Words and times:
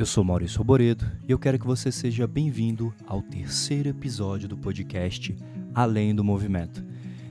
Eu 0.00 0.06
sou 0.06 0.24
Maurício 0.24 0.56
Roboredo 0.56 1.04
e 1.28 1.30
eu 1.30 1.38
quero 1.38 1.58
que 1.58 1.66
você 1.66 1.92
seja 1.92 2.26
bem-vindo 2.26 2.90
ao 3.06 3.20
terceiro 3.20 3.90
episódio 3.90 4.48
do 4.48 4.56
podcast 4.56 5.36
Além 5.74 6.14
do 6.14 6.24
Movimento. 6.24 6.82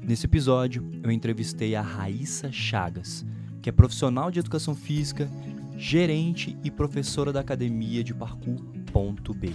Nesse 0.03 0.27
episódio, 0.27 0.87
eu 1.01 1.09
entrevistei 1.09 1.73
a 1.73 1.81
Raíssa 1.81 2.51
Chagas, 2.51 3.25
que 3.59 3.69
é 3.69 3.71
profissional 3.71 4.29
de 4.29 4.37
educação 4.37 4.75
física, 4.75 5.27
gerente 5.77 6.55
e 6.63 6.69
professora 6.69 7.33
da 7.33 7.39
academia 7.39 8.03
de 8.03 8.13
parkour 8.13 8.63
Ponto 8.93 9.33
B. 9.33 9.49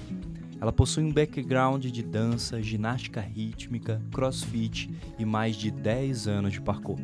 Ela 0.61 0.73
possui 0.73 1.05
um 1.05 1.13
background 1.13 1.85
de 1.85 2.03
dança, 2.03 2.61
ginástica 2.61 3.21
rítmica, 3.21 4.03
crossfit 4.11 4.91
e 5.17 5.25
mais 5.25 5.55
de 5.55 5.71
10 5.71 6.27
anos 6.27 6.53
de 6.53 6.61
parkour. 6.61 6.99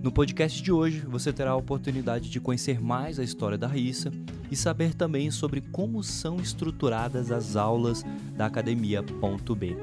No 0.00 0.12
podcast 0.12 0.62
de 0.62 0.70
hoje, 0.70 1.00
você 1.00 1.32
terá 1.32 1.50
a 1.50 1.56
oportunidade 1.56 2.30
de 2.30 2.38
conhecer 2.38 2.80
mais 2.80 3.18
a 3.18 3.24
história 3.24 3.58
da 3.58 3.66
Raíssa 3.66 4.12
e 4.50 4.56
saber 4.56 4.94
também 4.94 5.30
sobre 5.30 5.60
como 5.60 6.02
são 6.02 6.36
estruturadas 6.36 7.30
as 7.30 7.56
aulas 7.56 8.04
da 8.36 8.46
Academia 8.46 9.02
Ponto 9.02 9.54
B. 9.54 9.76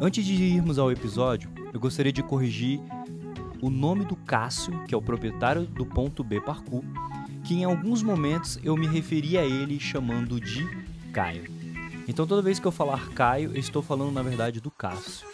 Antes 0.00 0.24
de 0.24 0.34
irmos 0.34 0.78
ao 0.78 0.92
episódio, 0.92 1.50
eu 1.72 1.80
gostaria 1.80 2.12
de 2.12 2.22
corrigir 2.22 2.80
o 3.60 3.68
nome 3.68 4.04
do 4.04 4.14
Cássio, 4.14 4.84
que 4.84 4.94
é 4.94 4.96
o 4.96 5.02
proprietário 5.02 5.66
do 5.66 5.84
Ponto 5.84 6.22
B 6.22 6.40
Parkour, 6.40 6.84
que 7.44 7.54
em 7.54 7.64
alguns 7.64 8.02
momentos 8.02 8.58
eu 8.62 8.76
me 8.76 8.86
referi 8.86 9.36
a 9.36 9.44
ele 9.44 9.80
chamando 9.80 10.40
de 10.40 10.64
Caio. 11.12 11.50
Então 12.06 12.26
toda 12.26 12.42
vez 12.42 12.58
que 12.58 12.66
eu 12.66 12.72
falar 12.72 13.08
Caio, 13.10 13.50
eu 13.52 13.58
estou 13.58 13.82
falando 13.82 14.12
na 14.12 14.22
verdade 14.22 14.60
do 14.60 14.70
Cássio. 14.70 15.26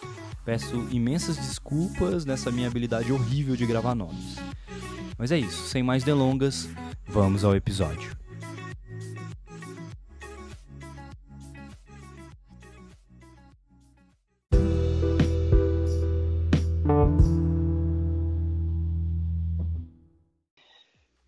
Peço 0.45 0.89
imensas 0.91 1.37
desculpas 1.37 2.25
nessa 2.25 2.51
minha 2.51 2.69
habilidade 2.69 3.13
horrível 3.13 3.57
de 3.57 3.67
gravar 3.67 3.95
nomes. 3.95 4.37
Mas 5.19 5.31
é 5.31 5.39
isso, 5.39 5.69
sem 5.69 5.83
mais 5.83 6.03
delongas, 6.03 6.69
vamos 7.07 7.45
ao 7.45 7.55
episódio. 7.55 8.24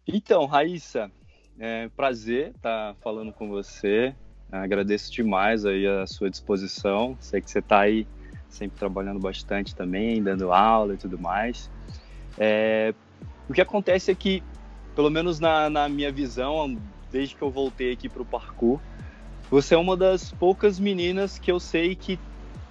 Então, 0.07 0.47
Raíssa, 0.47 1.11
é 1.59 1.89
prazer 1.97 2.53
estar 2.55 2.95
falando 3.03 3.33
com 3.33 3.49
você. 3.49 4.15
Agradeço 4.53 5.13
demais 5.13 5.67
aí 5.67 5.85
a 5.85 6.07
sua 6.07 6.31
disposição. 6.31 7.17
Sei 7.21 7.41
que 7.41 7.51
você 7.51 7.59
está 7.59 7.81
aí 7.81 8.07
sempre 8.49 8.79
trabalhando 8.79 9.19
bastante 9.19 9.75
também, 9.75 10.23
dando 10.23 10.53
aula 10.53 10.95
e 10.95 10.97
tudo 10.97 11.19
mais. 11.19 11.69
É, 12.39 12.95
o 13.49 13.53
que 13.53 13.61
acontece 13.61 14.11
é 14.13 14.15
que, 14.15 14.45
pelo 14.95 15.11
menos 15.11 15.41
na, 15.41 15.69
na 15.69 15.89
minha 15.89 16.13
visão, 16.13 16.79
desde 17.11 17.35
que 17.35 17.43
eu 17.43 17.51
voltei 17.51 17.93
aqui 17.93 18.09
para 18.09 18.23
o 18.23 18.27
parkour, 18.27 18.81
você 19.51 19.75
é 19.75 19.79
uma 19.79 19.97
das 19.97 20.33
poucas 20.33 20.79
meninas 20.79 21.39
que 21.39 21.51
eu 21.51 21.59
sei 21.59 21.97
que 21.97 22.19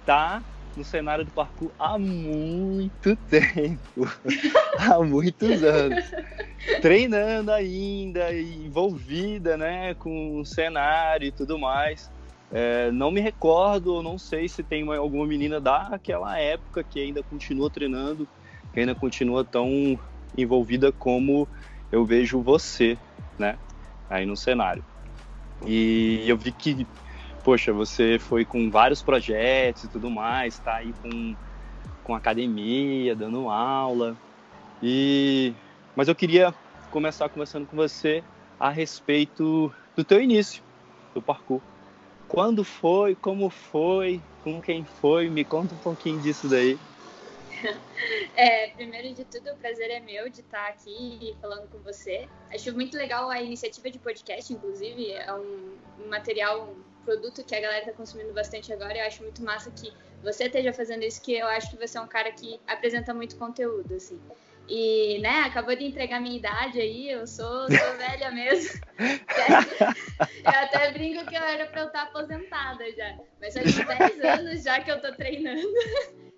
tá 0.06 0.42
no 0.76 0.84
cenário 0.84 1.24
do 1.24 1.32
parkour 1.32 1.72
há 1.78 1.98
muito 1.98 3.16
tempo, 3.16 4.06
há 4.78 5.02
muitos 5.02 5.62
anos, 5.62 6.04
treinando 6.82 7.50
ainda, 7.50 8.32
envolvida, 8.34 9.56
né, 9.56 9.94
com 9.94 10.38
o 10.38 10.44
cenário 10.44 11.26
e 11.26 11.32
tudo 11.32 11.58
mais. 11.58 12.10
É, 12.52 12.92
não 12.92 13.10
me 13.10 13.20
recordo, 13.20 14.02
não 14.02 14.18
sei 14.18 14.48
se 14.48 14.62
tem 14.62 14.82
uma, 14.82 14.96
alguma 14.96 15.26
menina 15.26 15.60
daquela 15.60 16.38
época 16.38 16.84
que 16.84 17.00
ainda 17.00 17.22
continua 17.22 17.70
treinando, 17.70 18.28
que 18.72 18.80
ainda 18.80 18.94
continua 18.94 19.44
tão 19.44 19.98
envolvida 20.36 20.92
como 20.92 21.48
eu 21.90 22.04
vejo 22.04 22.40
você, 22.42 22.98
né? 23.38 23.58
Aí 24.08 24.26
no 24.26 24.36
cenário. 24.36 24.84
E 25.66 26.22
eu 26.26 26.36
vi 26.36 26.52
que, 26.52 26.86
poxa, 27.46 27.72
você 27.72 28.18
foi 28.18 28.44
com 28.44 28.68
vários 28.68 29.02
projetos 29.02 29.84
e 29.84 29.88
tudo 29.88 30.10
mais, 30.10 30.58
tá 30.58 30.74
aí 30.74 30.92
com, 30.94 31.36
com 32.02 32.12
academia, 32.12 33.14
dando 33.14 33.48
aula. 33.48 34.16
E 34.82 35.54
mas 35.94 36.08
eu 36.08 36.14
queria 36.16 36.52
começar 36.90 37.28
conversando 37.28 37.64
com 37.64 37.76
você 37.76 38.24
a 38.58 38.68
respeito 38.68 39.72
do 39.94 40.02
teu 40.02 40.20
início 40.20 40.60
do 41.14 41.22
parkour. 41.22 41.60
Quando 42.28 42.64
foi? 42.64 43.14
Como 43.14 43.48
foi? 43.48 44.20
Com 44.42 44.60
quem 44.60 44.84
foi? 44.84 45.30
Me 45.30 45.44
conta 45.44 45.72
um 45.72 45.78
pouquinho 45.78 46.20
disso 46.20 46.48
daí. 46.48 46.76
É, 48.36 48.68
primeiro 48.68 49.14
de 49.14 49.24
tudo, 49.24 49.50
o 49.50 49.56
prazer 49.56 49.90
é 49.90 49.98
meu 49.98 50.28
de 50.28 50.40
estar 50.40 50.68
aqui 50.68 51.34
falando 51.40 51.66
com 51.68 51.78
você. 51.78 52.28
Acho 52.52 52.70
muito 52.74 52.94
legal 52.94 53.30
a 53.30 53.40
iniciativa 53.40 53.90
de 53.90 53.98
podcast, 53.98 54.52
inclusive, 54.52 55.10
é 55.10 55.32
um, 55.32 55.74
material, 56.10 56.76
produto 57.06 57.44
que 57.44 57.54
a 57.54 57.60
galera 57.60 57.80
está 57.80 57.92
consumindo 57.92 58.34
bastante 58.34 58.72
agora. 58.72 58.98
Eu 58.98 59.06
acho 59.06 59.22
muito 59.22 59.42
massa 59.42 59.70
que 59.70 59.92
você 60.22 60.44
esteja 60.44 60.72
fazendo 60.72 61.04
isso, 61.04 61.22
que 61.22 61.34
eu 61.34 61.46
acho 61.46 61.70
que 61.70 61.76
você 61.76 61.96
é 61.96 62.00
um 62.00 62.08
cara 62.08 62.32
que 62.32 62.60
apresenta 62.66 63.14
muito 63.14 63.36
conteúdo, 63.36 63.94
assim. 63.94 64.20
E, 64.68 65.20
né, 65.20 65.42
acabou 65.42 65.76
de 65.76 65.84
entregar 65.84 66.20
minha 66.20 66.36
idade 66.36 66.80
aí, 66.80 67.08
eu 67.08 67.24
sou, 67.24 67.68
sou 67.68 67.68
velha 67.96 68.32
mesmo. 68.32 68.80
eu 68.98 70.60
até 70.60 70.90
brinco 70.90 71.24
que 71.26 71.36
eu 71.36 71.42
era 71.42 71.66
pra 71.66 71.82
eu 71.82 71.86
estar 71.86 72.02
aposentada 72.02 72.84
já. 72.92 73.16
Mas 73.40 73.54
faz 73.54 73.76
10 73.76 74.20
anos 74.40 74.64
já 74.64 74.80
que 74.80 74.90
eu 74.90 75.00
tô 75.00 75.12
treinando. 75.14 75.62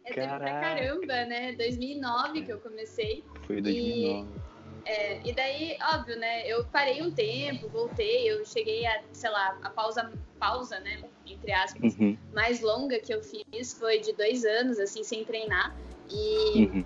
É 0.05 0.13
tempo 0.13 0.37
pra 0.37 0.61
caramba, 0.61 1.25
né? 1.25 1.53
2009 1.53 2.43
que 2.43 2.53
eu 2.53 2.61
comecei. 2.61 3.25
Foi 3.47 3.63
2009. 3.63 4.29
E, 4.29 4.48
é, 4.89 5.21
e 5.25 5.33
daí, 5.33 5.79
óbvio, 5.95 6.19
né? 6.19 6.47
Eu 6.47 6.65
parei 6.65 7.03
um 7.03 7.11
tempo, 7.11 7.69
voltei, 7.69 8.31
eu 8.31 8.45
cheguei 8.45 8.87
a, 8.87 9.03
sei 9.13 9.31
lá, 9.31 9.59
a 9.63 9.71
pausa, 9.71 10.11
pausa, 10.39 10.81
né? 10.81 11.03
Entre 11.27 11.53
aspas, 11.53 11.95
uhum. 11.97 12.17
mais 12.33 12.61
longa 12.61 12.99
que 12.99 13.13
eu 13.13 13.23
fiz 13.23 13.75
foi 13.75 14.01
de 14.01 14.13
dois 14.13 14.45
anos, 14.45 14.79
assim, 14.79 15.05
sem 15.05 15.25
treinar. 15.25 15.77
E. 16.11 16.67
Uhum 16.67 16.85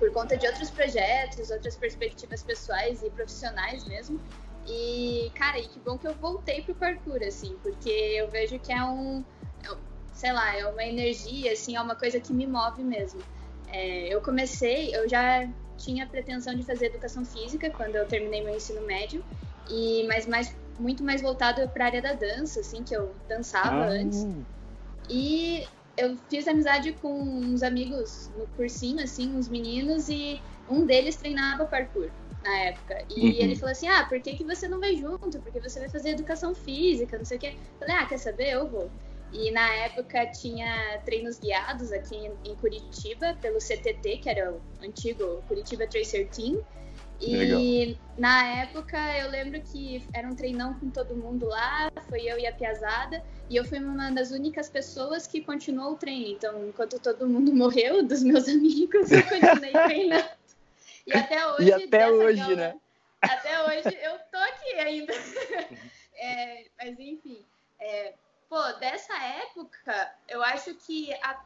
por 0.00 0.10
conta 0.12 0.34
de 0.34 0.46
outros 0.46 0.70
projetos, 0.70 1.50
outras 1.50 1.76
perspectivas 1.76 2.42
pessoais 2.42 3.02
e 3.02 3.10
profissionais 3.10 3.86
mesmo. 3.86 4.18
E, 4.66 5.30
cara, 5.34 5.58
e 5.58 5.68
que 5.68 5.78
bom 5.78 5.98
que 5.98 6.08
eu 6.08 6.14
voltei 6.14 6.62
pro 6.62 6.74
parkour, 6.74 7.20
assim, 7.22 7.54
porque 7.62 7.90
eu 7.90 8.28
vejo 8.28 8.58
que 8.58 8.72
é 8.72 8.82
um, 8.82 9.22
é, 9.62 9.76
sei 10.12 10.32
lá, 10.32 10.56
é 10.56 10.66
uma 10.66 10.84
energia, 10.84 11.52
assim, 11.52 11.76
é 11.76 11.80
uma 11.80 11.94
coisa 11.94 12.18
que 12.18 12.32
me 12.32 12.46
move 12.46 12.82
mesmo. 12.82 13.20
É, 13.68 14.08
eu 14.12 14.22
comecei, 14.22 14.94
eu 14.96 15.08
já 15.08 15.46
tinha 15.80 16.06
pretensão 16.06 16.54
de 16.54 16.62
fazer 16.62 16.86
educação 16.86 17.24
física 17.24 17.70
quando 17.70 17.96
eu 17.96 18.06
terminei 18.06 18.44
meu 18.44 18.54
ensino 18.54 18.82
médio, 18.82 19.24
e 19.68 20.04
mas 20.06 20.26
mais, 20.26 20.54
muito 20.78 21.02
mais 21.02 21.22
voltado 21.22 21.66
para 21.68 21.84
a 21.84 21.86
área 21.88 22.02
da 22.02 22.12
dança, 22.12 22.60
assim, 22.60 22.82
que 22.84 22.94
eu 22.94 23.14
dançava 23.28 23.84
ah. 23.84 23.88
antes. 23.88 24.26
E 25.08 25.66
eu 25.96 26.16
fiz 26.28 26.46
amizade 26.46 26.92
com 26.92 27.20
uns 27.20 27.62
amigos 27.62 28.30
no 28.36 28.46
cursinho, 28.48 29.02
assim, 29.02 29.34
uns 29.34 29.48
meninos, 29.48 30.08
e 30.08 30.40
um 30.68 30.84
deles 30.84 31.16
treinava 31.16 31.64
parkour 31.64 32.10
na 32.44 32.56
época. 32.58 33.02
E 33.08 33.20
uhum. 33.20 33.36
ele 33.38 33.56
falou 33.56 33.72
assim: 33.72 33.88
Ah, 33.88 34.04
por 34.06 34.20
que, 34.20 34.34
que 34.34 34.44
você 34.44 34.68
não 34.68 34.80
vai 34.80 34.96
junto? 34.96 35.40
Porque 35.40 35.60
você 35.60 35.80
vai 35.80 35.88
fazer 35.88 36.10
educação 36.10 36.54
física, 36.54 37.18
não 37.18 37.24
sei 37.24 37.36
o 37.36 37.40
quê. 37.40 37.54
Eu 37.56 37.78
falei: 37.86 37.96
Ah, 37.96 38.06
quer 38.06 38.18
saber? 38.18 38.50
Eu 38.50 38.68
vou. 38.68 38.90
E 39.32 39.50
na 39.52 39.72
época 39.74 40.26
tinha 40.26 41.00
treinos 41.04 41.38
guiados 41.38 41.92
aqui 41.92 42.16
em 42.44 42.54
Curitiba, 42.56 43.36
pelo 43.40 43.58
CTT, 43.58 44.18
que 44.18 44.28
era 44.28 44.52
o 44.52 44.60
antigo 44.82 45.42
Curitiba 45.46 45.86
Tracer 45.86 46.28
Team. 46.28 46.64
E 47.20 47.36
Legal. 47.36 47.98
na 48.16 48.62
época 48.62 48.96
eu 49.18 49.30
lembro 49.30 49.60
que 49.60 50.02
era 50.14 50.26
um 50.26 50.34
treinão 50.34 50.72
com 50.74 50.88
todo 50.88 51.14
mundo 51.14 51.46
lá, 51.46 51.90
foi 52.08 52.22
eu 52.22 52.38
e 52.38 52.46
a 52.46 52.52
Piazada, 52.52 53.22
e 53.48 53.56
eu 53.56 53.64
fui 53.64 53.78
uma 53.78 54.10
das 54.10 54.30
únicas 54.30 54.70
pessoas 54.70 55.26
que 55.26 55.42
continuou 55.42 55.92
o 55.92 55.96
treino. 55.96 56.28
Então, 56.28 56.66
enquanto 56.66 56.98
todo 56.98 57.28
mundo 57.28 57.52
morreu 57.54 58.02
dos 58.02 58.22
meus 58.22 58.48
amigos, 58.48 59.12
eu 59.12 59.22
continuei 59.22 59.72
treinando. 59.84 60.30
E 61.06 61.12
até 61.12 61.46
hoje. 61.46 61.68
E 61.68 61.72
até 61.72 62.10
hoje, 62.10 62.56
né? 62.56 62.74
Até 63.20 63.62
hoje 63.64 63.98
eu 64.02 64.18
tô 64.30 64.38
aqui 64.38 64.72
ainda. 64.78 65.12
É, 66.22 66.66
mas 66.78 67.00
enfim. 67.00 67.42
É, 67.80 68.12
pô, 68.50 68.60
dessa 68.80 69.16
época, 69.16 70.12
eu 70.28 70.42
acho 70.42 70.74
que 70.74 71.14
a 71.22 71.40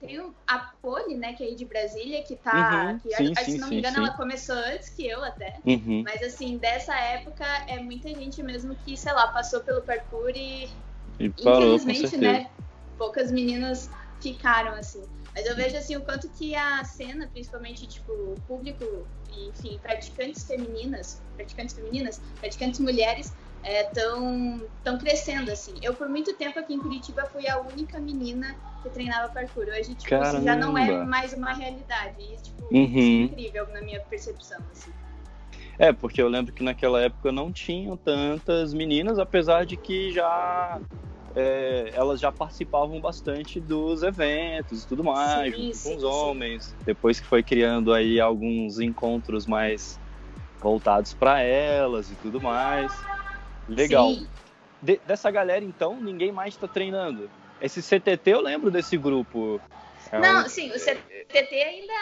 tem 0.00 0.34
a 0.46 0.58
Poli, 0.80 1.14
né, 1.14 1.34
que 1.34 1.44
é 1.44 1.48
aí 1.48 1.54
de 1.54 1.66
Brasília, 1.66 2.22
que 2.22 2.34
tá. 2.34 2.92
Uhum, 2.92 2.98
que, 2.98 3.14
sim, 3.14 3.52
se 3.52 3.58
não 3.58 3.68
me 3.68 3.78
engano, 3.78 3.96
sim. 3.96 4.02
ela 4.02 4.16
começou 4.16 4.56
antes 4.56 4.88
que 4.88 5.06
eu 5.06 5.22
até. 5.22 5.58
Uhum. 5.64 6.02
Mas 6.02 6.22
assim, 6.22 6.56
dessa 6.56 6.96
época 6.96 7.44
é 7.68 7.78
muita 7.78 8.08
gente 8.08 8.42
mesmo 8.42 8.74
que, 8.76 8.96
sei 8.96 9.12
lá, 9.12 9.28
passou 9.28 9.60
pelo 9.60 9.82
parkour 9.82 10.30
e, 10.34 10.70
e 11.18 11.28
parou, 11.28 11.74
infelizmente, 11.74 12.16
né? 12.16 12.50
Poucas 12.96 13.30
meninas 13.30 13.90
ficaram 14.22 14.72
assim. 14.72 15.04
Mas 15.34 15.44
eu 15.44 15.54
vejo 15.54 15.76
assim 15.76 15.96
o 15.96 16.00
quanto 16.00 16.30
que 16.30 16.54
a 16.54 16.82
cena, 16.82 17.28
principalmente, 17.28 17.86
tipo, 17.86 18.10
o 18.10 18.34
público, 18.48 19.06
enfim, 19.30 19.78
praticantes 19.82 20.44
femininas, 20.44 21.22
praticantes 21.36 21.74
femininas, 21.74 22.22
praticantes 22.40 22.80
mulheres, 22.80 23.34
estão 23.64 24.60
é, 24.62 24.68
tão 24.82 24.98
crescendo, 24.98 25.50
assim. 25.50 25.74
Eu, 25.82 25.94
por 25.94 26.08
muito 26.08 26.34
tempo 26.34 26.58
aqui 26.58 26.74
em 26.74 26.78
Curitiba, 26.78 27.24
fui 27.26 27.48
a 27.48 27.58
única 27.60 27.98
menina 27.98 28.56
que 28.82 28.90
treinava 28.90 29.32
parkour. 29.32 29.66
Hoje, 29.68 29.94
tipo, 29.94 30.14
isso 30.14 30.42
já 30.42 30.56
não 30.56 30.76
é 30.76 31.04
mais 31.04 31.32
uma 31.32 31.52
realidade. 31.52 32.16
E, 32.18 32.36
tipo, 32.36 32.62
uhum. 32.72 32.84
isso 32.84 32.98
é 32.98 33.42
incrível 33.42 33.66
na 33.72 33.80
minha 33.82 34.00
percepção, 34.00 34.58
assim. 34.70 34.92
É, 35.78 35.92
porque 35.92 36.20
eu 36.20 36.28
lembro 36.28 36.52
que 36.52 36.62
naquela 36.62 37.00
época 37.00 37.32
não 37.32 37.50
tinham 37.50 37.96
tantas 37.96 38.74
meninas, 38.74 39.18
apesar 39.18 39.64
de 39.64 39.76
que 39.76 40.12
já 40.12 40.78
é, 41.34 41.90
elas 41.94 42.20
já 42.20 42.30
participavam 42.30 43.00
bastante 43.00 43.60
dos 43.60 44.02
eventos 44.02 44.84
e 44.84 44.86
tudo 44.86 45.02
mais, 45.02 45.54
sim, 45.54 45.62
junto 45.62 45.76
sim, 45.76 45.90
com 45.90 45.96
os 45.96 46.02
homens. 46.04 46.76
Depois 46.84 47.18
que 47.20 47.26
foi 47.26 47.42
criando 47.42 47.92
aí 47.92 48.20
alguns 48.20 48.78
encontros 48.78 49.46
mais 49.46 49.98
voltados 50.60 51.14
para 51.14 51.40
elas 51.40 52.10
e 52.10 52.16
tudo 52.16 52.40
mais. 52.40 52.92
Legal. 53.74 54.16
De, 54.82 55.00
dessa 55.06 55.30
galera, 55.30 55.64
então, 55.64 56.00
ninguém 56.00 56.32
mais 56.32 56.54
está 56.54 56.66
treinando. 56.66 57.30
Esse 57.60 57.82
CTT, 57.82 58.30
eu 58.30 58.40
lembro 58.40 58.70
desse 58.70 58.96
grupo. 58.96 59.60
É 60.10 60.18
não, 60.18 60.44
um... 60.44 60.48
sim, 60.48 60.70
o 60.70 60.78
CTT 60.78 61.54
ainda. 61.54 61.92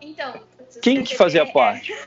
Então. 0.00 0.44
Quem 0.82 0.96
CTT 0.96 1.02
que 1.02 1.16
fazia 1.16 1.42
é... 1.42 1.52
parte? 1.52 1.92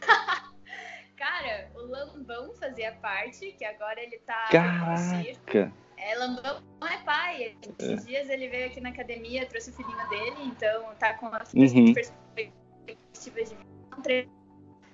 Cara, 1.17 1.71
o 1.73 1.81
Lambão 1.81 2.53
fazia 2.53 2.91
parte, 3.01 3.51
que 3.57 3.65
agora 3.65 3.99
ele 4.01 4.19
tá 4.19 4.49
Caraca. 4.51 5.71
É, 5.97 6.15
Lambão 6.15 6.61
é 6.83 6.97
pai. 7.03 7.55
Esses 7.79 8.03
é. 8.03 8.05
dias 8.05 8.29
ele 8.29 8.47
veio 8.49 8.67
aqui 8.67 8.79
na 8.79 8.89
academia, 8.89 9.45
trouxe 9.47 9.71
o 9.71 9.73
filhinho 9.73 10.09
dele, 10.09 10.35
então 10.43 10.93
tá 10.99 11.15
com 11.15 11.27
as 11.27 11.53
uhum. 11.53 11.93
perspectivas 11.93 13.49
de. 14.05 14.29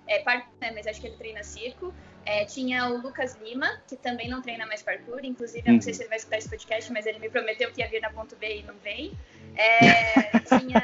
É, 0.07 0.19
parte, 0.19 0.47
né, 0.61 0.71
mas 0.71 0.87
acho 0.87 1.01
que 1.01 1.07
ele 1.07 1.17
treina 1.17 1.43
circo. 1.43 1.93
É, 2.25 2.45
tinha 2.45 2.87
o 2.87 3.01
Lucas 3.01 3.37
Lima, 3.41 3.81
que 3.87 3.95
também 3.95 4.29
não 4.29 4.41
treina 4.41 4.65
mais 4.65 4.81
parkour, 4.81 5.19
inclusive, 5.23 5.67
eu 5.67 5.73
não 5.73 5.81
sei 5.81 5.91
uhum. 5.91 5.97
se 5.97 6.01
ele 6.03 6.09
vai 6.09 6.17
escutar 6.17 6.37
esse 6.37 6.49
podcast, 6.49 6.91
mas 6.93 7.05
ele 7.05 7.19
me 7.19 7.29
prometeu 7.29 7.71
que 7.71 7.81
ia 7.81 7.87
vir 7.87 8.01
na 8.01 8.09
ponto 8.09 8.35
B 8.37 8.59
e 8.59 8.63
não 8.63 8.75
vem. 8.75 9.17
É, 9.55 10.39
tinha 10.47 10.81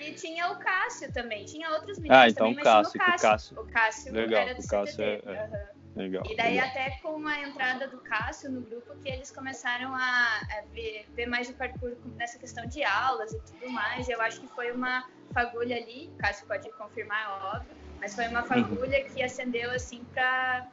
e 0.00 0.12
tinha 0.12 0.50
o 0.50 0.56
Cássio 0.56 1.10
também. 1.12 1.44
Tinha 1.44 1.70
outros 1.70 1.98
meninos 1.98 2.18
ah, 2.18 2.28
então 2.28 2.48
também, 2.48 2.64
Cássio, 2.64 2.92
mas 2.98 3.20
o 3.20 3.22
Cássio. 3.22 3.60
O 3.60 3.66
Cássio, 3.66 4.12
legal, 4.12 4.42
era 4.42 4.54
do 4.54 4.60
o 4.60 4.68
Cássio 4.68 4.96
CTT. 4.96 5.28
É, 5.28 5.32
é. 5.32 5.44
Uhum. 5.44 5.74
Legal, 5.96 6.24
e 6.26 6.36
daí 6.36 6.54
legal. 6.54 6.68
até 6.68 6.90
com 7.02 7.24
a 7.24 7.40
entrada 7.40 7.86
do 7.86 7.98
Cássio 7.98 8.50
no 8.50 8.62
grupo 8.62 8.96
que 8.96 9.08
eles 9.08 9.30
começaram 9.30 9.94
a, 9.94 10.40
a 10.40 10.62
ver, 10.72 11.06
ver, 11.14 11.26
mais 11.26 11.48
o 11.48 11.54
parkour 11.54 11.92
nessa 12.16 12.36
questão 12.36 12.66
de 12.66 12.82
aulas 12.82 13.32
e 13.32 13.38
tudo 13.42 13.70
mais. 13.70 14.08
Eu 14.08 14.20
acho 14.20 14.40
que 14.40 14.48
foi 14.48 14.72
uma 14.72 15.08
fagulha 15.32 15.76
ali, 15.76 16.10
o 16.12 16.16
Cássio 16.18 16.46
pode 16.48 16.68
confirmar, 16.72 17.22
é 17.22 17.56
óbvio, 17.56 17.76
mas 18.04 18.14
foi 18.14 18.28
uma 18.28 18.42
uhum. 18.42 18.46
fagulha 18.46 18.98
uhum. 18.98 19.14
que 19.14 19.22
acendeu 19.22 19.70
assim 19.70 20.02
para 20.12 20.66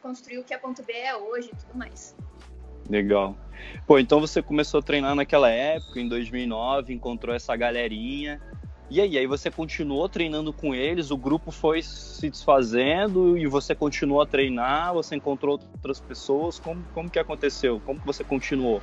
construir 0.00 0.38
o 0.38 0.44
que 0.44 0.54
a 0.54 0.58
ponto 0.58 0.84
B 0.84 0.92
é 0.92 1.16
hoje 1.16 1.50
e 1.52 1.56
tudo 1.56 1.76
mais. 1.76 2.14
Legal. 2.88 3.36
Pô, 3.88 3.98
então 3.98 4.20
você 4.20 4.40
começou 4.40 4.78
a 4.78 4.82
treinar 4.82 5.16
naquela 5.16 5.50
época, 5.50 5.98
em 5.98 6.08
2009, 6.08 6.94
encontrou 6.94 7.34
essa 7.34 7.56
galerinha 7.56 8.40
e 8.88 9.00
aí, 9.00 9.18
aí 9.18 9.26
você 9.26 9.50
continuou 9.50 10.08
treinando 10.08 10.52
com 10.52 10.72
eles, 10.72 11.10
o 11.10 11.16
grupo 11.16 11.50
foi 11.50 11.82
se 11.82 12.30
desfazendo 12.30 13.36
e 13.36 13.48
você 13.48 13.74
continuou 13.74 14.22
a 14.22 14.26
treinar, 14.26 14.94
você 14.94 15.16
encontrou 15.16 15.60
outras 15.74 16.00
pessoas, 16.00 16.60
como, 16.60 16.84
como 16.94 17.10
que 17.10 17.18
aconteceu? 17.18 17.80
Como 17.84 18.00
que 18.00 18.06
você 18.06 18.22
continuou? 18.22 18.80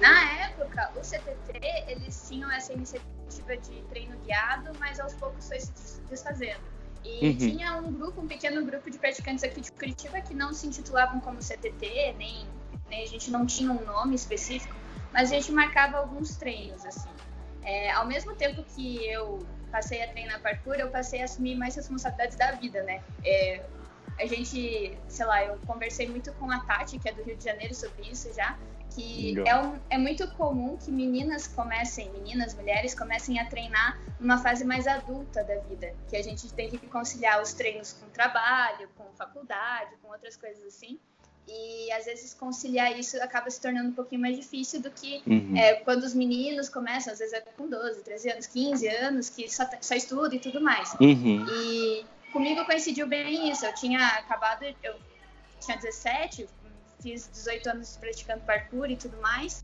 Na 0.00 0.40
época, 0.40 0.90
o 0.96 1.00
CTT, 1.00 1.60
eles 1.86 2.28
tinham 2.28 2.50
essa 2.50 2.72
iniciativa 2.72 3.21
de 3.40 3.82
treino 3.88 4.16
guiado, 4.18 4.70
mas 4.78 5.00
aos 5.00 5.14
poucos 5.14 5.48
foi 5.48 5.60
se 5.60 6.00
desfazendo. 6.02 6.60
E 7.04 7.28
uhum. 7.28 7.36
tinha 7.36 7.76
um 7.76 7.92
grupo, 7.92 8.20
um 8.20 8.26
pequeno 8.26 8.64
grupo 8.64 8.90
de 8.90 8.98
praticantes 8.98 9.42
aqui 9.42 9.60
de 9.60 9.72
Curitiba 9.72 10.20
que 10.20 10.34
não 10.34 10.52
se 10.52 10.66
intitulavam 10.66 11.20
como 11.20 11.38
CTT, 11.38 12.14
nem, 12.16 12.46
nem 12.88 13.02
a 13.02 13.06
gente 13.06 13.30
não 13.30 13.44
tinha 13.44 13.72
um 13.72 13.84
nome 13.84 14.14
específico, 14.14 14.74
mas 15.12 15.30
a 15.30 15.34
gente 15.34 15.50
marcava 15.50 15.98
alguns 15.98 16.36
treinos, 16.36 16.84
assim. 16.84 17.10
É, 17.64 17.90
ao 17.92 18.06
mesmo 18.06 18.34
tempo 18.34 18.62
que 18.74 19.04
eu 19.06 19.44
passei 19.70 20.02
a 20.02 20.08
treinar 20.08 20.40
parkour, 20.40 20.74
eu 20.74 20.90
passei 20.90 21.22
a 21.22 21.24
assumir 21.24 21.56
mais 21.56 21.74
responsabilidades 21.74 22.36
da 22.36 22.52
vida, 22.52 22.82
né? 22.82 23.02
É, 23.24 23.64
a 24.18 24.26
gente, 24.26 24.96
sei 25.08 25.26
lá, 25.26 25.44
eu 25.44 25.58
conversei 25.66 26.08
muito 26.08 26.32
com 26.34 26.50
a 26.50 26.60
Tati, 26.60 26.98
que 26.98 27.08
é 27.08 27.12
do 27.12 27.22
Rio 27.22 27.36
de 27.36 27.44
Janeiro, 27.44 27.74
sobre 27.74 28.08
isso 28.08 28.32
já, 28.34 28.56
que 28.94 29.38
é, 29.46 29.56
um, 29.56 29.78
é, 29.90 29.98
muito 29.98 30.28
comum 30.32 30.76
que 30.76 30.90
meninas 30.90 31.46
comecem, 31.46 32.10
meninas, 32.10 32.54
mulheres 32.54 32.94
comecem 32.94 33.38
a 33.38 33.46
treinar 33.46 34.00
numa 34.20 34.38
fase 34.38 34.64
mais 34.64 34.86
adulta 34.86 35.42
da 35.44 35.58
vida, 35.60 35.94
que 36.08 36.16
a 36.16 36.22
gente 36.22 36.52
tem 36.52 36.70
que 36.70 36.78
conciliar 36.86 37.40
os 37.40 37.52
treinos 37.52 37.92
com 37.92 38.08
trabalho, 38.10 38.88
com 38.96 39.04
faculdade, 39.16 39.90
com 40.02 40.08
outras 40.08 40.36
coisas 40.36 40.64
assim. 40.64 40.98
E 41.48 41.90
às 41.92 42.04
vezes 42.04 42.32
conciliar 42.34 42.96
isso 42.98 43.20
acaba 43.20 43.50
se 43.50 43.60
tornando 43.60 43.88
um 43.88 43.92
pouquinho 43.92 44.20
mais 44.20 44.36
difícil 44.36 44.80
do 44.80 44.90
que 44.90 45.22
uhum. 45.26 45.56
é, 45.56 45.74
quando 45.74 46.04
os 46.04 46.14
meninos 46.14 46.68
começam, 46.68 47.12
às 47.12 47.18
vezes 47.18 47.34
é 47.34 47.40
com 47.40 47.68
12, 47.68 48.02
13 48.02 48.30
anos, 48.30 48.46
15 48.46 48.88
anos, 48.88 49.28
que 49.28 49.52
só, 49.52 49.68
só 49.80 49.94
estuda 49.94 50.34
e 50.36 50.38
tudo 50.38 50.60
mais. 50.60 50.94
Uhum. 51.00 51.44
E 51.48 52.06
comigo 52.32 52.64
coincidiu 52.64 53.08
bem 53.08 53.50
isso. 53.50 53.66
Eu 53.66 53.74
tinha 53.74 54.06
acabado, 54.06 54.62
eu 54.62 54.94
tinha 55.60 55.76
17, 55.76 56.48
fiz 57.02 57.28
18 57.32 57.70
anos 57.70 57.96
praticando 57.96 58.40
parkour 58.42 58.90
e 58.90 58.96
tudo 58.96 59.20
mais. 59.20 59.62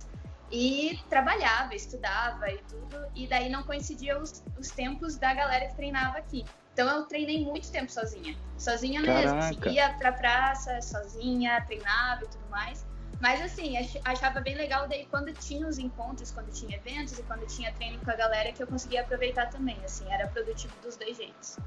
E 0.50 0.98
trabalhava, 1.08 1.74
estudava 1.74 2.50
e 2.50 2.58
tudo. 2.68 3.06
E 3.14 3.26
daí 3.26 3.48
não 3.48 3.62
coincidia 3.62 4.18
os, 4.18 4.42
os 4.58 4.70
tempos 4.70 5.16
da 5.16 5.34
galera 5.34 5.66
que 5.66 5.76
treinava 5.76 6.18
aqui. 6.18 6.44
Então 6.72 6.88
eu 6.88 7.04
treinei 7.04 7.44
muito 7.44 7.70
tempo 7.70 7.90
sozinha. 7.90 8.36
Sozinha 8.56 9.00
mesmo. 9.00 9.38
Assim, 9.38 9.58
ia 9.70 9.92
pra 9.94 10.12
praça, 10.12 10.80
sozinha, 10.80 11.60
treinava 11.66 12.24
e 12.24 12.28
tudo 12.28 12.48
mais. 12.50 12.86
Mas 13.20 13.42
assim, 13.42 13.74
achava 14.04 14.40
bem 14.40 14.54
legal 14.54 14.86
daí 14.88 15.04
quando 15.10 15.32
tinha 15.32 15.66
os 15.66 15.76
encontros, 15.78 16.30
quando 16.30 16.52
tinha 16.52 16.76
eventos 16.76 17.18
e 17.18 17.22
quando 17.24 17.44
tinha 17.46 17.72
treino 17.72 17.98
com 17.98 18.10
a 18.10 18.14
galera 18.14 18.52
que 18.52 18.62
eu 18.62 18.66
conseguia 18.66 19.00
aproveitar 19.00 19.46
também, 19.46 19.76
assim, 19.84 20.04
era 20.08 20.28
produtivo 20.28 20.72
dos 20.82 20.96
dois 20.96 21.16
jeitos. 21.16 21.58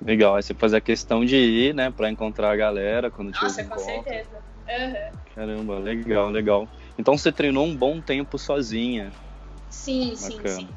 Legal, 0.00 0.36
aí 0.36 0.42
você 0.42 0.54
fazia 0.54 0.80
questão 0.80 1.24
de 1.24 1.36
ir, 1.36 1.74
né, 1.74 1.90
para 1.90 2.10
encontrar 2.10 2.50
a 2.50 2.56
galera 2.56 3.10
quando 3.10 3.30
tinha 3.30 3.42
Nossa, 3.42 3.60
os 3.60 3.66
encontros. 3.66 3.86
com 3.86 4.04
certeza. 4.04 4.42
Uhum. 4.68 5.18
Caramba, 5.34 5.78
legal, 5.78 6.30
legal. 6.30 6.68
Então 6.98 7.16
você 7.16 7.30
treinou 7.30 7.66
um 7.66 7.76
bom 7.76 8.00
tempo 8.00 8.38
sozinha. 8.38 9.12
Sim, 9.70 10.14
Bacana. 10.20 10.48
sim, 10.48 10.66
sim. 10.66 10.74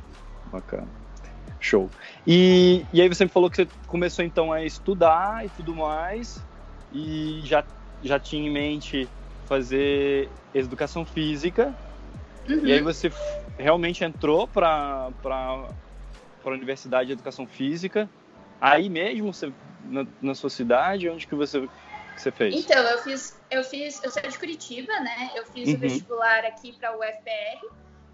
Bacana. 0.51 0.87
Show. 1.59 1.89
E, 2.25 2.85
e 2.93 3.01
aí 3.01 3.07
você 3.07 3.25
me 3.25 3.29
falou 3.29 3.49
que 3.49 3.57
você 3.57 3.69
começou 3.87 4.23
então 4.23 4.51
a 4.51 4.63
estudar 4.63 5.45
e 5.45 5.49
tudo 5.49 5.75
mais, 5.75 6.45
e 6.91 7.41
já, 7.43 7.63
já 8.01 8.19
tinha 8.19 8.47
em 8.47 8.51
mente 8.51 9.09
fazer 9.45 10.31
educação 10.53 11.05
física, 11.05 11.75
uhum. 12.47 12.65
e 12.65 12.73
aí 12.73 12.81
você 12.81 13.11
realmente 13.57 14.03
entrou 14.03 14.47
para 14.47 15.09
a 15.23 16.49
Universidade 16.49 17.07
de 17.07 17.13
Educação 17.13 17.45
Física, 17.47 18.09
aí 18.61 18.89
mesmo, 18.89 19.33
você, 19.33 19.51
na, 19.83 20.05
na 20.21 20.35
sua 20.35 20.49
cidade, 20.49 21.09
onde 21.09 21.27
que 21.27 21.35
você, 21.35 21.69
que 22.19 22.23
você 22.23 22.31
fez? 22.31 22.55
Então, 22.55 22.83
eu 22.83 22.97
fiz, 22.99 23.39
eu 23.49 23.63
fiz, 23.63 24.03
eu 24.03 24.11
sou 24.11 24.21
de 24.21 24.37
Curitiba, 24.37 24.99
né, 24.99 25.31
eu 25.35 25.45
fiz 25.45 25.69
uhum. 25.69 25.75
o 25.75 25.77
vestibular 25.77 26.45
aqui 26.45 26.73
para 26.73 26.95
o 26.95 26.99
UFPR, 26.99 27.65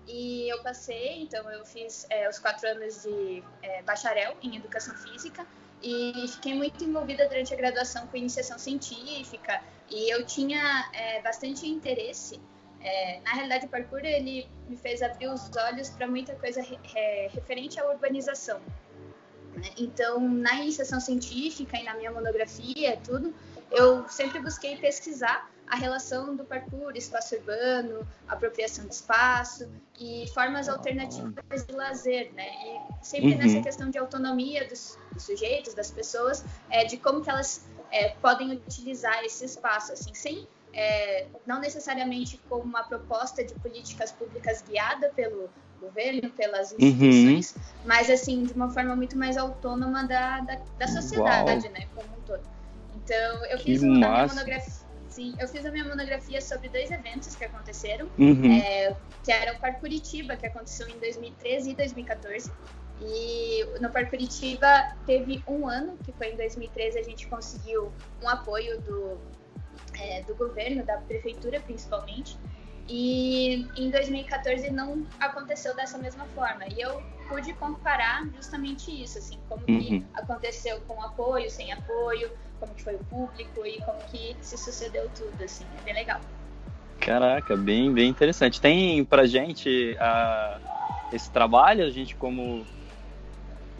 e 0.08 0.48
eu 0.50 0.62
passei, 0.62 1.24
então 1.24 1.50
eu 1.52 1.66
fiz 1.66 2.06
é, 2.10 2.30
os 2.30 2.38
quatro 2.38 2.70
anos 2.70 3.04
de 3.04 3.44
é, 3.64 3.82
bacharel 3.82 4.38
em 4.42 4.56
educação 4.56 4.96
física 4.96 5.46
e 5.82 6.28
fiquei 6.28 6.54
muito 6.54 6.84
envolvida 6.84 7.28
durante 7.28 7.54
a 7.54 7.58
graduação 7.58 8.06
com 8.08 8.18
iniciação 8.18 8.60
científica 8.60 9.62
e 9.90 10.14
eu 10.14 10.24
tinha 10.26 10.90
é, 10.94 11.22
bastante 11.22 11.68
interesse. 11.68 12.40
É, 12.82 13.20
na 13.22 13.32
realidade, 13.32 13.66
o 13.66 13.70
parkour 13.70 14.06
ele 14.06 14.48
me 14.70 14.78
fez 14.78 15.02
abrir 15.02 15.28
os 15.28 15.50
olhos 15.58 15.90
para 15.90 16.08
muita 16.08 16.36
coisa 16.36 16.62
re, 16.62 16.78
re, 16.84 17.28
referente 17.34 17.80
à 17.80 17.90
urbanização. 17.90 18.62
Né? 19.56 19.72
Então, 19.78 20.20
na 20.20 20.62
iniciação 20.62 21.00
científica 21.00 21.78
e 21.78 21.84
na 21.84 21.96
minha 21.96 22.12
monografia, 22.12 22.98
tudo, 23.04 23.34
eu 23.72 24.08
sempre 24.08 24.40
busquei 24.40 24.78
pesquisar 24.78 25.50
a 25.68 25.76
relação 25.76 26.36
do 26.36 26.46
parkour, 26.46 26.96
espaço 26.96 27.36
urbano, 27.36 28.08
apropriação 28.28 28.86
de 28.86 28.94
espaço 28.94 29.68
e 30.00 30.26
formas 30.34 30.70
alternativas 30.70 31.66
de 31.66 31.74
lazer, 31.74 32.32
né? 32.34 32.48
E 32.48 33.06
sempre 33.06 33.34
uhum. 33.34 33.38
nessa 33.40 33.62
questão 33.62 33.90
de 33.90 33.98
autonomia 33.98 34.68
dos, 34.68 34.98
dos, 35.12 35.24
sujeitos, 35.24 35.74
das 35.74 35.90
pessoas, 35.90 36.46
é, 36.70 36.86
de 36.86 36.98
como 36.98 37.22
que 37.22 37.30
elas 37.30 37.66
é, 37.92 38.10
podem 38.22 38.52
utilizar 38.52 39.24
esse 39.24 39.46
espaço, 39.46 39.94
assim, 39.94 40.14
sem 40.14 40.48
é, 40.74 41.28
não 41.48 41.60
necessariamente 41.60 42.40
como 42.50 42.64
uma 42.64 42.84
proposta 42.84 43.44
de 43.44 43.56
políticas 43.56 44.12
públicas 44.12 44.62
guiada 44.62 45.10
pelo 45.16 45.50
governo, 45.80 46.30
pelas 46.32 46.72
uhum. 46.72 46.78
instituições, 46.80 47.56
uhum. 47.56 47.62
mas 47.86 48.10
assim 48.10 48.44
de 48.44 48.54
uma 48.54 48.70
forma 48.70 48.96
muito 48.96 49.18
mais 49.18 49.38
autônoma 49.38 50.06
da, 50.06 50.42
da, 50.42 50.62
da 50.78 50.88
sociedade, 50.88 51.66
Uau. 51.66 51.74
né, 51.74 51.88
como 51.96 52.18
um 52.18 52.22
todo. 52.22 52.55
Então 53.06 53.46
eu 53.46 53.60
fiz 53.60 53.82
uma 53.84 54.28
monografia 54.28 54.86
Sim, 55.16 55.34
eu 55.40 55.48
fiz 55.48 55.66
a 55.66 55.72
minha 55.72 55.86
monografia 55.86 56.42
sobre 56.42 56.68
dois 56.68 56.92
eventos 56.92 57.34
que 57.36 57.46
aconteceram, 57.46 58.10
uhum. 58.20 58.52
é, 58.52 58.94
que 59.24 59.32
era 59.32 59.54
o 59.54 59.60
Parque 59.62 59.80
Curitiba, 59.80 60.36
que 60.36 60.46
aconteceu 60.46 60.90
em 60.90 61.00
2013 61.00 61.72
e 61.72 61.74
2014. 61.74 62.52
E 63.00 63.66
no 63.80 63.90
Parque 63.90 64.10
Curitiba 64.10 64.94
teve 65.06 65.42
um 65.48 65.70
ano, 65.70 65.98
que 66.04 66.12
foi 66.12 66.34
em 66.34 66.36
2013, 66.36 67.00
a 67.00 67.04
gente 67.04 67.28
conseguiu 67.28 67.94
um 68.22 68.28
apoio 68.28 68.82
do, 68.82 69.18
é, 69.98 70.22
do 70.24 70.36
governo, 70.36 70.84
da 70.84 70.98
prefeitura 70.98 71.62
principalmente. 71.62 72.38
E 72.90 73.66
em 73.78 73.90
2014 73.90 74.70
não 74.70 75.08
aconteceu 75.18 75.74
dessa 75.78 75.98
mesma 75.98 76.26
forma. 76.36 76.66
E 76.68 76.82
eu 76.82 77.02
pude 77.30 77.54
comparar 77.54 78.28
justamente 78.36 78.92
isso, 78.92 79.18
assim, 79.18 79.40
como 79.48 79.64
uhum. 79.70 79.80
que 79.80 80.06
aconteceu 80.14 80.82
com 80.82 81.02
apoio, 81.02 81.50
sem 81.50 81.72
apoio, 81.72 82.30
como 82.60 82.74
que 82.74 82.84
foi 82.84 82.96
o 82.96 83.04
público 83.06 83.66
e 83.66 83.82
como 83.82 84.00
que 84.04 84.36
se 84.42 84.58
sucedeu 84.58 85.10
tudo, 85.10 85.44
assim, 85.44 85.66
é 85.80 85.84
bem 85.84 85.94
legal. 85.94 86.22
Caraca, 87.00 87.56
bem, 87.56 87.94
bem 87.94 88.10
interessante. 88.10 88.60
Tem 88.60 89.04
pra 89.06 89.26
gente 89.26 89.96
esse 91.12 91.30
trabalho, 91.30 91.86
a 91.86 91.90
gente 91.90 92.16
como 92.16 92.66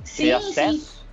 sim, 0.04 0.24
ter 0.24 0.34
acesso? 0.34 0.80
Sim. 0.80 1.06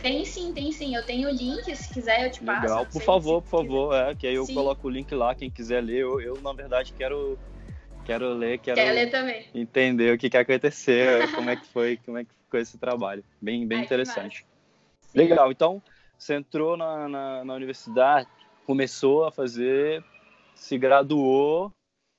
Tem 0.00 0.24
sim, 0.24 0.52
tem 0.52 0.72
sim. 0.72 0.94
Eu 0.94 1.04
tenho 1.04 1.28
o 1.28 1.32
link, 1.32 1.76
se 1.76 1.92
quiser 1.92 2.24
eu 2.24 2.30
te 2.30 2.42
passo. 2.42 2.62
Legal, 2.62 2.86
por 2.86 3.02
favor, 3.02 3.42
por 3.42 3.48
favor. 3.48 3.94
É, 3.94 4.14
que 4.14 4.26
aí 4.26 4.34
eu 4.34 4.46
sim. 4.46 4.54
coloco 4.54 4.88
o 4.88 4.90
link 4.90 5.14
lá, 5.14 5.34
quem 5.34 5.50
quiser 5.50 5.82
ler. 5.82 5.98
Eu, 5.98 6.20
eu, 6.20 6.40
na 6.40 6.52
verdade, 6.52 6.92
quero 6.96 7.38
quero 8.04 8.32
ler, 8.32 8.58
quero 8.58 8.80
Quer 8.80 8.92
ler 8.92 9.10
também. 9.10 9.46
entender 9.54 10.14
o 10.14 10.18
que, 10.18 10.30
que 10.30 10.36
aconteceu, 10.36 11.28
como 11.34 11.50
é 11.50 11.56
que 11.56 11.66
foi, 11.66 11.98
como 12.04 12.18
é 12.18 12.24
que 12.24 12.30
ficou 12.44 12.58
esse 12.58 12.78
trabalho. 12.78 13.22
Bem, 13.40 13.66
bem 13.66 13.78
Ai, 13.78 13.84
interessante. 13.84 14.46
Legal, 15.14 15.52
então 15.52 15.82
você 16.22 16.34
entrou 16.34 16.76
na, 16.76 17.08
na, 17.08 17.44
na 17.44 17.54
universidade, 17.54 18.28
começou 18.64 19.24
a 19.24 19.32
fazer, 19.32 20.04
se 20.54 20.78
graduou 20.78 21.72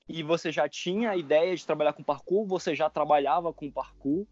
e 0.09 0.21
você 0.21 0.51
já 0.51 0.67
tinha 0.67 1.11
a 1.11 1.17
ideia 1.17 1.55
de 1.55 1.65
trabalhar 1.65 1.93
com 1.93 2.03
parkour? 2.03 2.45
Você 2.47 2.75
já 2.75 2.89
trabalhava 2.89 3.53
com 3.53 3.71
parkour? 3.71 4.27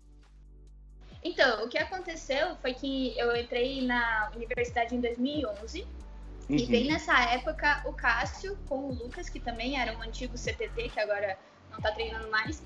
Então, 1.23 1.63
o 1.63 1.69
que 1.69 1.77
aconteceu 1.77 2.55
foi 2.57 2.73
que 2.73 3.17
eu 3.17 3.33
entrei 3.35 3.85
na 3.85 4.31
universidade 4.35 4.93
em 4.93 4.99
2011 4.99 5.81
uhum. 5.81 5.87
e 6.57 6.65
bem 6.65 6.87
nessa 6.91 7.17
época 7.31 7.83
o 7.85 7.93
Cássio 7.93 8.57
com 8.67 8.89
o 8.89 8.93
Lucas, 8.93 9.29
que 9.29 9.39
também 9.39 9.79
era 9.79 9.97
um 9.97 10.01
antigo 10.01 10.37
CTT, 10.37 10.89
que 10.89 10.99
agora 10.99 11.37
não 11.69 11.77
está 11.77 11.91
treinando 11.91 12.29
mais, 12.29 12.61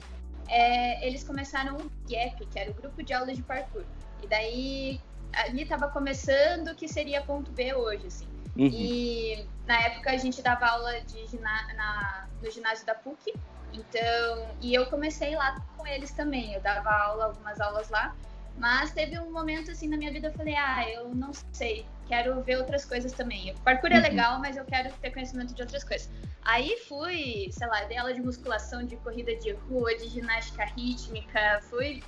é, 0.48 1.06
eles 1.08 1.24
começaram 1.24 1.76
o 1.78 1.92
GAP, 2.10 2.48
que 2.48 2.58
era 2.58 2.72
o 2.72 2.74
grupo 2.74 3.04
de 3.04 3.14
aulas 3.14 3.38
de 3.38 3.44
parkour. 3.44 3.84
E 4.24 4.28
daí 4.28 5.00
ali 5.36 5.64
estava 5.64 5.88
começando 5.90 6.70
o 6.70 6.76
que 6.76 6.88
seria 6.88 7.22
ponto 7.22 7.52
B 7.52 7.74
hoje, 7.74 8.08
assim. 8.08 8.28
Uhum. 8.58 8.70
E 8.72 9.46
na 9.68 9.82
época 9.82 10.12
a 10.12 10.18
gente 10.18 10.42
dava 10.42 10.66
aula 10.68 11.02
de 11.02 11.38
na, 11.40 12.28
no 12.42 12.50
ginásio 12.50 12.86
da 12.86 12.96
PUC, 12.96 13.34
então, 13.74 14.48
e 14.62 14.74
eu 14.74 14.86
comecei 14.88 15.36
lá 15.36 15.60
com 15.78 15.86
eles 15.86 16.12
também. 16.12 16.54
Eu 16.54 16.62
dava 16.62 16.90
aula, 16.90 17.26
algumas 17.26 17.60
aulas 17.60 17.90
lá. 17.90 18.16
Mas 18.58 18.92
teve 18.92 19.20
um 19.20 19.32
momento 19.32 19.72
assim 19.72 19.90
na 19.90 19.98
minha 19.98 20.12
vida, 20.12 20.30
eu 20.30 20.34
falei, 20.34 20.56
ah, 20.56 20.90
eu 20.90 21.14
não 21.14 21.32
sei, 21.52 21.86
quero 22.08 22.42
ver 22.42 22.58
outras 22.58 22.86
coisas 22.86 23.12
também. 23.12 23.52
O 23.52 23.60
parkour 23.60 23.92
é 23.92 23.98
uhum. 23.98 24.02
legal, 24.02 24.40
mas 24.40 24.56
eu 24.56 24.64
quero 24.64 24.94
ter 24.94 25.12
conhecimento 25.12 25.54
de 25.54 25.62
outras 25.62 25.84
coisas. 25.84 26.10
Aí 26.42 26.78
fui, 26.88 27.50
sei 27.52 27.68
lá, 27.68 27.84
dei 27.84 27.98
aula 27.98 28.14
de 28.14 28.22
musculação, 28.22 28.86
de 28.86 28.96
corrida 28.98 29.36
de 29.36 29.52
rua, 29.52 29.94
de 29.98 30.08
ginástica 30.08 30.64
rítmica, 30.66 31.60
fui, 31.64 32.02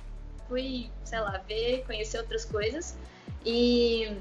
fui, 0.48 0.90
sei 1.04 1.20
lá, 1.20 1.38
ver, 1.46 1.84
conhecer 1.86 2.18
outras 2.18 2.44
coisas. 2.44 2.98
E, 3.44 4.16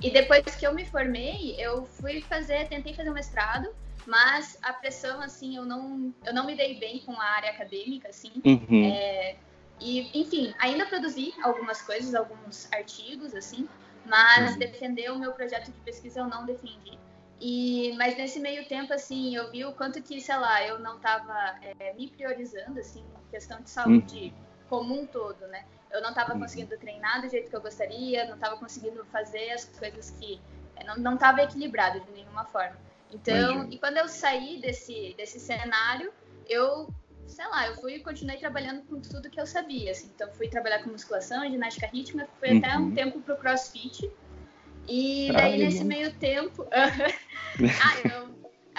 e 0.00 0.10
depois 0.10 0.44
que 0.56 0.66
eu 0.66 0.74
me 0.74 0.84
formei, 0.84 1.56
eu 1.58 1.86
fui 1.86 2.20
fazer, 2.20 2.68
tentei 2.68 2.94
fazer 2.94 3.10
um 3.10 3.14
mestrado, 3.14 3.68
mas 4.06 4.58
a 4.62 4.72
pressão, 4.72 5.20
assim, 5.20 5.56
eu 5.56 5.64
não, 5.64 6.12
eu 6.24 6.34
não 6.34 6.46
me 6.46 6.54
dei 6.54 6.78
bem 6.78 7.00
com 7.00 7.18
a 7.18 7.24
área 7.24 7.50
acadêmica, 7.50 8.08
assim. 8.08 8.32
Uhum. 8.44 8.84
É, 8.92 9.36
e, 9.80 10.20
enfim, 10.20 10.54
ainda 10.58 10.86
produzi 10.86 11.32
algumas 11.42 11.80
coisas, 11.82 12.14
alguns 12.14 12.70
artigos, 12.72 13.34
assim, 13.34 13.68
mas 14.04 14.52
uhum. 14.52 14.58
defender 14.58 15.10
o 15.10 15.18
meu 15.18 15.32
projeto 15.32 15.66
de 15.66 15.80
pesquisa 15.80 16.20
eu 16.20 16.28
não 16.28 16.44
defendi. 16.44 16.98
E, 17.40 17.94
mas 17.96 18.16
nesse 18.16 18.38
meio 18.38 18.66
tempo, 18.66 18.92
assim, 18.92 19.34
eu 19.34 19.50
vi 19.50 19.64
o 19.64 19.72
quanto 19.72 20.00
que, 20.02 20.20
sei 20.20 20.36
lá, 20.36 20.62
eu 20.66 20.78
não 20.78 20.96
estava 20.96 21.56
é, 21.78 21.92
me 21.94 22.08
priorizando, 22.08 22.78
assim, 22.78 23.04
questão 23.30 23.60
de 23.60 23.68
saúde 23.68 24.32
uhum. 24.34 24.43
Como 24.68 24.98
um 24.98 25.06
todo, 25.06 25.46
né? 25.48 25.64
Eu 25.90 26.02
não 26.02 26.10
estava 26.10 26.34
uhum. 26.34 26.40
conseguindo 26.40 26.76
treinar 26.78 27.20
do 27.20 27.28
jeito 27.28 27.48
que 27.48 27.56
eu 27.56 27.60
gostaria, 27.60 28.26
não 28.26 28.34
estava 28.34 28.56
conseguindo 28.56 29.04
fazer 29.06 29.50
as 29.50 29.64
coisas 29.64 30.10
que... 30.10 30.40
É, 30.76 30.84
não 30.96 31.14
estava 31.14 31.42
equilibrado 31.42 32.00
de 32.00 32.10
nenhuma 32.10 32.44
forma. 32.46 32.76
Então, 33.12 33.68
e 33.70 33.78
quando 33.78 33.96
eu 33.96 34.08
saí 34.08 34.60
desse, 34.60 35.14
desse 35.16 35.38
cenário, 35.38 36.12
eu 36.48 36.88
sei 37.26 37.46
lá, 37.46 37.66
eu 37.68 37.76
fui 37.76 37.94
e 37.94 38.00
continuei 38.00 38.36
trabalhando 38.38 38.82
com 38.82 39.00
tudo 39.00 39.30
que 39.30 39.40
eu 39.40 39.46
sabia, 39.46 39.92
assim. 39.92 40.10
Então, 40.14 40.30
fui 40.32 40.48
trabalhar 40.48 40.82
com 40.82 40.90
musculação, 40.90 41.48
ginástica 41.48 41.86
rítmica, 41.86 42.28
fui 42.38 42.50
uhum. 42.50 42.58
até 42.58 42.76
um 42.76 42.94
tempo 42.94 43.20
pro 43.20 43.36
crossfit. 43.36 44.10
E 44.88 45.30
daí, 45.32 45.58
nesse 45.58 45.84
meio 45.84 46.12
tempo... 46.14 46.66
ah, 46.72 48.08
eu, 48.08 48.28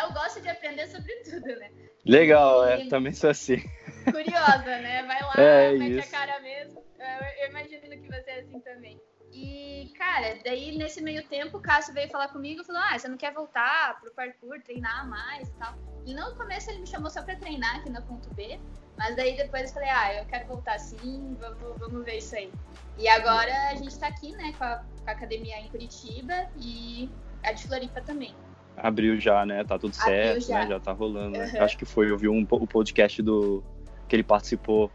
eu 0.04 0.14
gosto 0.14 0.42
de 0.42 0.50
aprender 0.50 0.88
sobre 0.88 1.14
tudo, 1.24 1.48
né? 1.48 1.72
Legal, 2.06 2.68
e... 2.68 2.84
é, 2.84 2.88
também 2.88 3.14
sou 3.14 3.30
assim. 3.30 3.64
Curiosa, 4.12 4.78
né? 4.80 5.04
Vai 5.04 5.22
lá, 5.22 5.34
é, 5.38 5.74
mete 5.74 6.00
isso. 6.00 6.16
a 6.16 6.20
cara 6.20 6.40
mesmo. 6.40 6.84
Eu, 7.00 7.50
imagino 7.50 7.82
que 7.82 8.08
você 8.08 8.30
é 8.30 8.40
assim 8.40 8.60
também. 8.60 9.00
E, 9.32 9.92
cara, 9.98 10.38
daí 10.44 10.78
nesse 10.78 11.04
meio 11.04 11.22
tempo 11.28 11.58
o 11.58 11.62
Cássio 11.62 11.94
veio 11.94 12.10
falar 12.10 12.30
comigo 12.30 12.62
e 12.62 12.66
falou: 12.66 12.82
Ah, 12.82 12.98
você 12.98 13.08
não 13.08 13.18
quer 13.18 13.34
voltar 13.34 14.00
pro 14.00 14.12
parkour, 14.14 14.62
treinar 14.64 15.08
mais 15.10 15.50
e 15.50 15.52
tal. 15.54 15.76
E 16.06 16.14
no 16.14 16.36
começo 16.36 16.70
ele 16.70 16.80
me 16.80 16.88
chamou 16.88 17.10
só 17.10 17.22
pra 17.22 17.36
treinar 17.36 17.78
aqui 17.78 17.90
na 17.90 18.02
ponto 18.02 18.34
B, 18.34 18.60
mas 18.98 19.16
daí 19.16 19.36
depois 19.36 19.64
eu 19.64 19.74
falei: 19.74 19.90
Ah, 19.90 20.14
eu 20.16 20.26
quero 20.26 20.48
voltar 20.48 20.80
sim, 20.80 21.36
vamos, 21.40 21.78
vamos 21.80 22.06
ver 22.06 22.20
isso 22.20 22.36
aí. 22.36 22.50
E 22.98 23.10
agora 23.10 23.72
a 23.72 23.76
gente 23.76 24.00
tá 24.00 24.08
aqui, 24.08 24.32
né, 24.32 24.54
com 24.58 24.64
a, 24.64 24.78
com 24.78 25.10
a 25.10 25.12
academia 25.12 25.60
em 25.60 25.68
Curitiba 25.68 26.48
e 26.58 27.10
a 27.44 27.52
de 27.52 27.68
Floripa 27.68 28.02
também. 28.02 28.34
Abriu 28.78 29.20
já, 29.20 29.46
né? 29.46 29.64
Tá 29.64 29.78
tudo 29.78 29.96
certo, 29.96 30.48
já. 30.48 30.60
né? 30.62 30.68
Já 30.68 30.80
tá 30.80 30.92
rolando. 30.92 31.38
Né? 31.38 31.60
Acho 31.60 31.78
que 31.78 31.86
foi, 31.86 32.10
eu 32.10 32.18
vi 32.18 32.28
um, 32.28 32.46
o 32.50 32.68
podcast 32.68 33.22
do 33.22 33.64
que 34.08 34.16
ele 34.16 34.24
participou 34.24 34.92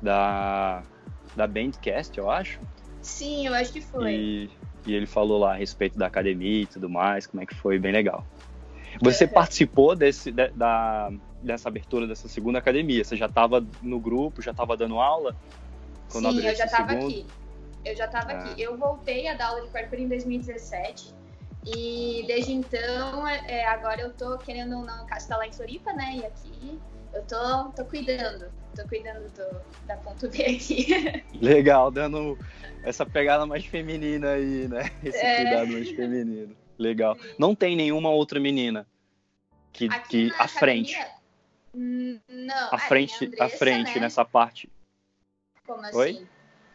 da 0.00 0.82
da 1.36 1.46
Bandcast, 1.46 2.16
eu 2.18 2.30
acho. 2.30 2.58
Sim, 3.02 3.46
eu 3.46 3.54
acho 3.54 3.72
que 3.72 3.80
foi. 3.80 4.14
E, 4.14 4.50
e 4.86 4.94
ele 4.94 5.06
falou 5.06 5.38
lá 5.38 5.52
a 5.52 5.56
respeito 5.56 5.98
da 5.98 6.06
academia 6.06 6.62
e 6.62 6.66
tudo 6.66 6.88
mais, 6.88 7.26
como 7.26 7.42
é 7.42 7.46
que 7.46 7.54
foi, 7.54 7.78
bem 7.78 7.92
legal. 7.92 8.26
Você 9.00 9.24
é. 9.24 9.26
participou 9.26 9.94
desse, 9.94 10.32
de, 10.32 10.48
da, 10.48 11.12
dessa 11.42 11.68
abertura 11.68 12.06
dessa 12.06 12.26
segunda 12.26 12.58
academia? 12.58 13.04
Você 13.04 13.14
já 13.14 13.26
estava 13.26 13.64
no 13.82 14.00
grupo, 14.00 14.40
já 14.40 14.52
estava 14.52 14.76
dando 14.76 14.98
aula? 14.98 15.36
Quando 16.10 16.32
Sim, 16.32 16.46
eu 16.46 16.56
já 16.56 16.64
estava 16.64 16.92
aqui. 16.92 17.26
Eu 17.84 17.94
já 17.94 18.06
estava 18.06 18.32
ah. 18.32 18.38
aqui. 18.38 18.62
Eu 18.62 18.76
voltei 18.78 19.28
a 19.28 19.34
dar 19.34 19.48
aula 19.48 19.62
de 19.62 19.68
parkour 19.68 19.98
em 19.98 20.08
2017. 20.08 21.14
E 21.66 22.24
desde 22.26 22.52
então, 22.52 23.26
é, 23.26 23.60
é 23.60 23.66
agora 23.66 24.00
eu 24.00 24.12
tô 24.12 24.38
querendo, 24.38 24.70
não, 24.84 25.04
o 25.04 25.06
Cássio 25.06 25.28
tá 25.28 25.36
lá 25.36 25.46
em 25.46 25.52
Floripa, 25.52 25.92
né? 25.92 26.16
E 26.16 26.24
aqui 26.24 26.80
eu 27.16 27.24
tô, 27.24 27.70
tô 27.70 27.84
cuidando. 27.84 28.50
Tô 28.74 28.86
cuidando 28.86 29.28
do, 29.30 29.60
da 29.86 29.96
ponto 29.96 30.28
B 30.28 30.42
aqui. 30.42 30.86
Legal, 31.40 31.90
dando 31.90 32.38
essa 32.82 33.06
pegada 33.06 33.46
mais 33.46 33.64
feminina 33.64 34.32
aí, 34.32 34.68
né? 34.68 34.90
Esse 35.02 35.18
é... 35.18 35.36
cuidado 35.36 35.72
mais 35.72 35.90
feminino. 35.90 36.56
Legal. 36.78 37.16
Sim. 37.16 37.34
Não 37.38 37.54
tem 37.54 37.74
nenhuma 37.74 38.10
outra 38.10 38.38
menina 38.38 38.86
que, 39.72 39.88
que 40.08 40.32
à 40.38 40.46
frente. 40.46 40.98
Hum, 41.74 42.20
não, 42.28 42.68
à 42.70 42.78
frente, 42.78 43.26
Andressa, 43.26 43.44
à 43.44 43.48
frente 43.48 43.94
né? 43.94 44.00
nessa 44.00 44.24
parte. 44.24 44.70
Como 45.66 45.80
assim? 45.80 45.96
Oi? 45.96 46.26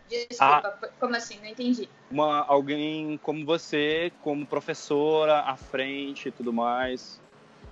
Desculpa, 0.09 0.77
ah, 0.81 0.89
como 0.99 1.15
assim? 1.15 1.39
Não 1.39 1.45
entendi. 1.45 1.87
Uma, 2.09 2.45
alguém 2.45 3.17
como 3.23 3.45
você, 3.45 4.11
como 4.21 4.45
professora, 4.45 5.39
à 5.41 5.55
frente 5.55 6.27
e 6.27 6.31
tudo 6.31 6.51
mais, 6.51 7.21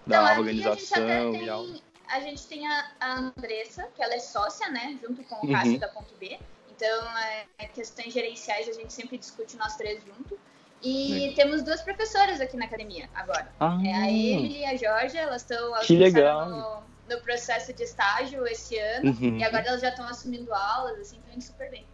da 0.08 0.24
então, 0.24 0.40
organização 0.40 1.36
e 1.36 1.50
algo 1.50 1.89
a 2.10 2.20
gente 2.20 2.46
tem 2.48 2.68
a, 2.68 2.92
a 3.00 3.20
Andressa, 3.20 3.88
que 3.96 4.02
ela 4.02 4.14
é 4.14 4.20
sócia, 4.20 4.70
né, 4.70 4.98
junto 5.02 5.24
com 5.24 5.46
o 5.46 5.52
Cássio 5.52 5.74
uhum. 5.74 5.80
da 5.80 5.88
Ponto 5.88 6.14
B. 6.20 6.40
Então, 6.70 7.18
é, 7.58 7.68
questões 7.68 8.14
gerenciais 8.14 8.68
a 8.68 8.74
gente 8.74 8.92
sempre 8.94 9.18
discute 9.18 9.58
nós 9.58 9.76
três 9.76 10.04
juntos. 10.04 10.38
E 10.82 11.34
temos 11.36 11.62
duas 11.62 11.82
professoras 11.82 12.40
aqui 12.40 12.56
na 12.56 12.66
academia 12.66 13.10
agora. 13.14 13.52
Ah. 13.60 13.78
É 13.86 13.94
a 13.94 14.10
Emily 14.10 14.60
e 14.60 14.66
a 14.66 14.78
Georgia, 14.78 15.22
elas 15.22 15.42
estão 15.42 15.74
que 15.82 15.98
legal. 15.98 16.50
No, 16.50 17.16
no, 17.16 17.22
processo 17.22 17.74
de 17.74 17.84
estágio 17.84 18.48
esse 18.48 18.78
ano. 18.78 19.12
Uhum. 19.12 19.38
E 19.38 19.44
agora 19.44 19.68
elas 19.68 19.82
já 19.82 19.90
estão 19.90 20.08
assumindo 20.08 20.54
aulas, 20.54 20.98
assim, 21.00 21.18
estão 21.18 21.34
indo 21.34 21.44
super 21.44 21.70
bem. 21.70 21.86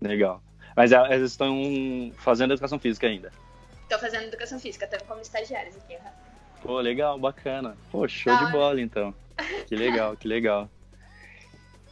Legal. 0.00 0.42
Mas 0.74 0.92
elas 0.92 1.20
estão 1.20 2.10
fazendo 2.16 2.54
educação 2.54 2.78
física 2.78 3.06
ainda? 3.06 3.30
Estão 3.82 3.98
fazendo 3.98 4.24
educação 4.24 4.58
física, 4.58 4.86
estão 4.86 5.06
como 5.06 5.20
estagiárias 5.20 5.76
aqui. 5.76 5.98
Pô, 6.64 6.80
legal, 6.80 7.18
bacana. 7.18 7.76
Pô, 7.92 8.08
show 8.08 8.34
de 8.38 8.50
bola, 8.50 8.80
então. 8.80 9.14
Que 9.66 9.76
legal, 9.76 10.16
que 10.16 10.26
legal. 10.26 10.66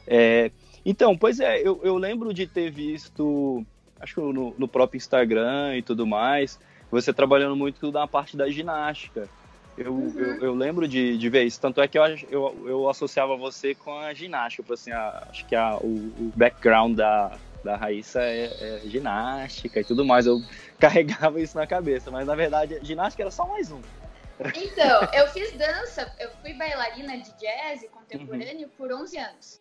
É, 0.07 0.50
então, 0.85 1.17
pois 1.17 1.41
é, 1.41 1.61
eu, 1.61 1.79
eu 1.85 1.99
lembro 1.99 2.33
de 2.33 2.47
ter 2.47 2.71
visto, 2.71 3.64
acho 4.00 4.14
que 4.14 4.21
no, 4.21 4.55
no 4.57 4.67
próprio 4.67 4.97
Instagram 4.97 5.76
e 5.76 5.83
tudo 5.83 6.07
mais, 6.07 6.59
você 6.91 7.12
trabalhando 7.12 7.55
muito 7.55 7.93
na 7.93 8.09
parte 8.09 8.35
da 8.35 8.49
ginástica. 8.49 9.29
Eu, 9.76 9.93
uhum. 9.93 10.14
eu, 10.17 10.45
eu, 10.45 10.55
lembro 10.55 10.88
de, 10.88 11.19
de 11.19 11.29
ver 11.29 11.45
isso. 11.45 11.61
Tanto 11.61 11.83
é 11.83 11.87
que 11.87 11.99
eu, 11.99 12.05
eu, 12.31 12.64
eu 12.67 12.88
associava 12.88 13.37
você 13.37 13.75
com 13.75 13.99
a 13.99 14.14
ginástica. 14.14 14.62
Tipo 14.62 14.73
assim, 14.73 14.91
a, 14.91 15.26
acho 15.29 15.45
que 15.45 15.55
a, 15.55 15.76
o, 15.76 15.87
o, 15.87 16.33
background 16.35 16.97
da, 16.97 17.37
da 17.62 17.76
Raíssa 17.76 18.23
é, 18.23 18.45
é, 18.45 18.81
ginástica 18.87 19.81
e 19.81 19.85
tudo 19.85 20.02
mais. 20.02 20.26
Eu 20.26 20.41
carregava 20.81 21.41
isso 21.41 21.59
na 21.59 21.67
cabeça, 21.67 22.11
mas 22.11 22.26
na 22.26 22.35
verdade, 22.35 22.79
ginástica 22.83 23.23
era 23.23 23.31
só 23.31 23.47
mais 23.47 23.71
um. 23.71 23.81
Então, 24.56 25.08
eu 25.12 25.28
fiz 25.28 25.52
dança, 25.52 26.14
eu 26.18 26.30
fui 26.42 26.54
bailarina 26.54 27.18
de 27.18 27.32
jazz 27.38 27.87
contemporâneo 27.90 28.68
uhum. 28.68 28.75
por 28.76 28.92
11 28.92 29.18
anos. 29.18 29.61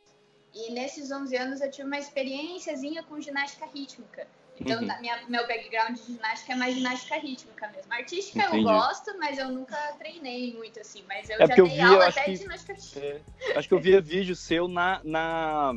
E 0.53 0.71
nesses 0.71 1.11
11 1.11 1.35
anos 1.37 1.61
eu 1.61 1.71
tive 1.71 1.87
uma 1.87 1.97
experiênciazinha 1.97 3.03
com 3.03 3.19
ginástica 3.19 3.65
rítmica. 3.65 4.27
Então, 4.59 4.79
uhum. 4.79 4.99
minha, 4.99 5.19
meu 5.27 5.47
background 5.47 5.97
de 5.97 6.13
ginástica 6.13 6.53
é 6.53 6.55
mais 6.55 6.75
ginástica 6.75 7.15
rítmica 7.15 7.67
mesmo. 7.69 7.91
Artística 7.91 8.39
Entendi. 8.39 8.57
eu 8.57 8.63
gosto, 8.63 9.17
mas 9.17 9.37
eu 9.37 9.49
nunca 9.49 9.75
treinei 9.97 10.53
muito 10.53 10.79
assim. 10.79 11.03
Mas 11.07 11.29
eu 11.29 11.37
é 11.37 11.47
já 11.47 11.55
dei 11.55 11.81
eu 11.81 11.85
aula 11.85 12.07
até 12.07 12.23
que, 12.25 12.31
de 12.31 12.37
ginástica 12.37 12.73
rítmica. 12.73 12.99
É, 12.99 13.57
acho 13.57 13.67
que 13.67 13.73
eu 13.73 13.79
via 13.79 14.01
vídeo 14.01 14.35
seu 14.35 14.67
na, 14.67 15.01
na, 15.03 15.73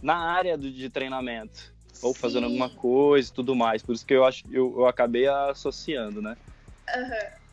na 0.00 0.16
área 0.16 0.56
do, 0.56 0.70
de 0.70 0.88
treinamento. 0.88 1.76
Ou 2.00 2.14
Sim. 2.14 2.20
fazendo 2.20 2.44
alguma 2.44 2.70
coisa 2.70 3.28
e 3.28 3.32
tudo 3.32 3.54
mais. 3.54 3.82
Por 3.82 3.94
isso 3.94 4.06
que 4.06 4.14
eu 4.14 4.24
acho 4.24 4.44
eu, 4.50 4.72
eu 4.78 4.86
acabei 4.86 5.26
associando, 5.26 6.22
né? 6.22 6.36
Uhum. 6.96 7.47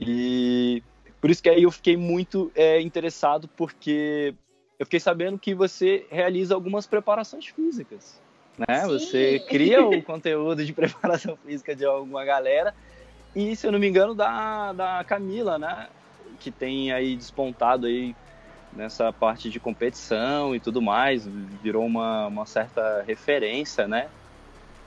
E 0.00 0.82
por 1.20 1.30
isso 1.30 1.42
que 1.42 1.50
aí 1.50 1.64
eu 1.64 1.70
fiquei 1.70 1.96
muito 1.96 2.50
é, 2.54 2.80
interessado, 2.80 3.48
porque 3.56 4.34
eu 4.78 4.86
fiquei 4.86 5.00
sabendo 5.00 5.38
que 5.38 5.54
você 5.54 6.06
realiza 6.10 6.54
algumas 6.54 6.86
preparações 6.86 7.46
físicas. 7.46 8.20
Né? 8.56 8.86
Você 8.86 9.38
cria 9.48 9.84
o 9.84 10.02
conteúdo 10.02 10.64
de 10.64 10.72
preparação 10.74 11.36
física 11.36 11.76
de 11.76 11.84
alguma 11.84 12.24
galera. 12.24 12.74
E, 13.36 13.54
se 13.54 13.66
eu 13.66 13.72
não 13.72 13.78
me 13.78 13.88
engano, 13.88 14.14
da, 14.14 14.72
da 14.72 15.04
Camila, 15.04 15.58
né? 15.58 15.88
Que 16.40 16.50
tem 16.50 16.90
aí 16.90 17.14
despontado 17.14 17.86
aí 17.86 18.16
nessa 18.72 19.12
parte 19.12 19.50
de 19.50 19.60
competição 19.60 20.54
e 20.54 20.60
tudo 20.60 20.80
mais. 20.80 21.26
Virou 21.62 21.84
uma, 21.84 22.26
uma 22.26 22.46
certa 22.46 23.02
referência, 23.02 23.86
né? 23.86 24.08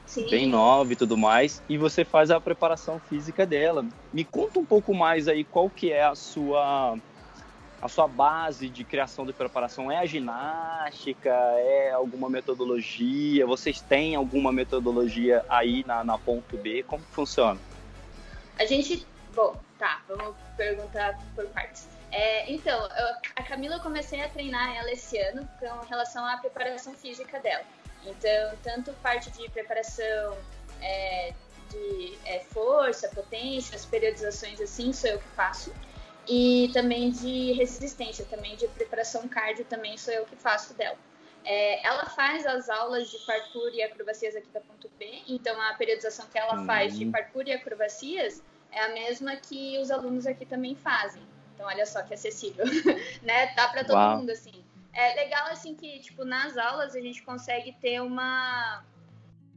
Sim. 0.05 0.29
Bem 0.29 0.47
nova 0.47 0.93
e 0.93 0.95
tudo 0.95 1.17
mais. 1.17 1.61
E 1.67 1.77
você 1.77 2.03
faz 2.05 2.29
a 2.29 2.39
preparação 2.39 2.99
física 2.99 3.45
dela. 3.45 3.85
Me 4.11 4.23
conta 4.23 4.59
um 4.59 4.65
pouco 4.65 4.93
mais 4.93 5.27
aí 5.27 5.43
qual 5.43 5.69
que 5.69 5.91
é 5.91 6.03
a 6.03 6.15
sua 6.15 6.97
a 7.81 7.89
sua 7.89 8.07
base 8.07 8.69
de 8.69 8.85
criação 8.85 9.25
de 9.25 9.33
preparação 9.33 9.91
é 9.91 9.97
a 9.97 10.05
ginástica? 10.05 11.29
É 11.29 11.91
alguma 11.91 12.29
metodologia? 12.29 13.45
Vocês 13.45 13.81
têm 13.81 14.15
alguma 14.15 14.53
metodologia 14.53 15.43
aí 15.49 15.83
na, 15.85 16.01
na 16.01 16.17
ponto 16.17 16.55
B? 16.55 16.83
Como 16.83 17.03
funciona? 17.11 17.59
A 18.57 18.65
gente. 18.65 19.05
Bom, 19.35 19.53
tá, 19.77 20.01
vamos 20.07 20.35
perguntar 20.55 21.19
por 21.35 21.45
partes. 21.47 21.89
É, 22.09 22.49
então, 22.53 22.79
eu, 22.79 23.15
a 23.35 23.43
Camila 23.43 23.75
eu 23.75 23.79
comecei 23.81 24.21
a 24.21 24.29
treinar 24.29 24.73
ela 24.77 24.91
esse 24.91 25.17
ano 25.17 25.45
com 25.59 25.85
relação 25.89 26.25
à 26.25 26.37
preparação 26.37 26.93
física 26.93 27.39
dela. 27.39 27.65
Então, 28.05 28.57
tanto 28.63 28.93
parte 29.01 29.31
de 29.31 29.49
preparação 29.49 30.37
é, 30.81 31.33
de 31.69 32.17
é, 32.25 32.39
força, 32.39 33.07
potência, 33.09 33.75
as 33.75 33.85
periodizações 33.85 34.59
assim, 34.59 34.91
sou 34.93 35.09
eu 35.09 35.19
que 35.19 35.27
faço 35.29 35.73
e 36.27 36.69
também 36.73 37.11
de 37.11 37.51
resistência, 37.53 38.25
também 38.25 38.55
de 38.55 38.67
preparação 38.69 39.27
cardio, 39.27 39.65
também 39.65 39.97
sou 39.97 40.13
eu 40.13 40.25
que 40.25 40.35
faço 40.35 40.73
dela. 40.73 40.97
É, 41.45 41.85
ela 41.85 42.05
faz 42.05 42.45
as 42.45 42.69
aulas 42.69 43.09
de 43.09 43.17
parkour 43.19 43.69
e 43.73 43.83
acrobacias 43.83 44.33
aqui 44.35 44.47
da 44.53 44.61
Ponto 44.61 44.89
B, 44.97 45.23
então 45.27 45.59
a 45.61 45.73
periodização 45.73 46.25
que 46.31 46.37
ela 46.37 46.65
faz 46.65 46.97
de 46.97 47.05
uhum. 47.05 47.11
parkour 47.11 47.43
e 47.45 47.51
acrobacias 47.51 48.41
é 48.71 48.81
a 48.81 48.89
mesma 48.89 49.35
que 49.35 49.77
os 49.79 49.91
alunos 49.91 50.25
aqui 50.25 50.45
também 50.45 50.73
fazem. 50.75 51.21
Então 51.53 51.65
olha 51.65 51.85
só 51.85 52.01
que 52.01 52.13
acessível, 52.13 52.65
né? 53.21 53.53
Dá 53.55 53.67
para 53.67 53.83
todo 53.83 53.97
Uau. 53.97 54.17
mundo 54.17 54.29
assim. 54.29 54.63
É 54.93 55.15
legal 55.15 55.47
assim 55.47 55.75
que 55.75 55.99
tipo 55.99 56.23
nas 56.23 56.57
aulas 56.57 56.95
a 56.95 57.01
gente 57.01 57.23
consegue 57.23 57.73
ter 57.81 57.99
uma 58.01 58.83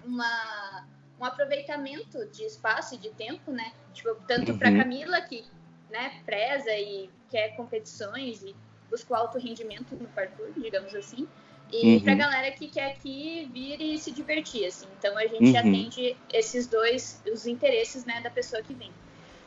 uma 0.04 0.86
um 1.18 1.24
aproveitamento 1.24 2.26
de 2.26 2.44
espaço 2.44 2.94
e 2.94 2.98
de 2.98 3.10
tempo, 3.10 3.50
né? 3.50 3.72
Tipo, 3.92 4.14
tanto 4.26 4.52
uhum. 4.52 4.58
para 4.58 4.70
Camila 4.70 5.20
que 5.22 5.44
né, 5.90 6.20
preza 6.24 6.70
e 6.72 7.10
quer 7.30 7.56
competições 7.56 8.42
e 8.42 8.54
busca 8.90 9.12
o 9.12 9.16
alto 9.16 9.38
rendimento 9.38 9.94
no 9.96 10.06
parkour, 10.08 10.50
digamos 10.56 10.94
assim. 10.94 11.26
E 11.72 11.96
uhum. 11.96 12.00
para 12.00 12.12
a 12.12 12.16
galera 12.16 12.50
que 12.52 12.68
quer 12.68 12.92
aqui 12.92 13.50
vir 13.52 13.80
e 13.80 13.98
se 13.98 14.12
divertir, 14.12 14.66
assim. 14.66 14.86
Então 14.98 15.16
a 15.16 15.26
gente 15.26 15.50
uhum. 15.50 15.58
atende 15.58 16.16
esses 16.32 16.66
dois, 16.66 17.22
os 17.32 17.46
interesses, 17.46 18.04
né, 18.04 18.20
da 18.20 18.30
pessoa 18.30 18.62
que 18.62 18.74
vem. 18.74 18.92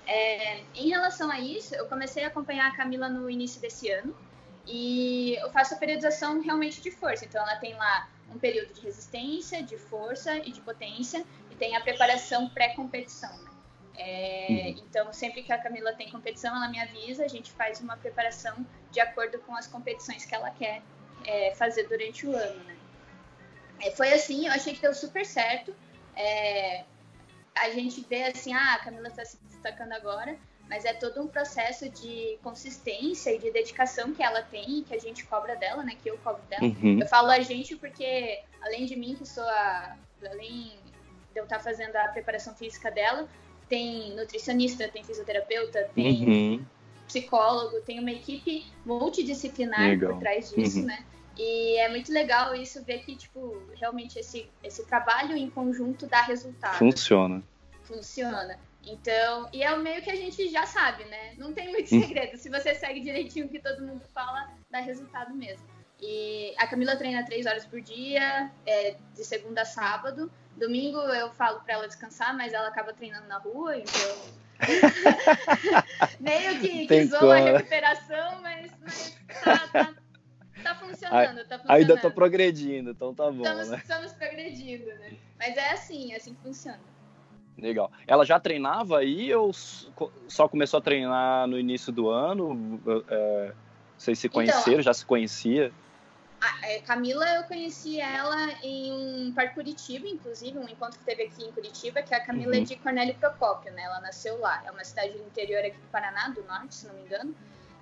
É, 0.05 0.61
em 0.75 0.89
relação 0.89 1.29
a 1.29 1.39
isso, 1.39 1.75
eu 1.75 1.85
comecei 1.85 2.23
a 2.23 2.27
acompanhar 2.27 2.67
a 2.67 2.75
Camila 2.75 3.07
no 3.07 3.29
início 3.29 3.61
desse 3.61 3.89
ano 3.91 4.15
e 4.65 5.35
eu 5.39 5.51
faço 5.51 5.73
a 5.73 5.77
periodização 5.77 6.41
realmente 6.41 6.81
de 6.81 6.91
força. 6.91 7.25
Então 7.25 7.41
ela 7.41 7.55
tem 7.57 7.73
lá 7.75 8.09
um 8.33 8.37
período 8.37 8.73
de 8.73 8.81
resistência, 8.81 9.63
de 9.63 9.77
força 9.77 10.37
e 10.37 10.51
de 10.51 10.61
potência 10.61 11.25
e 11.49 11.55
tem 11.55 11.75
a 11.75 11.81
preparação 11.81 12.49
pré-competição. 12.49 13.35
Né? 13.43 13.49
É, 13.97 14.47
uhum. 14.49 14.83
Então, 14.87 15.11
sempre 15.11 15.43
que 15.43 15.51
a 15.51 15.57
Camila 15.57 15.91
tem 15.93 16.09
competição, 16.09 16.55
ela 16.55 16.69
me 16.69 16.79
avisa, 16.79 17.25
a 17.25 17.27
gente 17.27 17.51
faz 17.51 17.81
uma 17.81 17.97
preparação 17.97 18.65
de 18.91 18.99
acordo 18.99 19.39
com 19.39 19.55
as 19.55 19.67
competições 19.67 20.23
que 20.23 20.33
ela 20.33 20.51
quer 20.51 20.81
é, 21.25 21.53
fazer 21.55 21.83
durante 21.87 22.25
o 22.25 22.33
ano, 22.33 22.63
né? 22.63 22.77
É, 23.81 23.91
foi 23.91 24.13
assim, 24.13 24.47
eu 24.47 24.53
achei 24.53 24.73
que 24.73 24.81
deu 24.81 24.93
super 24.93 25.25
certo. 25.25 25.75
É, 26.15 26.85
a 27.55 27.69
gente 27.71 28.01
vê 28.01 28.23
assim, 28.23 28.53
ah, 28.53 28.75
a 28.75 28.79
Camila 28.79 29.07
está 29.07 29.25
se 29.25 29.37
destacando 29.45 29.91
agora, 29.93 30.37
mas 30.69 30.85
é 30.85 30.93
todo 30.93 31.19
um 31.19 31.27
processo 31.27 31.89
de 31.89 32.37
consistência 32.43 33.33
e 33.33 33.39
de 33.39 33.49
dedicação 33.49 34.13
que 34.13 34.21
ela 34.21 34.43
tem, 34.43 34.83
que 34.83 34.93
a 34.93 34.99
gente 34.99 35.25
cobra 35.25 35.55
dela, 35.55 35.83
né? 35.83 35.97
Que 36.01 36.11
eu 36.11 36.17
cobro 36.19 36.43
dela. 36.47 36.63
Uhum. 36.63 36.99
Eu 37.01 37.07
falo 37.07 37.31
a 37.31 37.39
gente 37.39 37.75
porque, 37.75 38.39
além 38.61 38.85
de 38.85 38.95
mim, 38.95 39.15
que 39.15 39.27
sou 39.27 39.43
a. 39.43 39.97
Além 40.23 40.71
de 41.33 41.39
eu 41.39 41.43
estar 41.45 41.59
fazendo 41.59 41.95
a 41.95 42.09
preparação 42.09 42.53
física 42.53 42.91
dela, 42.91 43.27
tem 43.67 44.15
nutricionista, 44.15 44.87
tem 44.87 45.03
fisioterapeuta, 45.03 45.89
tem 45.95 46.27
uhum. 46.27 46.65
psicólogo, 47.07 47.81
tem 47.81 47.99
uma 47.99 48.11
equipe 48.11 48.65
multidisciplinar 48.85 49.89
legal. 49.89 50.13
por 50.13 50.19
trás 50.19 50.51
disso, 50.51 50.79
uhum. 50.79 50.85
né? 50.85 51.03
E 51.37 51.77
é 51.77 51.89
muito 51.89 52.11
legal 52.11 52.53
isso 52.53 52.83
ver 52.83 52.99
que, 52.99 53.15
tipo, 53.15 53.59
realmente 53.75 54.19
esse, 54.19 54.47
esse 54.61 54.85
trabalho 54.85 55.35
em 55.37 55.49
conjunto 55.49 56.05
dá 56.05 56.21
resultado. 56.21 56.77
Funciona. 56.77 57.41
Funciona. 57.83 58.59
Então, 58.91 59.47
e 59.53 59.61
é 59.61 59.71
o 59.71 59.79
meio 59.79 60.01
que 60.01 60.09
a 60.09 60.15
gente 60.15 60.49
já 60.49 60.65
sabe, 60.65 61.03
né? 61.05 61.33
Não 61.37 61.53
tem 61.53 61.69
muito 61.69 61.93
uhum. 61.93 62.01
segredo. 62.01 62.37
Se 62.37 62.49
você 62.49 62.73
segue 62.73 63.01
direitinho 63.01 63.45
o 63.45 63.49
que 63.49 63.59
todo 63.59 63.85
mundo 63.85 64.03
fala, 64.13 64.49
dá 64.69 64.79
resultado 64.79 65.33
mesmo. 65.35 65.63
E 66.01 66.53
a 66.57 66.65
Camila 66.65 66.95
treina 66.95 67.25
três 67.25 67.45
horas 67.45 67.65
por 67.65 67.81
dia, 67.81 68.49
é, 68.65 68.95
de 69.13 69.23
segunda 69.23 69.61
a 69.61 69.65
sábado. 69.65 70.31
Domingo 70.55 70.97
eu 70.97 71.31
falo 71.33 71.59
para 71.61 71.75
ela 71.75 71.87
descansar, 71.87 72.35
mas 72.35 72.53
ela 72.53 72.67
acaba 72.67 72.93
treinando 72.93 73.27
na 73.27 73.37
rua, 73.37 73.77
então. 73.77 74.39
Meio 76.19 76.59
que, 76.59 76.87
que 76.87 77.05
zoa 77.05 77.37
a 77.37 77.39
recuperação, 77.39 78.41
mas, 78.41 78.71
mas 78.81 79.17
tá, 79.43 79.67
tá, 79.67 79.93
tá, 80.63 80.75
funcionando, 80.75 81.45
tá 81.45 81.59
funcionando. 81.59 81.69
Ainda 81.69 81.97
tô 81.97 82.11
progredindo, 82.11 82.91
então 82.91 83.13
tá 83.13 83.31
bom. 83.31 83.43
Estamos, 83.43 83.69
né? 83.69 83.77
estamos 83.77 84.13
progredindo, 84.13 84.85
né? 84.85 85.13
Mas 85.37 85.55
é 85.55 85.71
assim, 85.71 86.11
é 86.11 86.17
assim 86.17 86.33
que 86.33 86.41
funciona. 86.41 86.79
Legal. 87.61 87.91
Ela 88.07 88.25
já 88.25 88.39
treinava 88.39 88.99
aí 88.99 89.33
ou 89.33 89.51
só 90.27 90.47
começou 90.47 90.77
a 90.77 90.81
treinar 90.81 91.47
no 91.47 91.59
início 91.59 91.91
do 91.91 92.09
ano? 92.09 92.79
É, 93.07 93.51
vocês 93.97 94.17
se 94.17 94.27
então, 94.27 94.35
conheceram, 94.35 94.71
então, 94.73 94.81
já 94.83 94.93
se 94.93 95.05
conhecia? 95.05 95.71
A 96.41 96.69
é, 96.69 96.79
Camila, 96.79 97.25
eu 97.35 97.43
conheci 97.43 97.99
ela 97.99 98.53
em 98.63 98.93
um 98.93 99.33
parque 99.33 99.55
Curitiba, 99.55 100.07
inclusive, 100.07 100.57
um 100.57 100.69
encontro 100.69 100.97
que 100.97 101.03
teve 101.03 101.23
aqui 101.23 101.43
em 101.43 101.51
Curitiba, 101.51 102.01
que 102.01 102.13
é 102.13 102.17
a 102.17 102.25
Camila 102.25 102.55
uhum. 102.55 102.63
de 102.63 102.77
Cornélio 102.77 103.13
Procópio, 103.15 103.71
né? 103.73 103.83
Ela 103.83 103.99
nasceu 103.99 104.39
lá. 104.39 104.63
É 104.65 104.71
uma 104.71 104.83
cidade 104.83 105.17
do 105.17 105.23
interior 105.23 105.59
aqui 105.59 105.77
do 105.77 105.87
Paraná, 105.91 106.29
do 106.29 106.41
norte, 106.43 106.75
se 106.75 106.87
não 106.87 106.93
me 106.93 107.01
engano. 107.01 107.35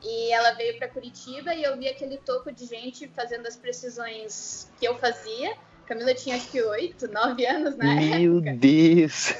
E 0.03 0.31
ela 0.31 0.53
veio 0.53 0.77
para 0.77 0.87
Curitiba 0.87 1.53
e 1.53 1.63
eu 1.63 1.77
vi 1.77 1.87
aquele 1.87 2.17
topo 2.17 2.51
de 2.51 2.65
gente 2.65 3.07
fazendo 3.09 3.45
as 3.45 3.55
precisões 3.55 4.71
que 4.79 4.87
eu 4.87 4.97
fazia. 4.97 5.55
Camila 5.85 6.13
tinha 6.13 6.35
acho 6.35 6.49
que 6.49 6.61
oito, 6.61 7.07
nove 7.11 7.45
anos 7.45 7.77
na 7.77 7.95
Meu 7.95 8.37
época. 8.37 8.51
Meu 8.51 8.57
Deus! 8.57 9.33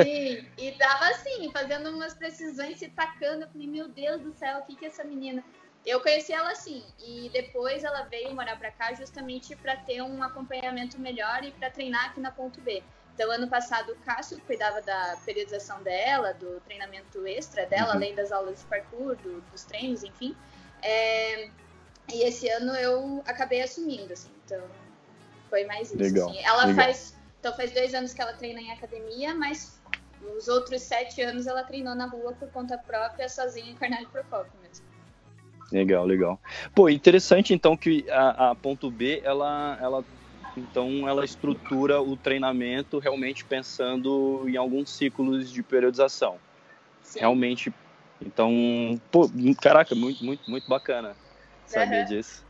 Sim, 0.00 0.46
e 0.58 0.72
tava 0.72 1.08
assim, 1.08 1.50
fazendo 1.52 1.90
umas 1.90 2.14
precisões, 2.14 2.78
se 2.78 2.88
tacando. 2.88 3.44
Eu 3.44 3.48
falei, 3.48 3.66
meu 3.66 3.88
Deus 3.88 4.22
do 4.22 4.32
céu, 4.32 4.58
o 4.58 4.62
que 4.62 4.76
que 4.76 4.84
é 4.84 4.88
essa 4.88 5.04
menina? 5.04 5.42
Eu 5.84 6.00
conheci 6.00 6.32
ela 6.32 6.50
assim, 6.50 6.82
e 6.98 7.28
depois 7.30 7.84
ela 7.84 8.02
veio 8.04 8.34
morar 8.34 8.58
para 8.58 8.70
cá 8.70 8.94
justamente 8.94 9.54
para 9.54 9.76
ter 9.76 10.00
um 10.00 10.22
acompanhamento 10.22 10.98
melhor 10.98 11.44
e 11.44 11.50
para 11.50 11.70
treinar 11.70 12.06
aqui 12.06 12.20
na 12.20 12.30
Ponto 12.30 12.60
B. 12.62 12.82
Então, 13.14 13.30
ano 13.30 13.46
passado, 13.46 13.92
o 13.92 13.96
Cássio 13.96 14.40
cuidava 14.40 14.82
da 14.82 15.16
periodização 15.24 15.82
dela, 15.82 16.32
do 16.34 16.58
treinamento 16.60 17.26
extra 17.26 17.64
dela, 17.66 17.90
uhum. 17.90 17.96
além 17.96 18.14
das 18.14 18.32
aulas 18.32 18.60
de 18.60 18.64
parkour, 18.64 19.14
do, 19.16 19.40
dos 19.52 19.62
treinos, 19.64 20.02
enfim. 20.02 20.34
É, 20.82 21.48
e 22.12 22.22
esse 22.22 22.48
ano 22.48 22.74
eu 22.74 23.22
acabei 23.26 23.62
assumindo, 23.62 24.12
assim, 24.12 24.30
então 24.44 24.60
foi 25.48 25.64
mais 25.64 25.88
isso. 25.88 26.02
Legal. 26.02 26.28
Assim. 26.28 26.38
Ela 26.44 26.64
Legal. 26.66 26.84
faz. 26.84 27.13
Então, 27.44 27.54
faz 27.54 27.72
dois 27.72 27.92
anos 27.92 28.14
que 28.14 28.22
ela 28.22 28.32
treina 28.32 28.58
em 28.58 28.70
academia, 28.70 29.34
mas 29.34 29.78
os 30.34 30.48
outros 30.48 30.80
sete 30.80 31.20
anos 31.20 31.46
ela 31.46 31.62
treinou 31.62 31.94
na 31.94 32.06
rua 32.06 32.32
por 32.32 32.48
conta 32.48 32.78
própria, 32.78 33.28
sozinha 33.28 33.70
em 33.70 33.76
Cornélio 33.76 34.08
Procópio 34.08 34.58
mesmo. 34.62 34.86
Legal, 35.70 36.06
legal. 36.06 36.40
Pô, 36.74 36.88
interessante 36.88 37.52
então 37.52 37.76
que 37.76 38.08
a, 38.08 38.52
a 38.52 38.54
ponto 38.54 38.90
B, 38.90 39.20
ela, 39.22 39.78
ela, 39.78 40.04
então 40.56 41.06
ela 41.06 41.22
estrutura 41.22 42.00
o 42.00 42.16
treinamento 42.16 42.98
realmente 42.98 43.44
pensando 43.44 44.48
em 44.48 44.56
alguns 44.56 44.96
ciclos 44.96 45.52
de 45.52 45.62
periodização. 45.62 46.40
Sim. 47.02 47.18
Realmente, 47.20 47.70
então, 48.22 48.98
pô, 49.10 49.30
caraca, 49.60 49.94
muito, 49.94 50.24
muito, 50.24 50.50
muito 50.50 50.66
bacana. 50.66 51.14
Sabia 51.66 52.00
uhum. 52.00 52.04
disso. 52.04 52.44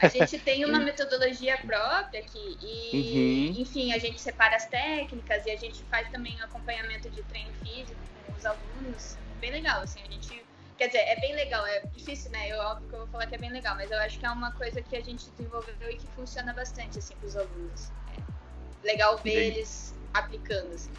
A 0.00 0.08
gente 0.08 0.38
tem 0.38 0.64
uma 0.66 0.78
metodologia 0.78 1.58
própria 1.58 2.20
aqui 2.20 2.58
e, 2.60 3.52
uhum. 3.54 3.62
enfim, 3.62 3.92
a 3.92 3.98
gente 3.98 4.20
separa 4.20 4.56
as 4.56 4.66
técnicas 4.66 5.44
e 5.46 5.50
a 5.50 5.56
gente 5.56 5.82
faz 5.84 6.08
também 6.10 6.36
um 6.40 6.44
acompanhamento 6.44 7.10
de 7.10 7.22
treino 7.24 7.52
físico 7.62 8.00
com 8.26 8.32
os 8.32 8.46
alunos. 8.46 9.18
Bem 9.40 9.50
legal, 9.50 9.82
assim, 9.82 10.00
a 10.02 10.10
gente 10.12 10.44
Quer 10.80 10.86
dizer, 10.86 11.00
é 11.00 11.20
bem 11.20 11.34
legal, 11.34 11.66
é 11.66 11.80
difícil, 11.94 12.30
né? 12.30 12.50
Eu 12.50 12.58
óbvio 12.60 12.88
que 12.88 12.94
eu 12.94 13.00
vou 13.00 13.08
falar 13.08 13.26
que 13.26 13.34
é 13.34 13.38
bem 13.38 13.50
legal, 13.50 13.76
mas 13.76 13.90
eu 13.90 13.98
acho 13.98 14.18
que 14.18 14.24
é 14.24 14.30
uma 14.30 14.50
coisa 14.52 14.80
que 14.80 14.96
a 14.96 15.02
gente 15.02 15.28
desenvolveu 15.32 15.90
e 15.90 15.96
que 15.98 16.06
funciona 16.16 16.54
bastante, 16.54 16.98
assim, 16.98 17.14
para 17.16 17.26
os 17.26 17.36
alunos. 17.36 17.92
É 18.16 18.86
legal 18.86 19.18
ver 19.18 19.32
Entendi. 19.32 19.58
eles 19.58 19.94
aplicando, 20.14 20.72
assim. 20.72 20.90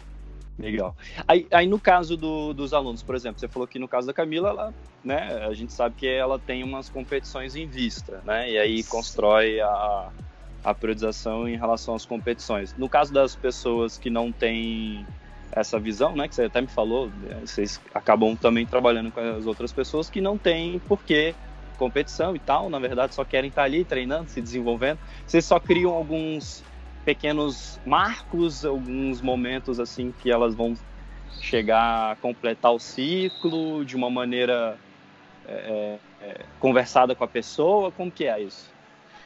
Legal. 0.58 0.94
Aí, 1.26 1.46
aí 1.50 1.66
no 1.66 1.80
caso 1.80 2.16
do, 2.16 2.52
dos 2.52 2.72
alunos, 2.72 3.02
por 3.02 3.14
exemplo, 3.14 3.40
você 3.40 3.48
falou 3.48 3.66
que 3.66 3.78
no 3.78 3.88
caso 3.88 4.06
da 4.06 4.12
Camila, 4.12 4.50
ela, 4.50 4.74
né, 5.02 5.46
a 5.46 5.52
gente 5.54 5.72
sabe 5.72 5.94
que 5.96 6.06
ela 6.06 6.38
tem 6.38 6.62
umas 6.62 6.88
competições 6.88 7.56
em 7.56 7.66
vista, 7.66 8.20
né? 8.24 8.50
E 8.50 8.58
aí 8.58 8.84
constrói 8.84 9.60
a, 9.60 10.10
a 10.62 10.74
priorização 10.74 11.48
em 11.48 11.56
relação 11.56 11.94
às 11.94 12.04
competições. 12.04 12.74
No 12.76 12.88
caso 12.88 13.12
das 13.12 13.34
pessoas 13.34 13.96
que 13.98 14.10
não 14.10 14.30
têm 14.30 15.06
essa 15.50 15.78
visão, 15.78 16.14
né, 16.14 16.28
que 16.28 16.34
você 16.34 16.44
até 16.44 16.60
me 16.60 16.68
falou, 16.68 17.10
né, 17.10 17.40
vocês 17.40 17.80
acabam 17.94 18.36
também 18.36 18.66
trabalhando 18.66 19.10
com 19.10 19.20
as 19.20 19.46
outras 19.46 19.72
pessoas 19.72 20.08
que 20.08 20.20
não 20.20 20.38
têm 20.38 20.78
porquê 20.80 21.34
competição 21.76 22.36
e 22.36 22.38
tal, 22.38 22.70
na 22.70 22.78
verdade 22.78 23.14
só 23.14 23.24
querem 23.24 23.48
estar 23.48 23.64
ali 23.64 23.84
treinando, 23.84 24.30
se 24.30 24.40
desenvolvendo. 24.40 24.98
Vocês 25.26 25.44
só 25.44 25.58
criam 25.58 25.92
alguns 25.92 26.62
pequenos 27.04 27.80
marcos, 27.84 28.64
alguns 28.64 29.20
momentos 29.20 29.80
assim 29.80 30.12
que 30.22 30.30
elas 30.30 30.54
vão 30.54 30.76
chegar 31.40 32.12
a 32.12 32.16
completar 32.16 32.72
o 32.72 32.78
ciclo 32.78 33.84
de 33.84 33.96
uma 33.96 34.10
maneira 34.10 34.78
é, 35.46 35.52
é, 35.52 35.98
é, 36.24 36.44
conversada 36.60 37.14
com 37.14 37.24
a 37.24 37.28
pessoa? 37.28 37.90
Como 37.90 38.10
que 38.10 38.26
é 38.26 38.40
isso? 38.40 38.70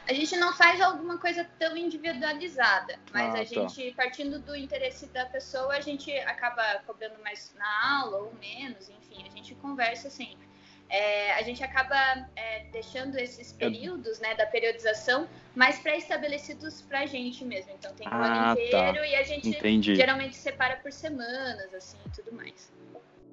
A 0.09 0.13
gente 0.13 0.37
não 0.37 0.53
faz 0.53 0.79
alguma 0.79 1.17
coisa 1.17 1.45
tão 1.59 1.75
individualizada, 1.75 2.97
mas 3.13 3.27
ah, 3.27 3.33
a 3.33 3.37
tá. 3.39 3.43
gente, 3.43 3.93
partindo 3.93 4.39
do 4.39 4.55
interesse 4.55 5.05
da 5.07 5.25
pessoa, 5.25 5.73
a 5.73 5.81
gente 5.81 6.09
acaba 6.19 6.63
cobrando 6.87 7.15
mais 7.21 7.53
na 7.59 7.99
aula 7.99 8.17
ou 8.19 8.33
menos, 8.39 8.89
enfim, 8.89 9.25
a 9.27 9.29
gente 9.35 9.53
conversa 9.55 10.09
sempre 10.09 10.46
é, 10.89 11.33
a 11.33 11.41
gente 11.41 11.63
acaba 11.63 12.27
é, 12.35 12.63
deixando 12.71 13.17
esses 13.17 13.51
períodos 13.51 14.19
né, 14.19 14.35
da 14.35 14.45
periodização 14.45 15.27
mais 15.55 15.79
pré-estabelecidos 15.79 16.81
para 16.81 17.01
a 17.01 17.05
gente 17.05 17.43
mesmo. 17.43 17.71
Então 17.77 17.93
tem 17.93 18.07
o 18.07 18.11
ah, 18.11 18.25
ano 18.25 18.55
tá. 18.55 18.61
inteiro 18.61 18.99
tá. 18.99 19.07
e 19.07 19.15
a 19.15 19.23
gente 19.23 19.49
Entendi. 19.49 19.95
geralmente 19.95 20.35
separa 20.35 20.77
por 20.77 20.91
semanas, 20.91 21.73
assim, 21.73 21.97
e 22.05 22.09
tudo 22.09 22.35
mais. 22.35 22.71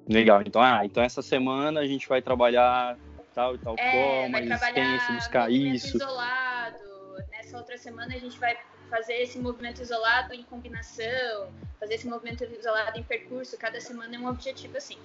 Legal. 0.07 0.41
Então, 0.41 0.61
ah, 0.61 0.81
então 0.83 1.01
essa 1.01 1.21
semana 1.21 1.79
a 1.79 1.87
gente 1.87 2.07
vai 2.07 2.21
trabalhar 2.21 2.97
tal 3.33 3.55
e 3.55 3.57
tal 3.57 3.75
é, 3.77 3.91
forma, 3.91 4.39
existência, 4.39 5.13
buscar 5.13 5.51
isso. 5.51 5.97
isolado. 5.97 6.77
Nessa 7.31 7.57
outra 7.57 7.77
semana 7.77 8.15
a 8.15 8.19
gente 8.19 8.37
vai 8.37 8.57
fazer 8.89 9.13
esse 9.15 9.39
movimento 9.39 9.81
isolado 9.81 10.33
em 10.33 10.43
combinação, 10.43 11.49
fazer 11.79 11.95
esse 11.95 12.07
movimento 12.07 12.43
isolado 12.43 12.99
em 12.99 13.03
percurso. 13.03 13.57
Cada 13.57 13.79
semana 13.81 14.15
é 14.15 14.19
um 14.19 14.27
objetivo 14.27 14.77
assim. 14.77 14.97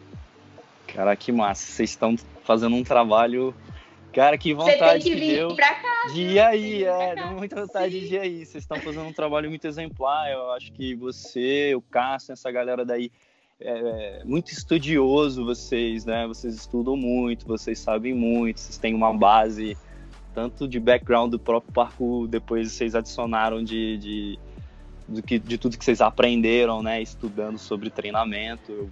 Cara, 0.95 1.15
que 1.17 1.33
massa. 1.33 1.65
Vocês 1.73 1.91
estão 1.91 2.17
fazendo 2.45 2.75
um 2.77 2.83
trabalho. 2.83 3.55
Cara, 4.13 4.37
que 4.37 4.53
vontade 4.53 5.05
que, 5.05 5.15
que 5.15 5.35
deu 5.37 5.55
cá, 5.55 5.77
de 6.13 6.23
ir 6.23 6.41
aí, 6.41 6.85
é, 6.85 7.15
deu 7.15 7.29
muita 7.29 7.65
vontade 7.65 8.01
Sim. 8.01 8.09
de 8.09 8.15
ir 8.15 8.19
aí. 8.19 8.45
Vocês 8.45 8.65
estão 8.65 8.79
fazendo 8.79 9.05
um 9.05 9.13
trabalho 9.13 9.49
muito 9.49 9.67
exemplar. 9.67 10.31
Eu 10.31 10.51
acho 10.53 10.73
que 10.73 10.97
você, 10.97 11.75
o 11.77 11.81
Cássio, 11.81 12.33
essa 12.33 12.51
galera 12.51 12.85
daí, 12.85 13.13
é, 13.61 14.21
é 14.21 14.25
muito 14.25 14.51
estudioso 14.51 15.45
vocês, 15.45 16.05
né? 16.05 16.27
Vocês 16.27 16.55
estudam 16.55 16.97
muito, 16.97 17.47
vocês 17.47 17.79
sabem 17.79 18.13
muito, 18.13 18.59
vocês 18.59 18.79
têm 18.79 18.95
uma 18.95 19.13
base 19.13 19.77
tanto 20.35 20.67
de 20.67 20.81
background 20.81 21.31
do 21.31 21.39
próprio 21.39 21.73
parkour, 21.73 22.27
depois 22.27 22.73
vocês 22.73 22.95
adicionaram 22.95 23.63
de, 23.63 23.99
de, 23.99 24.39
de, 25.09 25.39
de 25.39 25.59
tudo 25.59 25.77
que 25.77 25.85
vocês 25.85 26.01
aprenderam, 26.01 26.83
né? 26.83 27.01
Estudando 27.01 27.59
sobre 27.59 27.91
treinamento. 27.91 28.73
Eu 28.73 28.91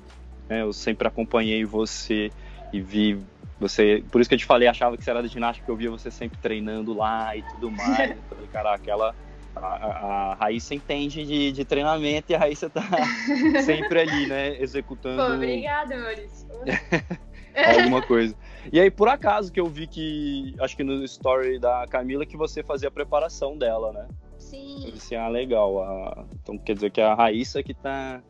né? 0.48 0.62
Eu 0.62 0.72
sempre 0.72 1.06
acompanhei 1.06 1.64
você 1.64 2.30
e 2.72 2.80
vi 2.80 3.18
você. 3.58 4.04
Por 4.11 4.20
isso 4.20 4.28
que 4.28 4.34
eu 4.34 4.38
te 4.38 4.44
falei, 4.44 4.68
achava 4.68 4.96
que 4.96 5.04
você 5.04 5.11
era 5.11 5.22
da 5.22 5.28
ginástica, 5.28 5.66
porque 5.66 5.72
eu 5.72 5.76
via 5.76 5.90
você 5.90 6.11
sempre 6.11 6.38
treinando 6.38 6.94
lá 6.94 7.37
e 7.37 7.42
tudo 7.42 7.70
mais. 7.70 8.11
Eu 8.11 8.22
falei, 8.28 8.46
caraca, 8.52 8.76
aquela. 8.76 9.14
A, 9.56 9.66
a, 9.66 10.34
Raíssa 10.34 10.72
entende 10.72 11.24
de, 11.24 11.50
de 11.50 11.64
treinamento 11.64 12.30
e 12.30 12.34
a 12.34 12.38
Raíssa 12.38 12.70
tá 12.70 12.82
sempre 13.64 14.00
ali, 14.00 14.26
né? 14.28 14.56
Executando. 14.61 15.20
Pô, 15.20 15.32
obrigada, 15.34 15.96
Maurício. 15.96 16.46
alguma 17.76 18.00
coisa. 18.02 18.37
E 18.72 18.78
aí, 18.78 18.90
por 18.90 19.08
acaso, 19.08 19.52
que 19.52 19.58
eu 19.58 19.66
vi 19.66 19.87
que, 19.88 20.54
acho 20.61 20.76
que 20.76 20.84
no 20.84 21.04
story 21.04 21.58
da 21.58 21.87
Camila, 21.88 22.24
que 22.24 22.37
você 22.37 22.62
fazia 22.62 22.88
a 22.88 22.92
preparação 22.92 23.56
dela, 23.56 23.92
né? 23.92 24.06
Sim. 24.38 24.84
Eu 24.84 24.92
disse, 24.92 25.16
ah, 25.16 25.28
legal. 25.28 25.82
Ah, 25.82 26.24
então 26.40 26.56
quer 26.56 26.74
dizer 26.74 26.90
que 26.90 27.00
é 27.00 27.04
a 27.04 27.14
Raíssa 27.14 27.62
que 27.62 27.74
tá 27.74 28.22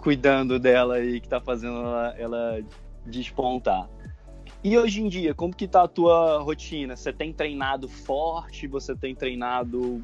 cuidando 0.00 0.58
dela 0.58 1.00
e 1.00 1.20
que 1.20 1.28
tá 1.28 1.40
fazendo 1.40 1.78
ela, 1.78 2.14
ela 2.18 2.64
despontar. 3.04 3.88
E 4.62 4.76
hoje 4.76 5.02
em 5.02 5.08
dia, 5.08 5.34
como 5.34 5.54
que 5.54 5.66
tá 5.66 5.84
a 5.84 5.88
tua 5.88 6.38
rotina? 6.42 6.96
Você 6.96 7.12
tem 7.12 7.32
treinado 7.32 7.88
forte? 7.88 8.66
Você 8.66 8.94
tem 8.94 9.14
treinado 9.14 10.02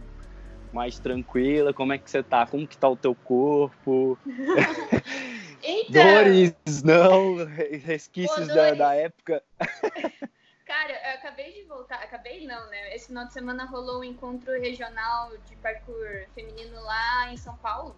mais 0.72 0.98
tranquila? 0.98 1.72
Como 1.72 1.92
é 1.92 1.98
que 1.98 2.10
você 2.10 2.22
tá? 2.22 2.46
Como 2.46 2.66
que 2.66 2.76
tá 2.76 2.88
o 2.88 2.96
teu 2.96 3.14
corpo? 3.14 4.18
então, 5.62 6.02
dores, 6.02 6.82
não, 6.82 7.36
resquícios 7.84 8.48
da, 8.48 8.72
da 8.74 8.94
época. 8.94 9.42
Cara, 10.66 10.92
eu 10.92 11.14
acabei 11.14 11.52
de 11.52 11.62
voltar, 11.62 11.96
acabei 11.96 12.44
não, 12.46 12.68
né? 12.68 12.94
Esse 12.94 13.06
final 13.06 13.26
de 13.26 13.32
semana 13.32 13.66
rolou 13.66 14.00
um 14.00 14.04
encontro 14.04 14.52
regional 14.60 15.30
de 15.46 15.54
parkour 15.56 16.26
feminino 16.34 16.74
lá 16.82 17.32
em 17.32 17.36
São 17.36 17.56
Paulo. 17.58 17.94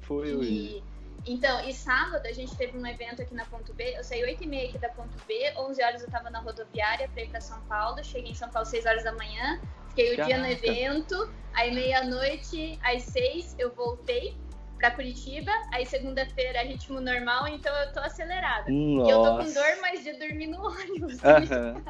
Foi, 0.00 0.30
e... 0.30 0.82
Então, 1.26 1.68
e 1.68 1.72
sábado 1.72 2.24
a 2.24 2.32
gente 2.32 2.56
teve 2.56 2.78
um 2.78 2.86
evento 2.86 3.20
aqui 3.20 3.34
na 3.34 3.44
Ponto 3.44 3.74
B. 3.74 3.94
Eu 3.96 4.04
saí 4.04 4.22
8 4.22 4.44
e 4.44 4.46
meia 4.46 4.68
aqui 4.68 4.78
da 4.78 4.88
Ponto 4.90 5.18
B, 5.26 5.52
11 5.56 5.82
horas 5.82 6.02
eu 6.02 6.10
tava 6.10 6.30
na 6.30 6.38
rodoviária 6.38 7.08
pra 7.08 7.22
ir 7.22 7.28
pra 7.28 7.40
São 7.40 7.60
Paulo. 7.62 8.02
Cheguei 8.04 8.30
em 8.30 8.34
São 8.34 8.48
Paulo 8.48 8.66
6 8.66 8.86
horas 8.86 9.02
da 9.02 9.12
manhã, 9.12 9.60
fiquei 9.88 10.12
o 10.12 10.16
Caraca. 10.16 10.34
dia 10.34 10.38
no 10.38 10.46
evento. 10.46 11.32
Aí, 11.52 11.74
meia-noite, 11.74 12.78
às 12.82 13.02
6, 13.04 13.56
eu 13.58 13.74
voltei 13.74 14.36
pra 14.78 14.92
Curitiba. 14.92 15.50
Aí, 15.72 15.84
segunda-feira, 15.84 16.62
ritmo 16.62 17.00
normal, 17.00 17.48
então 17.48 17.74
eu 17.74 17.92
tô 17.92 18.00
acelerada. 18.00 18.70
Nossa. 18.70 19.10
E 19.10 19.12
eu 19.12 19.22
tô 19.22 19.36
com 19.38 19.52
dor, 19.52 19.78
mas 19.80 20.04
de 20.04 20.12
dormir 20.12 20.46
no 20.46 20.62
ônibus. 20.68 21.14
Uhum. 21.14 21.82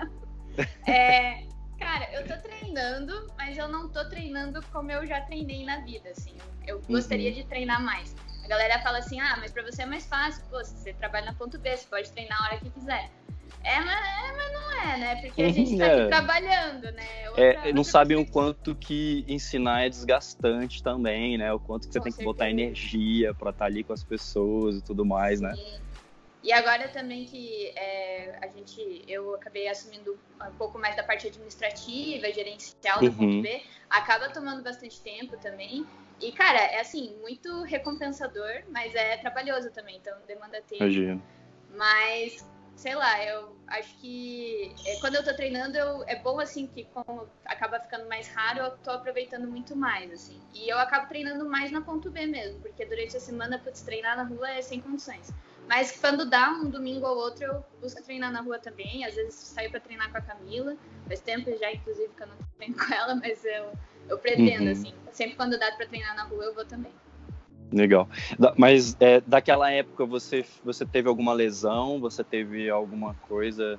é, 0.90 1.44
cara, 1.78 2.10
eu 2.14 2.26
tô 2.26 2.40
treinando, 2.40 3.30
mas 3.36 3.58
eu 3.58 3.68
não 3.68 3.90
tô 3.90 4.08
treinando 4.08 4.62
como 4.72 4.90
eu 4.90 5.06
já 5.06 5.20
treinei 5.20 5.62
na 5.66 5.80
vida, 5.80 6.08
assim. 6.08 6.36
Eu 6.66 6.80
gostaria 6.88 7.28
uhum. 7.28 7.36
de 7.36 7.44
treinar 7.44 7.82
mais. 7.82 8.14
A 8.46 8.48
galera 8.48 8.78
fala 8.78 8.98
assim, 8.98 9.18
ah, 9.18 9.36
mas 9.40 9.50
pra 9.50 9.64
você 9.64 9.82
é 9.82 9.86
mais 9.86 10.06
fácil, 10.06 10.44
pô, 10.48 10.58
você 10.58 10.92
trabalha 10.92 11.26
na 11.26 11.34
ponto 11.34 11.58
B, 11.58 11.76
você 11.76 11.84
pode 11.88 12.08
treinar 12.12 12.40
a 12.40 12.44
hora 12.46 12.58
que 12.58 12.70
quiser. 12.70 13.10
É, 13.64 13.80
mas, 13.80 13.98
é, 13.98 14.36
mas 14.36 14.52
não 14.52 14.72
é, 14.72 14.98
né? 14.98 15.16
Porque 15.16 15.42
a 15.42 15.48
gente 15.48 15.76
tá 15.76 15.86
aqui 15.86 16.00
é. 16.02 16.06
trabalhando, 16.06 16.92
né? 16.92 17.28
Outra, 17.30 17.44
é, 17.44 17.72
não 17.72 17.82
sabem 17.82 18.16
o 18.16 18.24
quanto 18.24 18.76
que 18.76 19.24
ensinar 19.26 19.84
é 19.84 19.88
desgastante 19.88 20.80
também, 20.80 21.36
né? 21.36 21.52
O 21.52 21.58
quanto 21.58 21.88
que 21.88 21.92
você 21.92 21.98
com 21.98 22.04
tem 22.04 22.12
certeza. 22.12 22.18
que 22.18 22.38
botar 22.38 22.48
energia 22.48 23.34
para 23.34 23.50
estar 23.50 23.64
tá 23.64 23.64
ali 23.64 23.82
com 23.82 23.92
as 23.92 24.04
pessoas 24.04 24.76
e 24.76 24.80
tudo 24.80 25.04
mais, 25.04 25.40
né? 25.40 25.52
Sim. 25.52 25.72
né? 25.72 25.80
E 26.44 26.52
agora 26.52 26.86
também 26.86 27.24
que 27.24 27.72
é, 27.74 28.38
a 28.40 28.46
gente, 28.46 29.02
eu 29.08 29.34
acabei 29.34 29.66
assumindo 29.66 30.16
um 30.40 30.54
pouco 30.56 30.78
mais 30.78 30.94
da 30.94 31.02
parte 31.02 31.26
administrativa, 31.26 32.32
gerencial 32.32 33.00
do 33.00 33.06
uhum. 33.06 33.16
ponto 33.16 33.42
B, 33.42 33.60
acaba 33.90 34.28
tomando 34.28 34.62
bastante 34.62 35.00
tempo 35.00 35.36
também. 35.38 35.84
E, 36.20 36.32
cara, 36.32 36.58
é 36.58 36.80
assim, 36.80 37.14
muito 37.20 37.62
recompensador, 37.62 38.62
mas 38.70 38.94
é 38.94 39.18
trabalhoso 39.18 39.70
também, 39.70 39.96
então 39.96 40.14
demanda 40.26 40.62
tempo. 40.62 40.82
Imagina. 40.82 41.22
Mas, 41.70 42.48
sei 42.74 42.94
lá, 42.94 43.22
eu 43.22 43.54
acho 43.66 43.94
que 43.98 44.74
é, 44.86 44.98
quando 45.00 45.16
eu 45.16 45.24
tô 45.24 45.34
treinando, 45.34 45.76
eu, 45.76 46.04
é 46.06 46.16
bom, 46.16 46.40
assim, 46.40 46.66
que 46.66 46.84
como 46.84 47.28
acaba 47.44 47.78
ficando 47.80 48.08
mais 48.08 48.28
raro, 48.28 48.60
eu 48.60 48.70
tô 48.78 48.92
aproveitando 48.92 49.46
muito 49.46 49.76
mais, 49.76 50.10
assim. 50.10 50.40
E 50.54 50.68
eu 50.68 50.78
acabo 50.78 51.06
treinando 51.06 51.48
mais 51.48 51.70
na 51.70 51.82
ponto 51.82 52.10
B 52.10 52.26
mesmo, 52.26 52.60
porque 52.60 52.86
durante 52.86 53.16
a 53.16 53.20
semana, 53.20 53.58
putz, 53.58 53.82
treinar 53.82 54.16
na 54.16 54.24
rua 54.24 54.50
é 54.50 54.62
sem 54.62 54.80
condições. 54.80 55.30
Mas 55.68 55.98
quando 56.00 56.24
dá 56.24 56.50
um 56.50 56.70
domingo 56.70 57.06
ou 57.06 57.16
outro, 57.16 57.44
eu 57.44 57.64
busco 57.80 58.02
treinar 58.02 58.32
na 58.32 58.40
rua 58.40 58.58
também. 58.58 59.04
Às 59.04 59.16
vezes 59.16 59.34
saio 59.34 59.68
para 59.70 59.80
treinar 59.80 60.10
com 60.12 60.18
a 60.18 60.20
Camila. 60.20 60.76
Faz 61.08 61.20
tempo 61.20 61.50
já, 61.58 61.72
inclusive, 61.72 62.08
que 62.14 62.22
eu 62.22 62.28
não 62.28 62.36
treino 62.56 62.76
com 62.76 62.94
ela, 62.94 63.16
mas 63.16 63.44
eu 63.44 63.72
eu 64.08 64.18
pretendo, 64.18 64.64
uhum. 64.64 64.72
assim. 64.72 64.92
Sempre 65.12 65.36
quando 65.36 65.58
dá 65.58 65.72
para 65.72 65.86
treinar 65.86 66.14
na 66.14 66.24
rua, 66.24 66.44
eu 66.44 66.54
vou 66.54 66.64
também. 66.64 66.92
Legal. 67.72 68.08
Mas 68.56 68.96
é, 69.00 69.20
daquela 69.20 69.70
época 69.70 70.04
você, 70.04 70.44
você 70.64 70.84
teve 70.84 71.08
alguma 71.08 71.32
lesão? 71.32 71.98
Você 72.00 72.22
teve 72.22 72.70
alguma 72.70 73.14
coisa? 73.28 73.78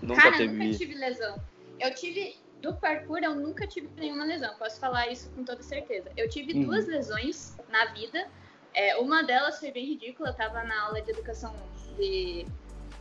Nunca 0.00 0.22
Cara, 0.22 0.36
teve... 0.38 0.56
nunca 0.56 0.78
tive 0.78 0.94
lesão. 0.94 1.36
Eu 1.78 1.94
tive. 1.94 2.36
Do 2.62 2.74
parkour, 2.74 3.20
eu 3.22 3.34
nunca 3.34 3.66
tive 3.66 3.88
nenhuma 3.96 4.22
lesão. 4.22 4.54
Posso 4.58 4.78
falar 4.78 5.08
isso 5.08 5.30
com 5.30 5.42
toda 5.42 5.62
certeza. 5.62 6.10
Eu 6.14 6.28
tive 6.28 6.52
uhum. 6.52 6.64
duas 6.64 6.86
lesões 6.86 7.56
na 7.70 7.86
vida. 7.86 8.28
É, 8.74 8.98
uma 8.98 9.22
delas 9.22 9.58
foi 9.58 9.72
bem 9.72 9.86
ridícula. 9.86 10.28
Eu 10.28 10.32
estava 10.32 10.62
na 10.64 10.82
aula 10.82 11.00
de 11.00 11.10
educação 11.10 11.54
de, 11.96 12.44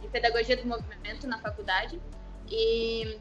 de 0.01 0.07
pedagogia 0.07 0.55
do 0.55 0.65
movimento 0.65 1.27
na 1.27 1.37
faculdade. 1.39 1.99
e 2.49 3.19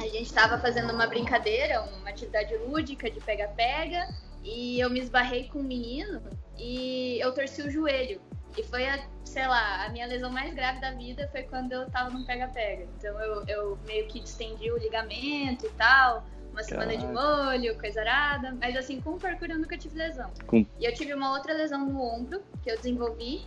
a 0.00 0.08
gente 0.08 0.22
estava 0.22 0.58
fazendo 0.58 0.92
uma 0.92 1.06
brincadeira, 1.06 1.82
uma 1.82 2.10
atividade 2.10 2.56
lúdica 2.56 3.10
de 3.10 3.20
pega-pega, 3.20 4.08
e 4.42 4.80
eu 4.80 4.88
me 4.88 5.00
esbarrei 5.00 5.48
com 5.48 5.58
um 5.58 5.62
menino 5.62 6.22
e 6.56 7.18
eu 7.20 7.32
torci 7.32 7.62
o 7.62 7.70
joelho. 7.70 8.20
E 8.56 8.62
foi, 8.62 8.86
a, 8.88 8.98
sei 9.24 9.46
lá, 9.46 9.84
a 9.84 9.88
minha 9.90 10.06
lesão 10.06 10.30
mais 10.30 10.54
grave 10.54 10.80
da 10.80 10.92
vida 10.92 11.28
foi 11.30 11.42
quando 11.42 11.72
eu 11.72 11.88
tava 11.90 12.10
no 12.10 12.24
pega-pega. 12.24 12.86
Então 12.98 13.20
eu, 13.20 13.44
eu 13.46 13.78
meio 13.86 14.06
que 14.06 14.20
distendi 14.20 14.70
o 14.70 14.78
ligamento 14.78 15.66
e 15.66 15.70
tal, 15.70 16.24
uma 16.50 16.62
semana 16.62 16.92
Caraca. 16.92 17.06
de 17.06 17.12
molho, 17.12 17.78
coisa 17.78 18.00
arada. 18.00 18.56
Mas 18.60 18.76
assim, 18.76 19.00
com 19.00 19.10
o 19.10 19.18
parkour 19.18 19.48
eu 19.50 19.58
nunca 19.58 19.76
tive 19.76 19.96
lesão. 19.96 20.30
Com... 20.46 20.66
E 20.78 20.84
eu 20.84 20.94
tive 20.94 21.14
uma 21.14 21.32
outra 21.32 21.52
lesão 21.52 21.86
no 21.86 22.00
ombro 22.00 22.42
que 22.62 22.70
eu 22.70 22.76
desenvolvi. 22.76 23.46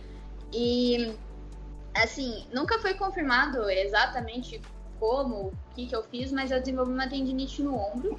E 0.52 1.14
assim, 1.94 2.46
nunca 2.52 2.78
foi 2.78 2.94
confirmado 2.94 3.68
exatamente 3.68 4.60
como, 5.02 5.48
o 5.48 5.52
que, 5.74 5.84
que 5.88 5.96
eu 5.96 6.04
fiz, 6.04 6.30
mas 6.30 6.52
eu 6.52 6.60
desenvolvi 6.60 6.92
uma 6.92 7.08
tendinite 7.08 7.60
no 7.60 7.74
ombro. 7.74 8.16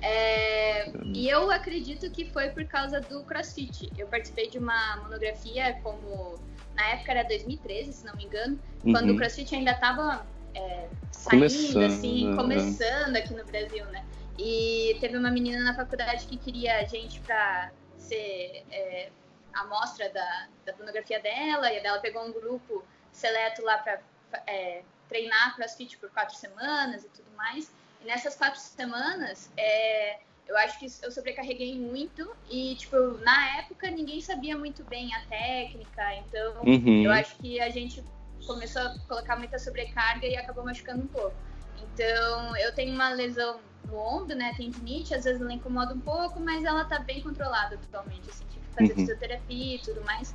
É, 0.00 0.92
e 1.06 1.28
eu 1.28 1.50
acredito 1.50 2.08
que 2.08 2.24
foi 2.24 2.50
por 2.50 2.64
causa 2.66 3.00
do 3.00 3.24
CrossFit. 3.24 3.90
Eu 3.98 4.06
participei 4.06 4.48
de 4.48 4.56
uma 4.56 4.98
monografia 4.98 5.80
como 5.82 6.38
na 6.76 6.90
época 6.90 7.10
era 7.10 7.24
2013, 7.24 7.92
se 7.92 8.06
não 8.06 8.14
me 8.14 8.26
engano, 8.26 8.60
uhum. 8.84 8.92
quando 8.92 9.10
o 9.10 9.16
CrossFit 9.16 9.56
ainda 9.56 9.72
estava 9.72 10.24
é, 10.54 10.86
saindo, 11.10 11.48
começando, 11.48 11.82
assim, 11.82 12.36
começando 12.36 13.16
aqui 13.16 13.34
no 13.34 13.44
Brasil, 13.44 13.84
né? 13.86 14.06
E 14.38 14.96
teve 15.00 15.16
uma 15.16 15.32
menina 15.32 15.64
na 15.64 15.74
faculdade 15.74 16.26
que 16.26 16.36
queria 16.36 16.78
a 16.78 16.84
gente 16.84 17.18
para 17.22 17.72
ser 17.98 18.64
é, 18.70 19.10
amostra 19.52 20.08
da, 20.10 20.46
da 20.64 20.76
monografia 20.76 21.18
dela, 21.18 21.72
e 21.72 21.78
ela 21.78 21.98
pegou 21.98 22.24
um 22.24 22.30
grupo 22.30 22.84
seleto 23.10 23.62
lá 23.62 23.78
para 23.78 24.00
é, 24.46 24.84
treinar 25.10 25.56
CrossFit 25.56 25.98
por 25.98 26.08
quatro 26.10 26.36
semanas 26.36 27.04
e 27.04 27.08
tudo 27.08 27.30
mais. 27.36 27.70
E 28.00 28.06
nessas 28.06 28.34
quatro 28.36 28.58
semanas, 28.58 29.50
é, 29.56 30.20
eu 30.48 30.56
acho 30.56 30.78
que 30.78 30.86
eu 31.02 31.10
sobrecarreguei 31.10 31.78
muito 31.78 32.34
e, 32.48 32.74
tipo, 32.76 32.96
na 33.24 33.58
época 33.58 33.90
ninguém 33.90 34.20
sabia 34.22 34.56
muito 34.56 34.82
bem 34.84 35.14
a 35.14 35.20
técnica, 35.26 36.14
então 36.14 36.62
uhum. 36.64 37.02
eu 37.04 37.12
acho 37.12 37.36
que 37.36 37.60
a 37.60 37.68
gente 37.68 38.02
começou 38.46 38.82
a 38.82 38.98
colocar 39.06 39.36
muita 39.36 39.58
sobrecarga 39.58 40.26
e 40.26 40.36
acabou 40.36 40.64
machucando 40.64 41.02
um 41.02 41.08
pouco. 41.08 41.36
Então, 41.82 42.56
eu 42.56 42.74
tenho 42.74 42.94
uma 42.94 43.10
lesão 43.10 43.60
no 43.86 43.96
ombro, 43.96 44.34
né, 44.36 44.54
tendinite, 44.56 45.14
às 45.14 45.24
vezes 45.24 45.40
ela 45.40 45.52
incomoda 45.52 45.94
um 45.94 46.00
pouco, 46.00 46.40
mas 46.40 46.64
ela 46.64 46.84
tá 46.84 46.98
bem 47.00 47.20
controlada 47.20 47.76
totalmente, 47.76 48.30
assim, 48.30 48.44
tive 48.50 48.66
que 48.66 48.74
fazer 48.74 48.92
uhum. 48.92 48.98
fisioterapia 48.98 49.76
e 49.76 49.78
tudo 49.78 50.02
mais. 50.04 50.34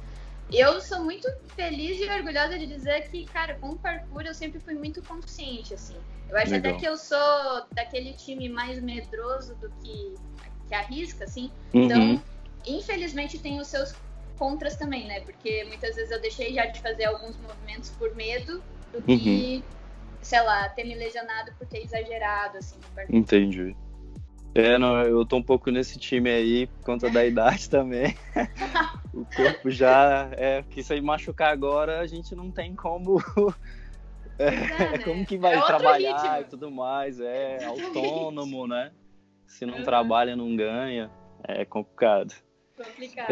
Eu 0.52 0.80
sou 0.80 1.04
muito 1.04 1.28
feliz 1.56 2.00
e 2.00 2.10
orgulhosa 2.10 2.58
de 2.58 2.68
dizer 2.68 3.10
que, 3.10 3.26
cara, 3.26 3.56
com 3.56 3.70
o 3.70 3.78
parkour 3.78 4.22
eu 4.24 4.34
sempre 4.34 4.60
fui 4.60 4.76
muito 4.76 5.02
consciente, 5.02 5.74
assim. 5.74 5.96
Eu 6.30 6.38
acho 6.38 6.52
Legal. 6.52 6.72
até 6.72 6.80
que 6.80 6.88
eu 6.88 6.98
sou 6.98 7.66
daquele 7.72 8.14
time 8.14 8.50
mais 8.50 8.82
medroso 8.82 9.56
do 9.56 9.70
que, 9.82 10.16
que 10.68 10.76
arrisca, 10.76 11.24
assim. 11.24 11.52
Uhum. 11.74 11.86
Então, 11.86 12.24
infelizmente, 12.66 13.40
tem 13.40 13.60
os 13.60 13.68
seus 13.68 13.96
contras 14.38 14.76
também, 14.76 15.08
né? 15.08 15.22
Porque 15.22 15.64
muitas 15.66 15.96
vezes 15.96 16.12
eu 16.12 16.22
deixei 16.22 16.54
já 16.54 16.66
de 16.66 16.82
fazer 16.82 17.06
alguns 17.06 17.38
movimentos 17.38 17.90
por 17.92 18.14
medo 18.16 18.64
do 18.92 19.02
que, 19.02 19.56
uhum. 19.58 19.64
sei 20.22 20.42
lá, 20.42 20.70
ter 20.70 20.84
me 20.84 20.96
lesionado 20.96 21.54
por 21.58 21.68
ter 21.68 21.84
exagerado, 21.84 22.58
assim, 22.58 22.76
no 22.78 22.96
parkour. 22.96 23.16
Entendi. 23.16 23.76
É, 24.56 24.78
não, 24.78 25.02
eu 25.02 25.26
tô 25.26 25.36
um 25.36 25.44
pouco 25.44 25.70
nesse 25.70 26.00
time 26.00 26.30
aí, 26.30 26.68
por 26.68 26.86
conta 26.86 27.10
da 27.10 27.26
idade 27.26 27.70
também. 27.70 28.16
o 29.14 29.26
corpo 29.26 29.70
já. 29.70 30.30
É, 30.32 30.64
que 30.70 30.82
se 30.82 31.02
machucar 31.02 31.52
agora, 31.52 32.00
a 32.00 32.08
gente 32.08 32.34
não 32.34 32.50
tem 32.50 32.74
como. 32.74 33.22
É, 34.38 34.48
é, 34.48 34.52
né? 34.52 34.98
Como 34.98 35.26
que 35.26 35.38
vai 35.38 35.54
é 35.56 35.62
trabalhar 35.62 36.18
ritmo. 36.18 36.42
e 36.42 36.44
tudo 36.44 36.70
mais. 36.70 37.22
É 37.22 37.64
autônomo, 37.64 38.68
né? 38.68 38.92
Se 39.48 39.66
não 39.66 39.76
uhum. 39.76 39.84
trabalha, 39.86 40.36
não 40.36 40.54
ganha. 40.58 41.10
É 41.48 41.64
complicado. 41.64 42.34
Complicado. 42.76 43.30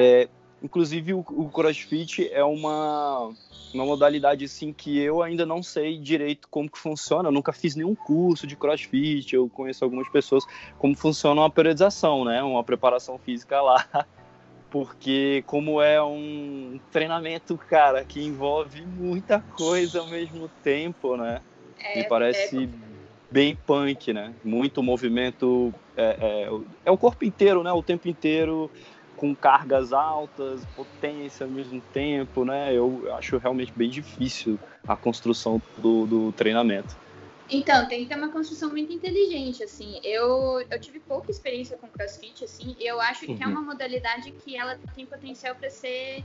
Inclusive, 0.64 1.14
o, 1.14 1.20
o 1.20 1.50
CrossFit 1.50 2.30
é 2.32 2.44
uma 2.44 3.34
uma 3.74 3.86
modalidade 3.86 4.46
assim 4.46 4.72
que 4.72 5.00
eu 5.00 5.24
ainda 5.24 5.46
não 5.46 5.64
sei 5.64 5.98
direito 5.98 6.48
como 6.50 6.70
que 6.70 6.78
funciona. 6.78 7.30
Eu 7.30 7.34
nunca 7.34 7.52
fiz 7.52 7.76
nenhum 7.76 7.96
curso 7.96 8.46
de 8.46 8.56
CrossFit. 8.56 9.36
Eu 9.36 9.50
conheço 9.50 9.84
algumas 9.84 10.08
pessoas 10.10 10.46
como 10.78 10.96
funciona 10.96 11.42
uma 11.42 11.50
periodização, 11.50 12.24
né? 12.24 12.42
Uma 12.44 12.64
preparação 12.64 13.18
física 13.18 13.62
lá. 13.62 13.86
Porque 14.70 15.44
como 15.46 15.82
é 15.82 16.02
um 16.02 16.80
treinamento, 16.92 17.58
cara, 17.58 18.04
que 18.04 18.24
envolve 18.24 18.84
muita 18.84 19.40
coisa 19.40 20.00
ao 20.00 20.08
mesmo 20.08 20.50
tempo, 20.64 21.16
né? 21.16 21.42
É, 21.80 21.98
Me 22.00 22.08
parece 22.08 22.64
é... 22.64 22.70
bem 23.30 23.56
punk, 23.56 24.14
né? 24.14 24.34
Muito 24.44 24.82
movimento, 24.82 25.74
é, 25.96 26.48
é, 26.48 26.50
é 26.86 26.92
o 26.92 26.98
corpo 26.98 27.24
inteiro, 27.24 27.62
né? 27.62 27.72
O 27.72 27.84
tempo 27.84 28.08
inteiro 28.08 28.72
com 29.24 29.34
cargas 29.34 29.94
altas, 29.94 30.66
potência 30.76 31.46
ao 31.46 31.50
mesmo 31.50 31.80
tempo, 31.94 32.44
né? 32.44 32.76
Eu 32.76 33.10
acho 33.16 33.38
realmente 33.38 33.72
bem 33.74 33.90
difícil 33.90 34.60
a 34.86 34.98
construção 34.98 35.62
do, 35.78 36.06
do 36.06 36.32
treinamento. 36.34 36.94
Então, 37.50 37.88
tem 37.88 38.04
que 38.04 38.10
ter 38.10 38.18
uma 38.18 38.28
construção 38.28 38.70
muito 38.70 38.92
inteligente, 38.92 39.64
assim. 39.64 39.98
Eu, 40.04 40.60
eu 40.70 40.78
tive 40.78 41.00
pouca 41.00 41.32
experiência 41.32 41.78
com 41.78 41.88
CrossFit, 41.88 42.44
assim, 42.44 42.76
e 42.78 42.86
eu 42.86 43.00
acho 43.00 43.26
uhum. 43.26 43.38
que 43.38 43.44
é 43.44 43.48
uma 43.48 43.62
modalidade 43.62 44.30
que 44.30 44.58
ela 44.58 44.78
tem 44.94 45.06
potencial 45.06 45.56
para 45.56 45.70
ser, 45.70 46.22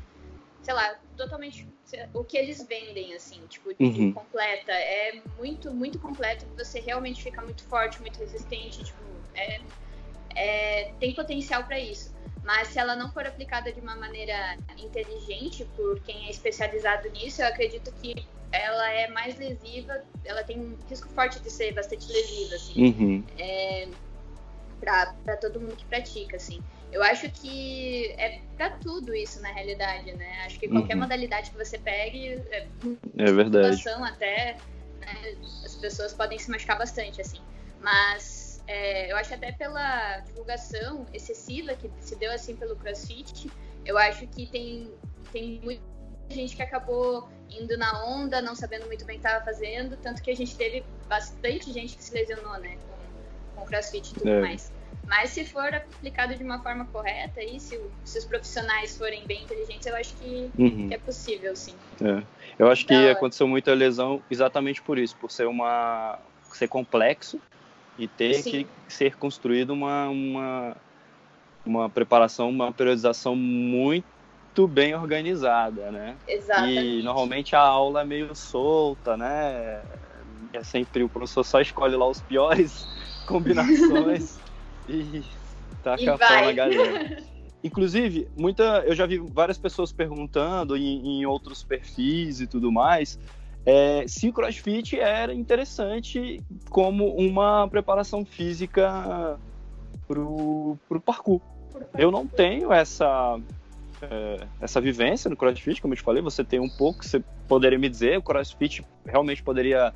sei 0.60 0.74
lá, 0.74 0.96
totalmente 1.16 1.68
o 2.12 2.24
que 2.24 2.36
eles 2.36 2.66
vendem, 2.66 3.14
assim, 3.14 3.40
tipo, 3.48 3.70
uhum. 3.78 4.10
completa. 4.10 4.72
É 4.72 5.22
muito, 5.38 5.72
muito 5.72 6.00
completo, 6.00 6.44
você 6.56 6.80
realmente 6.80 7.22
fica 7.22 7.40
muito 7.42 7.62
forte, 7.62 8.00
muito 8.00 8.18
resistente, 8.18 8.82
tipo, 8.82 8.98
é, 9.36 9.60
é 10.34 10.92
tem 10.98 11.14
potencial 11.14 11.62
para 11.62 11.78
isso. 11.78 12.17
Mas 12.48 12.68
se 12.68 12.78
ela 12.78 12.96
não 12.96 13.12
for 13.12 13.26
aplicada 13.26 13.70
de 13.70 13.78
uma 13.78 13.94
maneira 13.94 14.56
inteligente 14.78 15.66
por 15.76 16.00
quem 16.00 16.28
é 16.28 16.30
especializado 16.30 17.06
nisso, 17.10 17.42
eu 17.42 17.46
acredito 17.46 17.92
que 18.00 18.26
ela 18.50 18.90
é 18.90 19.06
mais 19.08 19.36
lesiva, 19.36 20.02
ela 20.24 20.42
tem 20.42 20.58
um 20.58 20.74
risco 20.88 21.10
forte 21.10 21.38
de 21.40 21.50
ser 21.50 21.74
bastante 21.74 22.10
lesiva, 22.10 22.54
assim, 22.54 22.84
uhum. 22.86 23.24
é, 23.38 23.88
para 24.80 25.36
todo 25.36 25.60
mundo 25.60 25.76
que 25.76 25.84
pratica, 25.84 26.36
assim. 26.36 26.62
Eu 26.90 27.02
acho 27.02 27.30
que 27.32 28.14
é 28.16 28.40
para 28.56 28.70
tudo 28.78 29.14
isso, 29.14 29.42
na 29.42 29.52
realidade, 29.52 30.10
né? 30.12 30.46
Acho 30.46 30.58
que 30.58 30.68
qualquer 30.68 30.94
uhum. 30.94 31.00
modalidade 31.00 31.50
que 31.50 31.56
você 31.58 31.76
pegue, 31.76 32.42
é, 32.50 32.66
é 33.18 33.30
verdade. 33.30 33.86
até, 33.90 34.56
né, 35.00 35.36
as 35.66 35.76
pessoas 35.76 36.14
podem 36.14 36.38
se 36.38 36.50
machucar 36.50 36.78
bastante, 36.78 37.20
assim. 37.20 37.42
Mas 37.82 38.37
é, 38.68 39.10
eu 39.10 39.16
acho 39.16 39.32
até 39.32 39.50
pela 39.50 40.20
divulgação 40.20 41.06
excessiva 41.14 41.74
que 41.74 41.90
se 42.00 42.14
deu 42.16 42.30
assim 42.30 42.54
pelo 42.54 42.76
CrossFit, 42.76 43.50
eu 43.84 43.96
acho 43.96 44.26
que 44.26 44.46
tem, 44.46 44.92
tem 45.32 45.58
muita 45.64 45.82
gente 46.28 46.54
que 46.54 46.62
acabou 46.62 47.26
indo 47.48 47.78
na 47.78 48.04
onda, 48.04 48.42
não 48.42 48.54
sabendo 48.54 48.86
muito 48.86 49.06
bem 49.06 49.16
o 49.16 49.20
que 49.20 49.26
estava 49.26 49.42
fazendo, 49.42 49.96
tanto 49.96 50.22
que 50.22 50.30
a 50.30 50.36
gente 50.36 50.54
teve 50.54 50.84
bastante 51.08 51.72
gente 51.72 51.96
que 51.96 52.04
se 52.04 52.12
lesionou, 52.12 52.58
né, 52.58 52.76
com, 53.54 53.60
com 53.60 53.66
CrossFit 53.66 54.10
e 54.10 54.14
tudo 54.14 54.28
é. 54.28 54.40
mais. 54.42 54.70
Mas 55.06 55.30
se 55.30 55.46
for 55.46 55.74
aplicado 55.74 56.36
de 56.36 56.44
uma 56.44 56.62
forma 56.62 56.84
correta 56.84 57.42
e 57.42 57.58
se, 57.58 57.80
se 58.04 58.18
os 58.18 58.26
profissionais 58.26 58.98
forem 58.98 59.26
bem 59.26 59.44
inteligentes, 59.44 59.86
eu 59.86 59.96
acho 59.96 60.14
que, 60.16 60.50
uhum. 60.58 60.88
que 60.88 60.94
é 60.94 60.98
possível, 60.98 61.56
sim. 61.56 61.74
É. 62.02 62.22
Eu 62.58 62.70
acho 62.70 62.84
que 62.84 62.92
aconteceu 63.08 63.48
muita 63.48 63.72
lesão 63.72 64.22
exatamente 64.30 64.82
por 64.82 64.98
isso, 64.98 65.16
por 65.16 65.30
ser 65.30 65.46
uma 65.46 66.18
ser 66.52 66.68
complexo 66.68 67.40
e 67.98 68.06
ter 68.06 68.34
Sim. 68.34 68.50
que 68.50 68.66
ser 68.88 69.16
construído 69.16 69.70
uma, 69.70 70.08
uma, 70.08 70.76
uma 71.66 71.90
preparação, 71.90 72.48
uma 72.48 72.72
periodização 72.72 73.34
muito 73.34 74.68
bem 74.68 74.94
organizada, 74.94 75.90
né? 75.90 76.16
Exatamente. 76.26 77.00
E 77.00 77.02
normalmente 77.02 77.56
a 77.56 77.60
aula 77.60 78.02
é 78.02 78.04
meio 78.04 78.34
solta, 78.34 79.16
né? 79.16 79.82
É 80.52 80.62
sempre 80.62 81.02
o 81.02 81.08
professor 81.08 81.44
só 81.44 81.60
escolhe 81.60 81.96
lá 81.96 82.08
os 82.08 82.20
piores 82.22 82.86
combinações 83.26 84.38
e 84.88 85.24
taca 85.82 86.14
a 86.14 86.18
pau 86.18 86.44
na 86.44 86.52
galera. 86.52 87.22
Inclusive, 87.64 88.28
muita, 88.36 88.84
eu 88.86 88.94
já 88.94 89.04
vi 89.04 89.18
várias 89.18 89.58
pessoas 89.58 89.92
perguntando 89.92 90.76
em, 90.76 91.18
em 91.18 91.26
outros 91.26 91.64
perfis 91.64 92.40
e 92.40 92.46
tudo 92.46 92.70
mais 92.70 93.18
é, 93.68 94.08
se 94.08 94.30
o 94.30 94.32
CrossFit 94.32 94.98
era 94.98 95.34
interessante 95.34 96.42
como 96.70 97.14
uma 97.14 97.68
preparação 97.68 98.24
física 98.24 99.38
para 100.06 100.18
o 100.18 100.78
parkour. 101.04 101.42
Eu 101.98 102.10
não 102.10 102.26
tenho 102.26 102.72
essa 102.72 103.38
é, 104.00 104.46
essa 104.58 104.80
vivência 104.80 105.28
no 105.28 105.36
CrossFit, 105.36 105.82
como 105.82 105.92
eu 105.92 105.98
te 105.98 106.02
falei, 106.02 106.22
você 106.22 106.42
tem 106.42 106.58
um 106.58 106.68
pouco, 106.68 107.04
você 107.04 107.22
poderia 107.46 107.78
me 107.78 107.90
dizer, 107.90 108.16
o 108.16 108.22
CrossFit 108.22 108.82
realmente 109.04 109.42
poderia 109.42 109.92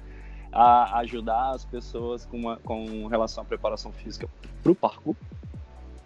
a, 0.52 0.98
ajudar 0.98 1.52
as 1.52 1.64
pessoas 1.64 2.26
com, 2.26 2.36
uma, 2.36 2.58
com 2.58 3.06
relação 3.06 3.42
à 3.42 3.46
preparação 3.46 3.90
física 3.90 4.28
para 4.62 4.72
o 4.72 4.74
parkour? 4.74 5.16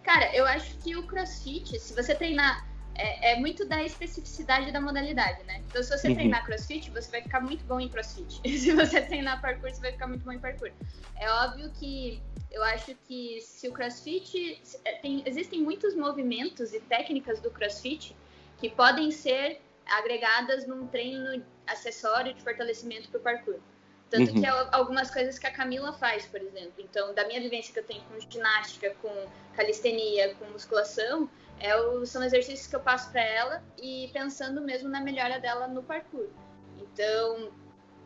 Cara, 0.04 0.32
eu 0.36 0.46
acho 0.46 0.76
que 0.78 0.94
o 0.94 1.02
CrossFit, 1.02 1.80
se 1.80 1.92
você 2.00 2.14
treinar 2.14 2.64
é, 2.98 3.32
é, 3.32 3.36
muito 3.36 3.66
da 3.66 3.82
especificidade 3.82 4.72
da 4.72 4.80
modalidade, 4.80 5.42
né? 5.44 5.62
Então, 5.68 5.82
se 5.82 5.90
você 5.90 6.08
uhum. 6.08 6.14
treinar 6.14 6.44
crossfit, 6.44 6.90
você 6.90 7.10
vai 7.10 7.22
ficar 7.22 7.40
muito 7.40 7.64
bom 7.64 7.78
em 7.80 7.88
crossfit. 7.88 8.40
se 8.58 8.72
você 8.72 9.00
treinar 9.00 9.40
parkour, 9.40 9.70
você 9.70 9.80
vai 9.80 9.92
ficar 9.92 10.06
muito 10.06 10.24
bom 10.24 10.32
em 10.32 10.38
parkour. 10.38 10.70
É 11.16 11.30
óbvio 11.30 11.70
que 11.78 12.22
eu 12.50 12.62
acho 12.64 12.94
que 13.06 13.40
se 13.42 13.68
o 13.68 13.72
crossfit. 13.72 14.60
É, 14.84 14.92
tem, 14.94 15.22
existem 15.26 15.62
muitos 15.62 15.94
movimentos 15.94 16.72
e 16.72 16.80
técnicas 16.80 17.40
do 17.40 17.50
crossfit 17.50 18.16
que 18.58 18.70
podem 18.70 19.10
ser 19.10 19.60
agregadas 19.86 20.66
num 20.66 20.86
treino 20.86 21.44
acessório 21.66 22.32
de 22.34 22.42
fortalecimento 22.42 23.08
para 23.10 23.18
o 23.18 23.22
parkour. 23.22 23.60
Tanto 24.08 24.32
uhum. 24.32 24.40
que 24.40 24.46
algumas 24.46 25.10
coisas 25.10 25.38
que 25.38 25.46
a 25.46 25.50
Camila 25.50 25.92
faz, 25.92 26.26
por 26.26 26.40
exemplo. 26.40 26.74
Então, 26.78 27.12
da 27.12 27.26
minha 27.26 27.40
vivência 27.40 27.72
que 27.72 27.80
eu 27.80 27.84
tenho 27.84 28.02
com 28.04 28.18
ginástica, 28.20 28.94
com 29.02 29.10
calistenia, 29.54 30.34
com 30.36 30.44
musculação, 30.46 31.28
é 31.60 31.76
o, 31.76 32.04
são 32.04 32.22
exercícios 32.22 32.66
que 32.66 32.76
eu 32.76 32.80
passo 32.80 33.10
para 33.10 33.22
ela 33.22 33.62
e 33.80 34.10
pensando 34.12 34.60
mesmo 34.60 34.88
na 34.88 35.00
melhora 35.00 35.38
dela 35.40 35.66
no 35.66 35.82
parkour. 35.82 36.28
Então, 36.78 37.50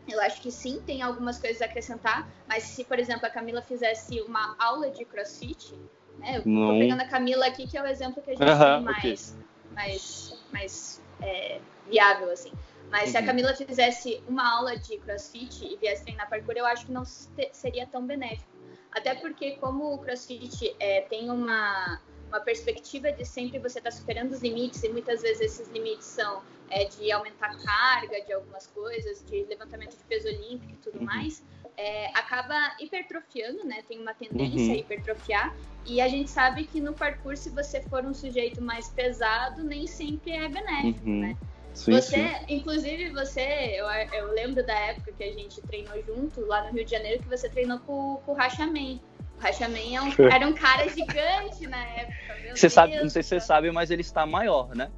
eu 0.09 0.21
acho 0.21 0.41
que 0.41 0.51
sim, 0.51 0.81
tem 0.87 1.03
algumas 1.03 1.39
coisas 1.39 1.61
a 1.63 1.65
acrescentar, 1.65 2.29
mas 2.49 2.65
se, 2.65 2.85
por 2.85 2.99
exemplo, 2.99 3.27
a 3.27 3.31
Camila 3.31 3.63
fizesse 3.63 4.21
uma 4.23 4.57
aula 4.59 4.91
de 4.91 5.05
crossfit, 5.05 5.75
né? 6.19 6.39
Eu 6.39 6.43
Não. 6.47 6.73
tô 6.73 6.79
pegando 6.79 7.01
a 7.01 7.07
Camila 7.07 7.47
aqui, 7.47 7.67
que 7.67 7.77
é 7.77 7.83
o 7.83 7.87
exemplo 7.87 8.23
que 8.23 8.31
a 8.31 8.35
gente 8.35 8.47
tem 8.47 8.83
mais, 8.83 9.37
okay. 9.37 9.75
mais, 9.75 10.39
mais 10.53 11.03
é, 11.21 11.61
viável, 11.89 12.31
assim. 12.31 12.53
Mas 12.91 13.05
uhum. 13.05 13.11
se 13.11 13.17
a 13.17 13.21
uhum. 13.21 13.27
Camila 13.27 13.55
fizesse 13.55 14.23
uma 14.29 14.57
aula 14.57 14.77
de 14.77 14.99
crossfit 14.99 15.65
e 15.65 15.77
viesse 15.77 16.03
treinar 16.03 16.29
parkour, 16.29 16.55
eu 16.57 16.67
acho 16.67 16.87
que 16.87 16.93
não 16.93 17.05
seria 17.05 17.87
tão 17.87 18.05
benéfico. 18.05 18.51
Até 18.93 19.15
porque, 19.15 19.53
como 19.53 19.95
o 19.95 19.99
crossfit 19.99 20.75
é, 20.81 21.03
tem 21.03 21.31
uma, 21.31 22.01
uma 22.31 22.41
perspectiva 22.41 23.13
de 23.13 23.25
sempre 23.25 23.59
você 23.59 23.79
estar 23.79 23.91
tá 23.91 23.97
superando 23.97 24.33
os 24.33 24.41
limites, 24.41 24.83
e 24.83 24.89
muitas 24.89 25.23
vezes 25.23 25.41
esses 25.41 25.69
limites 25.69 26.07
são 26.07 26.43
é, 26.71 26.85
de 26.85 27.11
aumentar 27.11 27.51
a 27.51 27.57
carga 27.57 28.25
de 28.25 28.33
algumas 28.33 28.67
coisas, 28.69 29.23
de 29.25 29.45
levantamento 29.45 29.97
de 29.97 30.05
peso 30.05 30.29
olímpico 30.29 30.73
e 30.73 30.77
tudo 30.77 30.99
uhum. 30.99 31.05
mais, 31.05 31.45
é, 31.77 32.07
acaba 32.17 32.77
hipertrofiando, 32.81 33.65
né? 33.65 33.83
Tem 33.89 33.99
uma 33.99 34.15
tendência 34.15 34.67
uhum. 34.67 34.73
a 34.73 34.77
hipertrofiar. 34.77 35.57
E 35.87 36.01
a 36.01 36.09
gente 36.09 36.31
sabe 36.31 36.65
que 36.65 36.81
no 36.81 36.93
parkour, 36.93 37.37
se 37.37 37.51
você 37.51 37.83
for 37.83 38.05
um 38.05 38.15
sujeito 38.15 38.63
mais 38.63 38.89
pesado, 38.89 39.65
nem 39.65 39.87
sempre 39.87 40.33
é 40.33 40.49
benéfico, 40.49 41.09
uhum. 41.09 41.21
né? 41.21 41.37
Sim, 41.75 41.93
você, 41.93 42.17
sim. 42.17 42.45
inclusive, 42.49 43.11
você, 43.11 43.75
eu, 43.77 43.87
eu 43.87 44.33
lembro 44.33 44.65
da 44.65 44.75
época 44.75 45.13
que 45.13 45.23
a 45.23 45.33
gente 45.33 45.61
treinou 45.63 46.03
junto 46.05 46.45
lá 46.47 46.65
no 46.65 46.73
Rio 46.73 46.85
de 46.85 46.91
Janeiro, 46.91 47.23
que 47.23 47.29
você 47.29 47.49
treinou 47.49 47.79
com, 47.81 48.17
com 48.27 48.33
o 48.33 48.35
Rachaman. 48.35 49.01
O 49.41 49.43
Rachaman 49.43 49.79
é 49.79 50.01
um, 50.03 50.13
era 50.31 50.47
um 50.47 50.53
cara 50.53 50.87
gigante 50.89 51.67
na 51.67 51.83
época. 51.83 52.55
você 52.55 52.69
sabe, 52.69 53.01
não 53.01 53.09
sei 53.09 53.23
se 53.23 53.31
você 53.31 53.41
sabe, 53.41 53.71
mas 53.71 53.91
ele 53.91 54.03
está 54.03 54.27
maior, 54.27 54.75
né? 54.77 54.91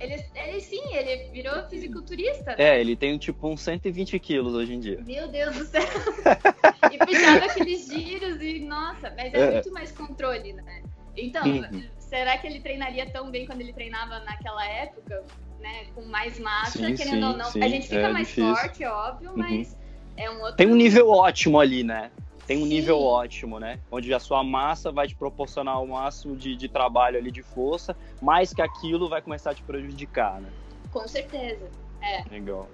Ele, 0.00 0.22
ele 0.34 0.60
sim, 0.60 0.82
ele 0.92 1.30
virou 1.30 1.62
fisiculturista. 1.68 2.56
Né? 2.56 2.56
É, 2.58 2.80
ele 2.80 2.96
tem 2.96 3.16
tipo 3.16 3.48
uns 3.48 3.60
120 3.60 4.18
quilos 4.18 4.52
hoje 4.54 4.74
em 4.74 4.80
dia. 4.80 5.00
Meu 5.06 5.28
Deus 5.28 5.56
do 5.56 5.64
céu! 5.64 5.82
e 6.92 6.98
puxava 6.98 7.46
aqueles 7.46 7.86
giros 7.86 8.42
e, 8.42 8.58
nossa, 8.60 9.12
mas 9.16 9.32
é, 9.32 9.38
é. 9.38 9.50
muito 9.52 9.72
mais 9.72 9.92
controle, 9.92 10.52
né? 10.52 10.82
Então, 11.16 11.46
uhum. 11.46 11.84
será 11.98 12.36
que 12.38 12.46
ele 12.48 12.60
treinaria 12.60 13.08
tão 13.08 13.30
bem 13.30 13.46
quando 13.46 13.60
ele 13.60 13.72
treinava 13.72 14.18
naquela 14.20 14.66
época? 14.66 15.22
Né, 15.60 15.86
com 15.94 16.02
mais 16.02 16.38
massa, 16.38 16.76
sim, 16.76 16.94
querendo 16.94 17.20
sim, 17.20 17.24
ou 17.24 17.36
não. 17.38 17.46
Sim, 17.46 17.62
a 17.62 17.68
gente 17.68 17.88
fica 17.88 18.08
é 18.08 18.12
mais 18.12 18.26
difícil. 18.26 18.54
forte, 18.54 18.84
óbvio, 18.84 19.30
uhum. 19.30 19.36
mas 19.38 19.74
é 20.14 20.30
um 20.30 20.40
outro. 20.40 20.56
Tem 20.56 20.66
um 20.66 20.74
nível 20.74 21.08
ótimo 21.08 21.58
ali, 21.58 21.82
né? 21.82 22.10
Tem 22.46 22.58
um 22.58 22.62
Sim. 22.62 22.68
nível 22.68 23.00
ótimo, 23.00 23.58
né? 23.58 23.80
Onde 23.90 24.12
a 24.12 24.18
sua 24.18 24.44
massa 24.44 24.92
vai 24.92 25.06
te 25.06 25.14
proporcionar 25.14 25.82
o 25.82 25.88
máximo 25.88 26.36
de, 26.36 26.54
de 26.56 26.68
trabalho 26.68 27.18
ali, 27.18 27.30
de 27.30 27.42
força, 27.42 27.96
mais 28.20 28.52
que 28.52 28.60
aquilo 28.60 29.08
vai 29.08 29.22
começar 29.22 29.52
a 29.52 29.54
te 29.54 29.62
prejudicar, 29.62 30.40
né? 30.40 30.50
Com 30.90 31.06
certeza. 31.08 31.68
É. 32.02 32.22
Legal. 32.30 32.68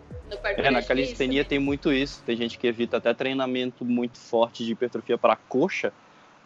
É, 0.57 0.71
na 0.71 0.83
calistenia 0.83 1.45
tem 1.45 1.59
muito 1.59 1.93
isso. 1.93 2.23
Tem 2.25 2.37
gente 2.37 2.59
que 2.59 2.67
evita 2.67 2.97
até 2.97 3.15
treinamento 3.15 3.85
muito 3.85 4.19
forte 4.19 4.65
de 4.65 4.73
hipertrofia 4.73 5.17
para 5.17 5.37
coxa, 5.37 5.93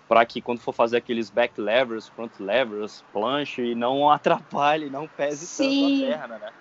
para 0.08 0.24
que 0.24 0.40
quando 0.40 0.60
for 0.60 0.72
fazer 0.72 0.98
aqueles 0.98 1.30
back 1.30 1.58
levers, 1.60 2.08
front 2.08 2.38
levers, 2.38 3.02
planche, 3.12 3.74
não 3.74 4.08
atrapalhe, 4.10 4.90
não 4.90 5.08
pese 5.08 5.46
Sim. 5.46 5.80
tanto 5.80 6.04
a 6.04 6.06
perna, 6.06 6.38
né? 6.38 6.52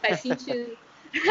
Faz 0.00 0.20
sentido. 0.20 0.76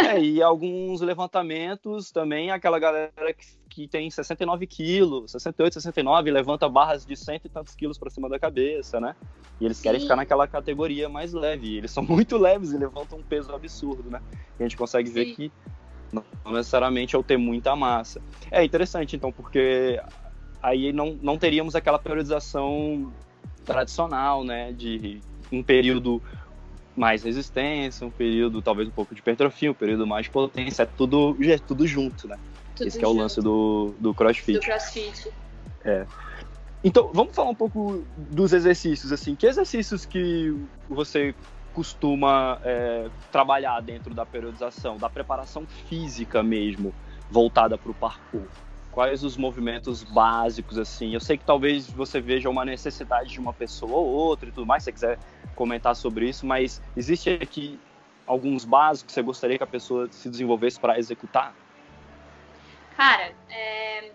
É, 0.10 0.20
e 0.20 0.42
alguns 0.42 1.02
levantamentos 1.02 2.10
também, 2.10 2.50
aquela 2.50 2.80
galera 2.80 3.12
que, 3.32 3.46
que 3.78 3.88
tem 3.88 4.10
69 4.10 4.66
quilos, 4.66 5.30
68, 5.34 5.74
69, 5.74 6.32
levanta 6.32 6.68
barras 6.68 7.06
de 7.06 7.16
cento 7.16 7.46
e 7.46 7.50
tantos 7.50 7.76
quilos 7.76 7.96
para 7.96 8.10
cima 8.10 8.28
da 8.28 8.40
cabeça, 8.40 9.00
né? 9.00 9.16
E 9.62 9.66
eles 9.66 9.78
Sim. 9.78 9.84
querem 9.84 10.02
ficar 10.02 10.16
naquela 10.16 10.48
categoria 10.48 11.08
mais 11.08 11.32
leve. 11.32 11.78
Eles 11.78 11.92
são 11.92 12.02
muito 12.02 12.38
leves 12.38 12.72
e 12.72 12.78
levantam 12.78 13.20
um 13.20 13.24
peso 13.24 13.54
absurdo, 13.54 14.10
né? 14.10 14.20
E 14.60 14.64
a 14.64 14.66
gente 14.66 14.76
consegue 14.76 15.10
Sim. 15.10 15.14
ver 15.14 15.26
que 15.28 15.52
não 16.12 16.24
necessariamente 16.48 17.16
é 17.16 17.20
o 17.20 17.24
ter 17.24 17.38
muita 17.38 17.76
massa. 17.76 18.20
É 18.50 18.64
interessante, 18.64 19.16
então, 19.16 19.32
porque 19.32 20.02
aí 20.60 20.92
não, 20.92 21.16
não 21.22 21.38
teríamos 21.38 21.76
aquela 21.76 22.00
periodização 22.00 23.14
tradicional, 23.64 24.44
né? 24.44 24.72
De 24.72 25.22
um 25.52 25.62
período 25.62 26.20
mais 26.96 27.22
resistência, 27.22 28.08
um 28.08 28.10
período 28.10 28.60
talvez 28.60 28.90
um 28.90 28.92
pouco 28.92 29.14
de 29.14 29.22
hipertrofia, 29.22 29.70
um 29.70 29.76
período 29.76 30.08
mais 30.08 30.26
de 30.26 30.32
potência, 30.32 30.82
é 30.82 30.86
tudo, 30.88 31.38
é 31.44 31.60
tudo 31.60 31.86
junto, 31.86 32.28
né? 32.28 32.40
Tudo 32.78 32.88
Esse 32.88 33.04
é 33.04 33.08
o 33.08 33.14
lance 33.14 33.42
do, 33.42 33.94
do 34.00 34.14
crossfit. 34.14 34.60
Do 34.60 34.66
crossfit. 34.66 35.32
É. 35.84 36.06
Então, 36.84 37.10
vamos 37.14 37.36
falar 37.36 37.50
um 37.50 37.56
pouco 37.56 38.04
dos 38.16 38.54
exercícios, 38.54 39.12
assim. 39.12 39.36
Que 39.36 39.48
exercícios 39.48 40.06
que 40.06 40.56
você 40.88 41.34
costuma 41.74 42.60
é, 42.64 43.10
trabalhar 43.32 43.82
dentro 43.82 44.14
da 44.14 44.26
periodização, 44.26 44.98
da 44.98 45.10
preparação 45.10 45.66
física 45.88 46.42
mesmo, 46.44 46.94
voltada 47.30 47.78
para 47.78 47.92
o 47.92 47.94
parkour? 47.94 48.48
Quais 48.92 49.24
os 49.24 49.38
movimentos 49.38 50.04
básicos, 50.04 50.78
assim? 50.78 51.14
Eu 51.14 51.20
sei 51.20 51.38
que 51.38 51.46
talvez 51.46 51.90
você 51.90 52.20
veja 52.20 52.50
uma 52.50 52.66
necessidade 52.66 53.30
de 53.30 53.40
uma 53.40 53.54
pessoa 53.54 53.94
ou 53.94 54.08
outra 54.08 54.50
e 54.50 54.52
tudo 54.52 54.66
mais, 54.66 54.84
se 54.84 54.86
você 54.86 54.94
quiser 54.94 55.20
comentar 55.56 55.96
sobre 55.96 56.30
isso, 56.30 56.46
mas 56.46 56.82
existe 56.96 57.30
aqui 57.30 57.80
alguns 58.26 58.66
básicos 58.66 59.08
que 59.08 59.14
você 59.14 59.22
gostaria 59.22 59.58
que 59.58 59.64
a 59.64 59.68
pessoa 59.68 60.08
se 60.12 60.30
desenvolvesse 60.30 60.80
para 60.80 60.98
executar? 60.98 61.56
Cara, 62.98 63.32
é, 63.48 64.12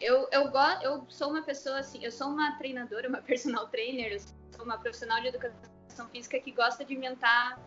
eu, 0.00 0.28
eu, 0.30 0.48
gosto, 0.52 0.84
eu 0.84 1.04
sou 1.08 1.30
uma 1.30 1.42
pessoa 1.42 1.80
assim, 1.80 2.04
eu 2.04 2.12
sou 2.12 2.28
uma 2.28 2.52
treinadora, 2.52 3.08
uma 3.08 3.20
personal 3.20 3.66
trainer, 3.66 4.12
eu 4.12 4.20
sou 4.20 4.64
uma 4.64 4.78
profissional 4.78 5.20
de 5.20 5.26
educação 5.26 6.08
física 6.12 6.38
que 6.38 6.52
gosta 6.52 6.84
de 6.84 6.94
inventar 6.94 7.60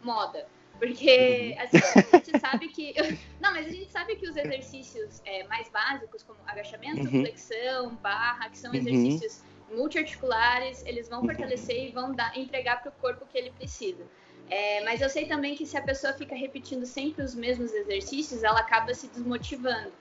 moda. 0.00 0.46
Porque 0.78 1.56
uhum. 1.56 1.64
assim, 1.64 1.78
a 2.12 2.16
gente 2.16 2.38
sabe 2.38 2.68
que. 2.68 2.94
Não, 3.40 3.52
mas 3.52 3.66
a 3.66 3.70
gente 3.70 3.90
sabe 3.90 4.14
que 4.14 4.28
os 4.28 4.36
exercícios 4.36 5.20
é, 5.24 5.42
mais 5.48 5.68
básicos, 5.68 6.22
como 6.22 6.38
agachamento, 6.46 7.00
uhum. 7.02 7.24
flexão, 7.24 7.96
barra, 7.96 8.50
que 8.50 8.58
são 8.58 8.70
uhum. 8.70 8.78
exercícios 8.78 9.42
multiarticulares, 9.68 10.84
eles 10.86 11.08
vão 11.08 11.22
fortalecer 11.22 11.88
e 11.88 11.90
vão 11.90 12.12
dar, 12.12 12.38
entregar 12.38 12.80
para 12.82 12.90
o 12.90 12.92
corpo 12.92 13.24
o 13.24 13.26
que 13.26 13.36
ele 13.36 13.50
precisa. 13.50 14.04
É, 14.50 14.84
mas 14.84 15.00
eu 15.00 15.08
sei 15.08 15.26
também 15.26 15.54
que 15.54 15.64
se 15.64 15.76
a 15.76 15.82
pessoa 15.82 16.12
fica 16.12 16.34
repetindo 16.34 16.84
sempre 16.84 17.24
os 17.24 17.34
mesmos 17.34 17.72
exercícios, 17.72 18.42
ela 18.42 18.60
acaba 18.60 18.92
se 18.94 19.08
desmotivando. 19.08 19.92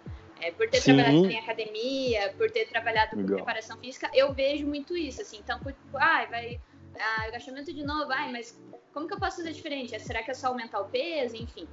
É, 0.41 0.51
por 0.51 0.67
ter 0.67 0.81
Sim. 0.81 0.95
trabalhado 0.95 1.27
em 1.27 1.37
academia, 1.37 2.33
por 2.35 2.49
ter 2.49 2.67
trabalhado 2.67 3.15
com 3.15 3.25
preparação 3.25 3.77
física, 3.77 4.09
eu 4.11 4.33
vejo 4.33 4.65
muito 4.65 4.97
isso, 4.97 5.21
assim. 5.21 5.37
Então, 5.37 5.59
tipo, 5.59 5.97
ah, 5.97 6.25
vai 6.25 6.59
ah, 6.99 7.25
agachamento 7.27 7.71
de 7.71 7.83
novo, 7.83 8.11
ai, 8.11 8.31
mas 8.31 8.59
como 8.91 9.07
que 9.07 9.13
eu 9.13 9.19
posso 9.19 9.37
fazer 9.37 9.53
diferente? 9.53 9.97
Será 9.99 10.23
que 10.23 10.31
é 10.31 10.33
só 10.33 10.47
aumentar 10.47 10.81
o 10.81 10.85
peso? 10.85 11.35
Enfim. 11.35 11.67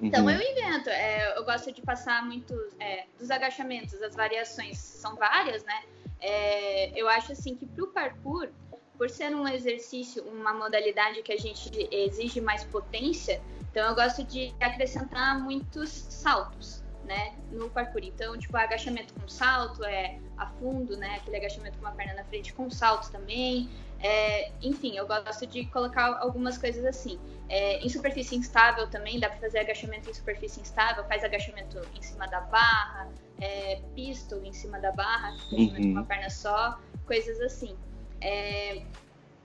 Então 0.00 0.24
uhum. 0.24 0.30
eu 0.30 0.40
invento. 0.40 0.90
É, 0.90 1.36
eu 1.38 1.44
gosto 1.44 1.72
de 1.72 1.82
passar 1.82 2.24
muito 2.24 2.54
é, 2.78 3.06
dos 3.18 3.30
agachamentos, 3.30 4.00
as 4.02 4.14
variações 4.14 4.78
são 4.78 5.16
várias, 5.16 5.64
né? 5.64 5.82
É, 6.20 6.98
eu 6.98 7.08
acho 7.08 7.32
assim 7.32 7.56
que 7.56 7.66
para 7.66 7.84
o 7.84 7.86
parkour, 7.88 8.48
por 8.96 9.10
ser 9.10 9.34
um 9.34 9.46
exercício, 9.46 10.24
uma 10.24 10.52
modalidade 10.52 11.22
que 11.22 11.32
a 11.32 11.38
gente 11.38 11.70
exige 11.90 12.40
mais 12.40 12.64
potência, 12.64 13.40
então 13.70 13.88
eu 13.88 13.94
gosto 13.94 14.24
de 14.24 14.54
acrescentar 14.58 15.38
muitos 15.38 15.90
saltos, 15.90 16.82
né, 17.04 17.34
no 17.52 17.68
parkour. 17.70 18.02
Então, 18.02 18.36
tipo, 18.38 18.56
agachamento 18.56 19.14
com 19.14 19.28
salto, 19.28 19.84
é 19.84 20.18
a 20.36 20.46
fundo, 20.46 20.96
né, 20.96 21.16
aquele 21.16 21.36
agachamento 21.36 21.78
com 21.78 21.84
uma 21.84 21.94
perna 21.94 22.14
na 22.14 22.24
frente 22.24 22.52
com 22.52 22.70
salto 22.70 23.10
também. 23.10 23.68
É, 24.00 24.50
enfim, 24.62 24.96
eu 24.96 25.06
gosto 25.06 25.46
de 25.46 25.66
colocar 25.66 26.18
algumas 26.18 26.58
coisas 26.58 26.84
assim. 26.84 27.18
É, 27.48 27.78
em 27.84 27.88
superfície 27.88 28.34
instável 28.34 28.88
também, 28.88 29.20
dá 29.20 29.28
para 29.28 29.38
fazer 29.38 29.60
agachamento 29.60 30.10
em 30.10 30.14
superfície 30.14 30.60
instável, 30.60 31.04
faz 31.04 31.22
agachamento 31.22 31.80
em 31.94 32.02
cima 32.02 32.26
da 32.26 32.40
barra, 32.40 33.08
é, 33.40 33.80
pistol 33.94 34.42
em 34.44 34.52
cima 34.52 34.80
da 34.80 34.90
barra, 34.92 35.36
uhum. 35.52 35.74
com 35.74 35.82
uma 35.82 36.04
perna 36.04 36.28
só, 36.28 36.78
coisas 37.06 37.40
assim. 37.40 37.76
É, 38.20 38.82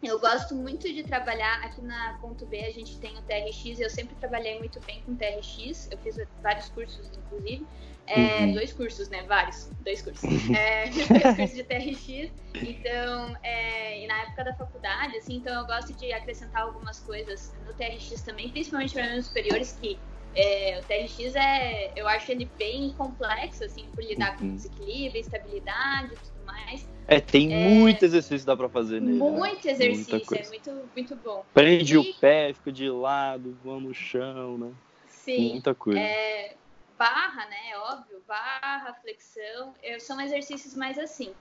Eu 0.02 0.20
gosto 0.20 0.56
muito 0.56 0.92
de 0.92 1.04
trabalhar 1.04 1.64
aqui 1.64 1.80
na 1.82 2.18
Ponto 2.20 2.44
B, 2.48 2.58
a 2.66 2.72
gente 2.72 2.98
tem 2.98 3.16
o 3.20 3.22
TRX, 3.22 3.80
eu 3.80 3.90
sempre 3.90 4.16
trabalhei 4.16 4.58
muito 4.58 4.80
bem 4.82 5.04
com 5.04 5.16
TRX, 5.16 5.90
eu 5.92 5.98
fiz 6.00 6.18
vários 6.42 6.70
cursos, 6.70 7.12
inclusive. 7.16 7.68
É, 8.08 8.46
uhum. 8.46 8.54
Dois 8.54 8.74
cursos, 8.74 9.10
né? 9.10 9.24
Vários, 9.24 9.70
dois 9.82 10.02
cursos. 10.02 10.28
É, 10.58 10.90
dois 10.90 11.36
cursos 11.36 11.56
de 11.56 11.64
TRX. 11.64 12.32
Então, 12.56 13.38
é, 13.44 14.04
e 14.04 14.08
na 14.08 14.24
época 14.24 14.44
da 14.44 14.56
faculdade, 14.56 15.18
assim, 15.18 15.36
então 15.36 15.54
eu 15.54 15.68
gosto 15.68 15.94
de 15.94 16.12
acrescentar 16.12 16.64
algumas 16.64 17.00
coisas 17.00 17.54
no 17.68 17.74
TRX 17.74 18.22
também, 18.24 18.50
principalmente 18.50 18.94
para 18.94 19.08
meus 19.08 19.28
superiores, 19.28 19.78
que 19.80 20.00
é, 20.36 20.80
o 20.80 20.84
TRX 20.84 21.36
é, 21.36 21.94
eu 21.96 22.08
acho 22.08 22.32
ele 22.32 22.50
bem 22.58 22.92
complexo, 22.94 23.64
assim, 23.64 23.86
por 23.94 24.04
lidar 24.04 24.32
uhum. 24.32 24.38
com 24.38 24.56
desequilíbrio, 24.56 25.22
estabilidade 25.22 26.14
e 26.14 26.18
tudo 26.18 26.46
mais. 26.46 26.90
É, 27.12 27.20
tem 27.20 27.54
é, 27.54 27.68
muito 27.68 28.06
exercício 28.06 28.48
dá 28.48 28.56
para 28.56 28.70
fazer 28.70 29.02
nele. 29.02 29.20
Né? 29.20 29.30
Muito 29.32 29.68
né? 29.68 29.74
exercício, 29.74 30.16
é 30.34 30.48
muito, 30.48 30.90
muito 30.96 31.16
bom. 31.18 31.46
Prende 31.54 31.96
e... 31.96 31.98
o 31.98 32.14
pé, 32.14 32.54
fica 32.54 32.72
de 32.72 32.90
lado, 32.90 33.58
voa 33.62 33.82
no 33.82 33.94
chão, 33.94 34.58
né? 34.58 34.72
Sim. 35.10 35.52
Muita 35.52 35.76
coisa. 35.76 36.00
É, 36.00 36.56
barra, 36.98 37.48
né? 37.48 37.78
Óbvio, 37.80 38.24
barra, 38.26 38.94
flexão, 39.02 39.76
são 40.00 40.22
exercícios 40.22 40.74
mais 40.74 40.98
assim. 40.98 41.34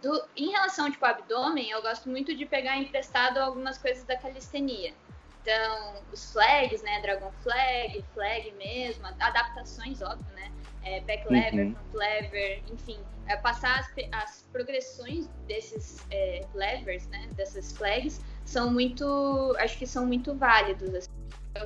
Do, 0.00 0.18
em 0.34 0.50
relação 0.50 0.90
tipo 0.90 1.04
abdômen, 1.04 1.68
eu 1.68 1.82
gosto 1.82 2.08
muito 2.08 2.34
de 2.34 2.46
pegar 2.46 2.78
emprestado 2.78 3.36
algumas 3.36 3.76
coisas 3.76 4.04
da 4.04 4.16
calistenia. 4.16 4.94
Então, 5.42 6.02
os 6.10 6.32
flags, 6.32 6.82
né? 6.82 7.02
Dragon 7.02 7.30
flag, 7.42 8.02
flag 8.14 8.50
mesmo, 8.52 9.06
adaptações, 9.06 10.00
óbvio, 10.00 10.26
né? 10.34 10.50
É, 10.82 11.00
back 11.00 11.30
lever, 11.30 11.66
uhum. 11.66 11.74
front 11.74 11.94
lever, 11.94 12.62
enfim, 12.72 12.98
é, 13.28 13.36
passar 13.36 13.78
as, 13.78 13.88
as, 14.12 14.44
progressões 14.52 15.28
desses 15.46 15.98
é, 16.10 16.44
levers, 16.54 17.06
né? 17.08 17.28
Dessas 17.36 17.76
flags, 17.76 18.20
são 18.44 18.70
muito, 18.70 19.54
acho 19.58 19.78
que 19.78 19.86
são 19.86 20.06
muito 20.06 20.34
válidos. 20.34 20.94
Assim. 20.94 21.08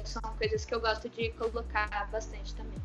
São 0.04 0.22
coisas 0.36 0.64
que 0.64 0.74
eu 0.74 0.80
gosto 0.80 1.08
de 1.08 1.30
colocar 1.30 2.08
bastante 2.10 2.54
também. 2.54 2.78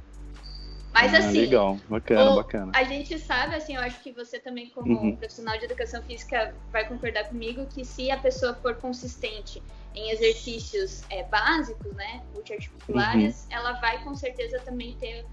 Mas 0.94 1.14
ah, 1.14 1.20
assim. 1.20 1.42
Legal, 1.42 1.78
bacana, 1.88 2.36
bacana. 2.36 2.72
A 2.76 2.84
gente 2.84 3.20
sabe, 3.20 3.56
assim, 3.56 3.76
eu 3.76 3.82
acho 3.82 4.02
que 4.02 4.12
você 4.12 4.40
também, 4.40 4.70
como 4.70 4.94
uhum. 4.94 5.16
profissional 5.16 5.58
de 5.58 5.66
educação 5.66 6.02
física, 6.04 6.56
vai 6.72 6.88
concordar 6.88 7.26
comigo 7.26 7.66
que 7.68 7.86
se 7.86 8.10
a 8.10 8.18
pessoa 8.18 8.56
for 8.56 8.76
consistente 8.76 9.62
em 9.94 10.12
exercícios 10.12 11.04
é, 11.10 11.24
básicos, 11.24 11.92
né, 11.94 12.24
multiarticulares, 12.34 13.46
uhum. 13.46 13.58
ela 13.58 13.74
vai 13.74 14.04
com 14.04 14.16
certeza 14.16 14.60
também 14.60 14.96
ter 14.96 15.26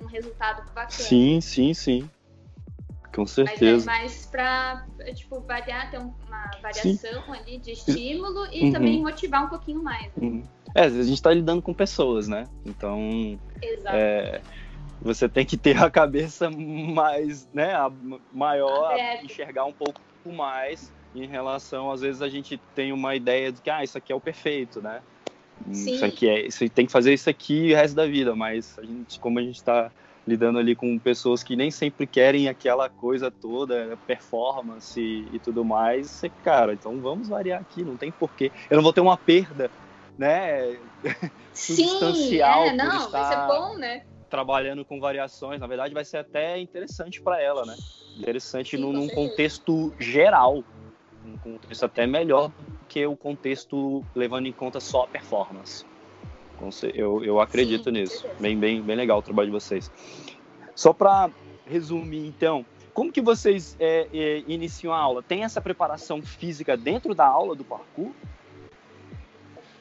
um, 0.00 0.04
um, 0.04 0.06
resultado 0.06 0.64
bacana. 0.72 0.90
Sim, 0.90 1.40
sim, 1.40 1.74
sim. 1.74 2.10
Com 3.14 3.26
certeza. 3.26 3.86
Mas 3.86 3.98
é 3.98 4.00
mais 4.00 4.26
para 4.26 4.86
tipo, 5.14 5.40
variar, 5.40 5.90
ter 5.90 5.98
uma 5.98 6.50
variação 6.60 7.22
sim. 7.22 7.32
ali 7.32 7.58
de 7.58 7.72
estímulo 7.72 8.46
e 8.52 8.64
uhum. 8.64 8.72
também 8.72 9.00
motivar 9.00 9.44
um 9.44 9.48
pouquinho 9.48 9.82
mais. 9.82 10.06
Né? 10.06 10.12
Uhum. 10.16 10.44
É, 10.74 10.82
a 10.82 10.88
gente 10.88 11.12
está 11.12 11.32
lidando 11.32 11.62
com 11.62 11.72
pessoas, 11.72 12.26
né? 12.26 12.48
Então. 12.66 13.38
Exato. 13.62 13.96
É, 13.96 14.40
você 15.00 15.28
tem 15.28 15.46
que 15.46 15.56
ter 15.56 15.76
a 15.80 15.90
cabeça 15.90 16.50
mais, 16.50 17.48
né, 17.52 17.74
maior, 18.32 18.96
enxergar 19.22 19.64
um 19.66 19.72
pouco 19.72 20.00
mais 20.24 20.92
em 21.14 21.26
relação, 21.26 21.92
às 21.92 22.00
vezes 22.00 22.22
a 22.22 22.28
gente 22.28 22.60
tem 22.74 22.92
uma 22.92 23.14
ideia 23.14 23.52
de 23.52 23.60
que, 23.60 23.70
ah, 23.70 23.84
isso 23.84 23.96
aqui 23.96 24.12
é 24.12 24.16
o 24.16 24.20
perfeito, 24.20 24.82
né? 24.82 25.00
Sim. 25.70 25.94
Isso 25.94 26.04
aqui 26.04 26.28
é, 26.28 26.50
você 26.50 26.68
tem 26.68 26.86
que 26.86 26.90
fazer 26.90 27.14
isso 27.14 27.30
aqui 27.30 27.72
o 27.72 27.76
resto 27.76 27.94
da 27.94 28.06
vida, 28.06 28.34
mas 28.34 28.76
a 28.78 28.82
gente, 28.82 29.20
como 29.20 29.38
a 29.38 29.42
gente 29.42 29.56
está 29.56 29.92
lidando 30.26 30.58
ali 30.58 30.74
com 30.74 30.98
pessoas 30.98 31.42
que 31.42 31.54
nem 31.54 31.70
sempre 31.70 32.06
querem 32.06 32.48
aquela 32.48 32.88
coisa 32.88 33.30
toda, 33.30 33.96
performance 34.06 34.98
e, 34.98 35.36
e 35.36 35.38
tudo 35.38 35.64
mais, 35.64 36.10
você, 36.10 36.28
cara, 36.42 36.72
então 36.72 37.00
vamos 37.00 37.28
variar 37.28 37.60
aqui, 37.60 37.84
não 37.84 37.96
tem 37.96 38.10
porquê. 38.10 38.50
Eu 38.70 38.76
não 38.76 38.82
vou 38.82 38.92
ter 38.92 39.00
uma 39.00 39.16
perda, 39.16 39.70
né? 40.18 40.78
substancial. 41.52 42.64
Sim, 42.64 42.68
é, 42.70 42.76
não, 42.76 43.10
vai 43.10 43.24
ser 43.24 43.46
bom, 43.46 43.76
né? 43.76 44.02
Trabalhando 44.30 44.84
com 44.84 44.98
variações, 44.98 45.60
na 45.60 45.66
verdade 45.66 45.94
vai 45.94 46.04
ser 46.04 46.18
até 46.18 46.58
interessante 46.58 47.20
para 47.20 47.40
ela, 47.40 47.64
né? 47.66 47.76
Interessante 48.16 48.76
Sim, 48.76 48.82
num, 48.82 48.92
num 48.92 49.08
contexto 49.08 49.94
geral, 50.00 50.64
um 51.24 51.36
contexto 51.38 51.84
até 51.84 52.06
melhor 52.06 52.50
que 52.88 53.06
o 53.06 53.16
contexto 53.16 54.04
levando 54.14 54.46
em 54.46 54.52
conta 54.52 54.80
só 54.80 55.02
a 55.02 55.06
performance. 55.06 55.84
Eu, 56.94 57.24
eu 57.24 57.40
acredito 57.40 57.84
Sim, 57.84 57.90
nisso. 57.92 58.26
Bem, 58.38 58.58
bem, 58.58 58.80
bem 58.80 58.96
legal 58.96 59.18
o 59.18 59.22
trabalho 59.22 59.48
de 59.48 59.52
vocês. 59.52 59.90
Só 60.74 60.92
para 60.92 61.30
resumir, 61.66 62.26
então, 62.26 62.64
como 62.92 63.12
que 63.12 63.20
vocês 63.20 63.76
é, 63.80 64.08
é, 64.12 64.44
iniciam 64.46 64.92
a 64.92 64.98
aula? 64.98 65.22
Tem 65.22 65.44
essa 65.44 65.60
preparação 65.60 66.22
física 66.22 66.76
dentro 66.76 67.14
da 67.14 67.26
aula 67.26 67.54
do 67.54 67.64
parkour? 67.64 68.12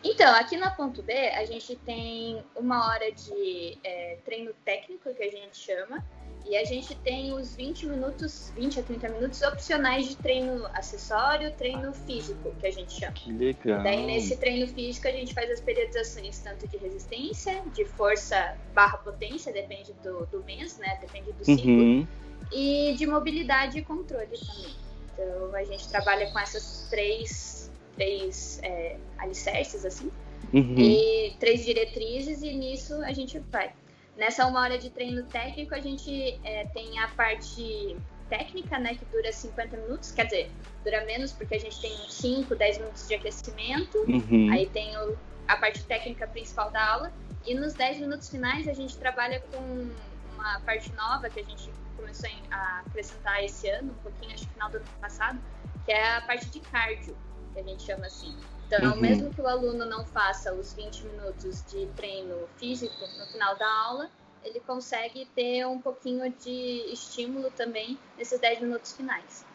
Então, 0.04 0.36
aqui 0.36 0.58
na 0.58 0.70
ponto 0.70 1.02
B, 1.02 1.14
a 1.14 1.46
gente 1.46 1.76
tem 1.78 2.44
uma 2.56 2.90
hora 2.90 3.10
de 3.12 3.78
é, 3.84 4.18
treino 4.26 4.52
técnico, 4.66 5.14
que 5.14 5.24
a 5.24 5.32
gente 5.32 5.56
chama, 5.56 6.04
e 6.46 6.58
a 6.58 6.66
gente 6.66 6.94
tem 6.96 7.34
os 7.34 7.56
20 7.56 7.86
minutos, 7.86 8.52
20 8.56 8.80
a 8.80 8.84
30 8.84 9.10
minutos 9.10 9.42
opcionais 9.42 10.10
de 10.10 10.18
treino 10.18 10.66
acessório, 10.74 11.52
treino 11.54 11.94
físico, 11.94 12.54
que 12.60 12.68
a 12.68 12.72
gente 12.72 13.00
chama. 13.00 13.14
Que 13.14 13.32
legal. 13.32 13.82
Daí, 13.82 14.06
nesse 14.06 14.36
treino 14.36 14.68
físico, 14.68 15.08
a 15.08 15.12
gente 15.12 15.34
faz 15.34 15.50
as 15.50 15.62
periodizações 15.62 16.40
tanto 16.40 16.68
de 16.68 16.78
resistência, 16.78 17.62
de 17.74 17.86
força 17.86 18.58
barra 18.74 18.98
potência, 18.98 19.54
depende 19.54 19.94
do, 20.04 20.26
do 20.26 20.44
mês, 20.44 20.78
né? 20.78 20.98
Depende 21.00 21.32
do 21.32 21.46
ciclo. 21.46 21.72
Uhum. 21.72 22.08
E 22.52 22.94
de 22.98 23.08
mobilidade 23.08 23.80
e 23.80 23.82
controle 23.82 24.28
também. 24.38 24.76
Então, 25.14 25.56
a 25.56 25.64
gente 25.64 25.88
trabalha 25.88 26.30
com 26.32 26.40
essas 26.40 26.88
três, 26.90 27.72
três 27.96 28.60
é, 28.64 28.98
alicerces, 29.18 29.86
assim. 29.86 30.12
Uhum. 30.54 30.76
E 30.78 31.36
três 31.40 31.64
diretrizes, 31.64 32.42
e 32.42 32.54
nisso 32.54 32.96
a 33.04 33.14
gente 33.14 33.40
vai. 33.52 33.72
Nessa 34.16 34.46
uma 34.46 34.62
hora 34.62 34.78
de 34.78 34.90
treino 34.90 35.24
técnico, 35.24 35.74
a 35.74 35.80
gente 35.80 36.40
é, 36.44 36.66
tem 36.68 37.00
a 37.00 37.08
parte 37.10 37.98
técnica, 38.30 38.80
né, 38.80 38.96
que 38.96 39.06
dura 39.06 39.32
50 39.32 39.78
minutos, 39.78 40.12
quer 40.12 40.26
dizer, 40.26 40.52
dura 40.84 41.06
menos 41.06 41.32
porque 41.32 41.56
a 41.56 41.60
gente 41.60 41.80
tem 41.80 41.96
5, 42.10 42.56
10 42.56 42.78
minutos 42.80 43.08
de 43.08 43.16
aquecimento, 43.16 43.98
uhum. 44.08 44.52
aí 44.52 44.68
tem 44.68 44.96
o, 44.98 45.18
a 45.48 45.56
parte 45.58 45.84
técnica 45.84 46.28
principal 46.28 46.72
da 46.72 46.84
aula, 46.94 47.14
e 47.46 47.54
nos 47.54 47.74
10 47.74 48.00
minutos 48.00 48.30
finais 48.30 48.68
a 48.68 48.74
gente 48.74 48.98
trabalha 48.98 49.40
com 49.52 49.90
uma 50.34 50.60
parte 50.62 50.92
nova 50.94 51.30
que 51.30 51.40
a 51.40 51.44
gente 51.44 51.70
começou 51.96 52.30
a 52.52 52.84
acrescentar 52.86 53.44
esse 53.44 53.70
ano, 53.70 53.92
um 53.92 54.04
pouquinho, 54.04 54.34
acho 54.34 54.48
que 54.48 54.54
final 54.54 54.70
do 54.70 54.78
ano 54.78 54.86
passado, 55.00 55.40
que 55.86 55.92
é 55.92 56.16
a 56.16 56.22
parte 56.22 56.50
de 56.50 56.60
cardio, 56.60 57.16
que 57.54 57.60
a 57.60 57.64
gente 57.64 57.84
chama 57.84 58.06
assim. 58.06 58.36
Então, 58.78 58.94
uhum. 58.94 59.02
mesmo 59.02 59.34
que 59.34 59.42
o 59.42 59.48
aluno 59.48 59.86
não 59.86 60.04
faça 60.06 60.52
os 60.54 60.74
20 60.74 61.04
minutos 61.04 61.64
de 61.72 61.86
treino 61.96 62.48
físico 62.58 63.06
no 63.20 63.26
final 63.28 63.56
da 63.56 63.68
aula, 63.68 64.10
ele 64.44 64.60
consegue 64.62 65.26
ter 65.36 65.66
um 65.66 65.80
pouquinho 65.80 66.32
de 66.44 66.92
estímulo 66.92 67.52
também 67.52 67.98
nesses 68.18 68.40
10 68.40 68.62
minutos 68.62 68.94
finais. 68.94 69.46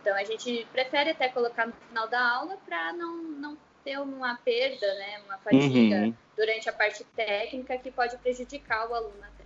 Então, 0.00 0.14
a 0.16 0.24
gente 0.24 0.66
prefere 0.72 1.10
até 1.10 1.28
colocar 1.28 1.66
no 1.66 1.72
final 1.88 2.08
da 2.08 2.20
aula 2.20 2.56
para 2.66 2.92
não, 2.92 3.22
não 3.22 3.56
ter 3.84 3.98
uma 4.00 4.36
perda, 4.44 4.86
né, 4.94 5.20
uma 5.26 5.38
fadiga 5.38 5.96
uhum. 5.96 6.14
durante 6.36 6.68
a 6.68 6.72
parte 6.72 7.04
técnica 7.16 7.78
que 7.78 7.90
pode 7.90 8.16
prejudicar 8.18 8.88
o 8.90 8.94
aluno 8.94 9.18
até. 9.20 9.44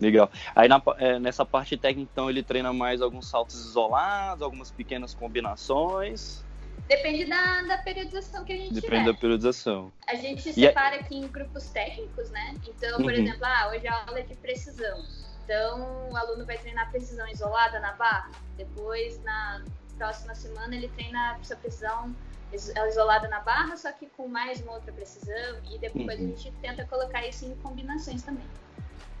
Legal. 0.00 0.30
Aí 0.56 0.66
na, 0.66 0.82
é, 0.98 1.18
nessa 1.18 1.44
parte 1.44 1.76
técnica, 1.76 2.10
então, 2.12 2.30
ele 2.30 2.42
treina 2.42 2.72
mais 2.72 3.00
alguns 3.02 3.28
saltos 3.28 3.54
isolados, 3.66 4.42
algumas 4.42 4.70
pequenas 4.70 5.14
combinações. 5.14 6.44
Depende 6.88 7.24
da, 7.24 7.62
da 7.62 7.78
periodização 7.78 8.44
que 8.44 8.52
a 8.52 8.56
gente 8.56 8.74
Depende 8.74 8.98
tiver. 8.98 9.12
da 9.12 9.14
periodização. 9.14 9.92
A 10.06 10.14
gente 10.14 10.52
separa 10.52 10.96
aqui 10.96 11.16
em 11.16 11.26
grupos 11.26 11.70
técnicos, 11.70 12.30
né? 12.30 12.54
Então, 12.68 12.98
por 12.98 13.06
uhum. 13.06 13.10
exemplo, 13.10 13.44
ah, 13.44 13.70
hoje 13.72 13.86
a 13.86 14.04
aula 14.06 14.18
é 14.18 14.22
de 14.22 14.34
precisão. 14.34 15.02
Então, 15.44 16.10
o 16.10 16.16
aluno 16.16 16.44
vai 16.44 16.58
treinar 16.58 16.90
precisão 16.90 17.26
isolada 17.28 17.80
na 17.80 17.92
barra. 17.92 18.30
Depois, 18.56 19.22
na 19.22 19.62
próxima 19.96 20.34
semana, 20.34 20.74
ele 20.74 20.88
treina 20.88 21.38
essa 21.40 21.56
precisão 21.56 22.14
isolada 22.52 23.28
na 23.28 23.40
barra, 23.40 23.76
só 23.76 23.90
que 23.92 24.06
com 24.16 24.28
mais 24.28 24.60
uma 24.60 24.72
outra 24.72 24.92
precisão. 24.92 25.58
E 25.70 25.78
depois 25.78 26.18
uhum. 26.20 26.26
a 26.26 26.28
gente 26.28 26.52
tenta 26.60 26.84
colocar 26.84 27.26
isso 27.26 27.46
em 27.46 27.54
combinações 27.56 28.22
também. 28.22 28.44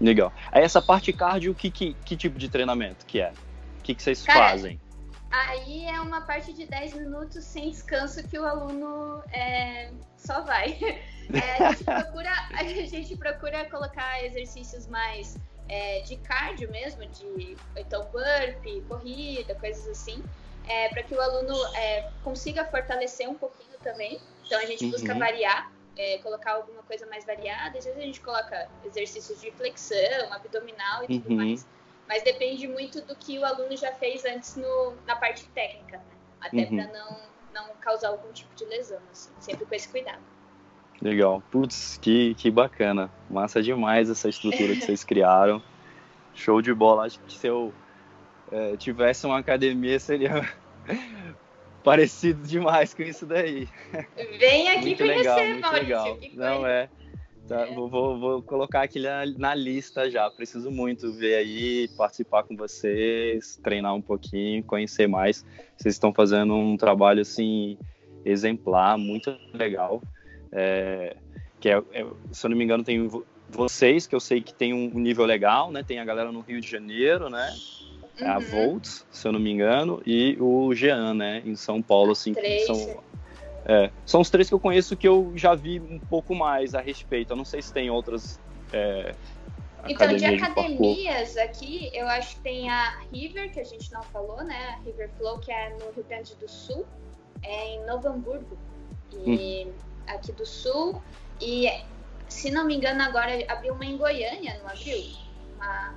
Legal. 0.00 0.32
Aí 0.52 0.62
essa 0.62 0.82
parte 0.82 1.12
cardio, 1.12 1.54
que, 1.54 1.70
que, 1.70 1.94
que 2.04 2.16
tipo 2.16 2.38
de 2.38 2.48
treinamento 2.48 3.06
que 3.06 3.20
é? 3.20 3.32
O 3.78 3.82
que, 3.82 3.94
que 3.94 4.02
vocês 4.02 4.22
Cara, 4.22 4.50
fazem? 4.50 4.80
Aí 5.30 5.84
é 5.86 6.00
uma 6.00 6.20
parte 6.20 6.52
de 6.52 6.66
10 6.66 6.94
minutos 6.94 7.44
sem 7.44 7.70
descanso 7.70 8.22
que 8.28 8.38
o 8.38 8.44
aluno 8.44 9.22
é, 9.32 9.90
só 10.16 10.42
vai. 10.42 10.78
É, 11.32 11.64
a, 11.64 11.72
gente 11.72 11.84
procura, 11.84 12.30
a 12.50 12.64
gente 12.64 13.16
procura 13.16 13.64
colocar 13.70 14.22
exercícios 14.22 14.86
mais 14.86 15.38
é, 15.68 16.00
de 16.00 16.16
cardio 16.18 16.70
mesmo, 16.70 17.06
de 17.06 17.56
então 17.76 18.06
burpee, 18.12 18.82
corrida, 18.82 19.54
coisas 19.54 19.88
assim, 19.88 20.22
é, 20.68 20.88
para 20.90 21.02
que 21.02 21.14
o 21.14 21.20
aluno 21.20 21.54
é, 21.74 22.10
consiga 22.22 22.64
fortalecer 22.66 23.28
um 23.28 23.34
pouquinho 23.34 23.78
também. 23.82 24.20
Então 24.44 24.58
a 24.60 24.66
gente 24.66 24.86
busca 24.86 25.12
uhum. 25.12 25.18
variar, 25.18 25.72
é, 25.96 26.18
colocar 26.18 26.52
alguma 26.52 26.82
coisa 26.82 27.06
mais 27.06 27.24
variada. 27.24 27.78
Às 27.78 27.84
vezes 27.84 27.98
a 27.98 28.02
gente 28.02 28.20
coloca 28.20 28.68
exercícios 28.84 29.40
de 29.40 29.50
flexão, 29.52 30.30
abdominal 30.30 31.04
e 31.04 31.06
tudo 31.06 31.30
uhum. 31.30 31.36
mais. 31.36 31.66
Mas 32.08 32.22
depende 32.22 32.68
muito 32.68 33.00
do 33.02 33.16
que 33.16 33.38
o 33.38 33.44
aluno 33.44 33.76
já 33.76 33.92
fez 33.92 34.24
antes 34.24 34.56
no, 34.56 34.94
na 35.06 35.16
parte 35.16 35.46
técnica, 35.48 35.98
né? 35.98 36.04
Até 36.40 36.58
uhum. 36.58 36.76
para 36.76 36.92
não, 36.92 37.20
não 37.54 37.74
causar 37.80 38.08
algum 38.08 38.30
tipo 38.32 38.54
de 38.54 38.64
lesão, 38.66 39.00
assim, 39.10 39.30
sempre 39.40 39.64
com 39.64 39.74
esse 39.74 39.88
cuidado. 39.88 40.22
Legal. 41.00 41.42
Putz, 41.50 41.98
que, 42.00 42.34
que 42.34 42.50
bacana. 42.50 43.10
Massa 43.28 43.62
demais 43.62 44.10
essa 44.10 44.28
estrutura 44.28 44.74
que 44.74 44.82
vocês 44.82 45.02
criaram. 45.02 45.62
Show 46.34 46.60
de 46.60 46.72
bola. 46.72 47.06
Acho 47.06 47.18
que 47.20 47.32
se 47.32 47.46
eu 47.46 47.72
é, 48.52 48.76
tivesse 48.76 49.26
uma 49.26 49.38
academia 49.38 49.98
seria 49.98 50.48
parecido 51.82 52.46
demais 52.46 52.94
com 52.94 53.02
isso 53.02 53.26
daí. 53.26 53.68
Vem 54.38 54.70
aqui 54.70 54.86
muito 54.86 54.98
conhecer, 54.98 55.16
legal, 55.16 55.60
Maurício. 55.60 55.82
Legal. 55.82 56.18
Não 56.34 56.66
é. 56.66 56.88
Tá, 57.46 57.66
é. 57.68 57.74
Vou, 57.74 57.88
vou, 57.88 58.42
colocar 58.42 58.82
aqui 58.82 59.00
na, 59.00 59.26
na, 59.36 59.54
lista 59.54 60.10
já. 60.10 60.30
Preciso 60.30 60.70
muito 60.70 61.12
ver 61.12 61.36
aí, 61.36 61.88
participar 61.96 62.42
com 62.44 62.56
vocês, 62.56 63.58
treinar 63.62 63.94
um 63.94 64.00
pouquinho, 64.00 64.62
conhecer 64.64 65.06
mais. 65.06 65.44
Vocês 65.76 65.94
estão 65.94 66.12
fazendo 66.12 66.54
um 66.54 66.76
trabalho 66.76 67.20
assim 67.20 67.76
exemplar, 68.24 68.96
muito 68.96 69.36
legal. 69.52 70.02
É, 70.50 71.16
que 71.60 71.68
é, 71.68 71.82
é, 71.92 72.06
se 72.32 72.46
eu 72.46 72.50
não 72.50 72.56
me 72.56 72.64
engano, 72.64 72.82
tem 72.82 73.10
vocês, 73.50 74.06
que 74.06 74.14
eu 74.14 74.20
sei 74.20 74.40
que 74.40 74.54
tem 74.54 74.72
um 74.72 74.98
nível 74.98 75.24
legal, 75.26 75.70
né? 75.70 75.82
Tem 75.82 75.98
a 75.98 76.04
galera 76.04 76.32
no 76.32 76.40
Rio 76.40 76.60
de 76.60 76.70
Janeiro, 76.70 77.28
né? 77.28 77.54
Uhum. 78.20 78.28
A 78.28 78.38
Volts, 78.38 79.06
se 79.10 79.26
eu 79.26 79.32
não 79.32 79.40
me 79.40 79.50
engano, 79.50 80.00
e 80.06 80.36
o 80.40 80.72
Jean, 80.74 81.14
né? 81.14 81.42
Em 81.44 81.56
São 81.56 81.82
Paulo, 81.82 82.12
assim, 82.12 82.34
são, 82.66 83.02
é, 83.66 83.90
são 84.04 84.20
os 84.20 84.30
três 84.30 84.48
que 84.48 84.54
eu 84.54 84.60
conheço 84.60 84.96
que 84.96 85.08
eu 85.08 85.32
já 85.36 85.54
vi 85.54 85.80
um 85.80 85.98
pouco 85.98 86.34
mais 86.34 86.74
a 86.74 86.80
respeito. 86.80 87.32
Eu 87.32 87.36
não 87.36 87.44
sei 87.44 87.62
se 87.62 87.72
tem 87.72 87.90
outras. 87.90 88.38
É, 88.72 89.14
então, 89.86 90.14
de 90.14 90.24
academias 90.24 91.36
aqui, 91.36 91.90
eu 91.92 92.06
acho 92.08 92.36
que 92.36 92.40
tem 92.42 92.70
a 92.70 93.00
River, 93.12 93.52
que 93.52 93.60
a 93.60 93.64
gente 93.64 93.92
não 93.92 94.02
falou, 94.02 94.42
né? 94.42 94.76
A 94.76 94.82
River 94.82 95.10
Flow, 95.18 95.38
que 95.38 95.52
é 95.52 95.70
no 95.70 95.92
Rio 95.92 96.04
Grande 96.08 96.34
do 96.36 96.48
Sul, 96.48 96.86
é 97.42 97.74
em 97.74 97.86
Novo 97.86 98.08
Hamburgo. 98.08 98.56
E 99.26 99.66
hum. 99.66 99.72
aqui 100.06 100.32
do 100.32 100.46
Sul. 100.46 101.02
E 101.40 101.68
se 102.28 102.50
não 102.50 102.66
me 102.66 102.76
engano, 102.76 103.02
agora 103.02 103.32
abriu 103.48 103.74
uma 103.74 103.84
em 103.84 103.96
Goiânia, 103.96 104.58
não 104.62 104.68
abriu? 104.68 104.98
Uma 105.56 105.94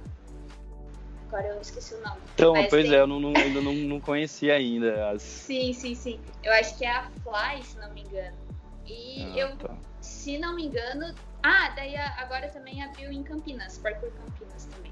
Agora 1.28 1.48
eu 1.48 1.62
esqueci 1.62 1.94
o 1.94 2.02
nome. 2.02 2.22
Então, 2.34 2.54
Mas 2.54 2.70
pois 2.70 2.86
tem... 2.86 2.96
é, 2.96 3.02
eu 3.02 3.08
não, 3.08 3.20
não, 3.20 3.34
ainda 3.36 3.62
não, 3.62 3.74
não 3.74 4.00
conhecia 4.00 4.54
ainda. 4.54 5.10
As... 5.10 5.22
Sim, 5.22 5.74
sim, 5.74 5.94
sim. 5.94 6.20
Eu 6.44 6.54
acho 6.54 6.78
que 6.78 6.86
é 6.86 6.92
a 6.92 7.10
Fly, 7.24 7.64
se 7.64 7.78
não 7.80 7.94
me 7.94 8.02
engano. 8.02 8.38
E 8.86 9.24
ah, 9.24 9.38
eu, 9.38 9.58
tá. 9.58 9.76
se 10.00 10.38
não 10.38 10.56
me 10.56 10.66
engano. 10.66 11.14
Ah, 11.44 11.74
daí 11.76 11.96
agora 11.96 12.48
também 12.48 12.82
abriu 12.82 13.12
em 13.12 13.24
Campinas, 13.24 13.78
Parkour 13.78 14.10
Campinas 14.12 14.66
também. 14.66 14.92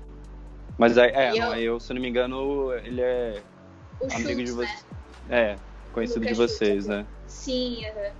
Mas 0.77 0.97
é, 0.97 1.07
é 1.09 1.31
eu... 1.31 1.55
eu, 1.55 1.79
se 1.79 1.93
não 1.93 2.01
me 2.01 2.09
engano, 2.09 2.73
ele 2.73 3.01
é 3.01 3.41
o 3.99 4.05
amigo 4.05 4.27
Schultz, 4.27 4.45
de 4.45 4.51
vocês. 4.51 4.85
Né? 5.27 5.41
É, 5.41 5.55
conhecido 5.93 6.25
de 6.25 6.33
vocês, 6.33 6.83
Schultz, 6.83 6.87
né? 6.87 7.05
Sim, 7.27 7.85
uhum. 7.85 8.11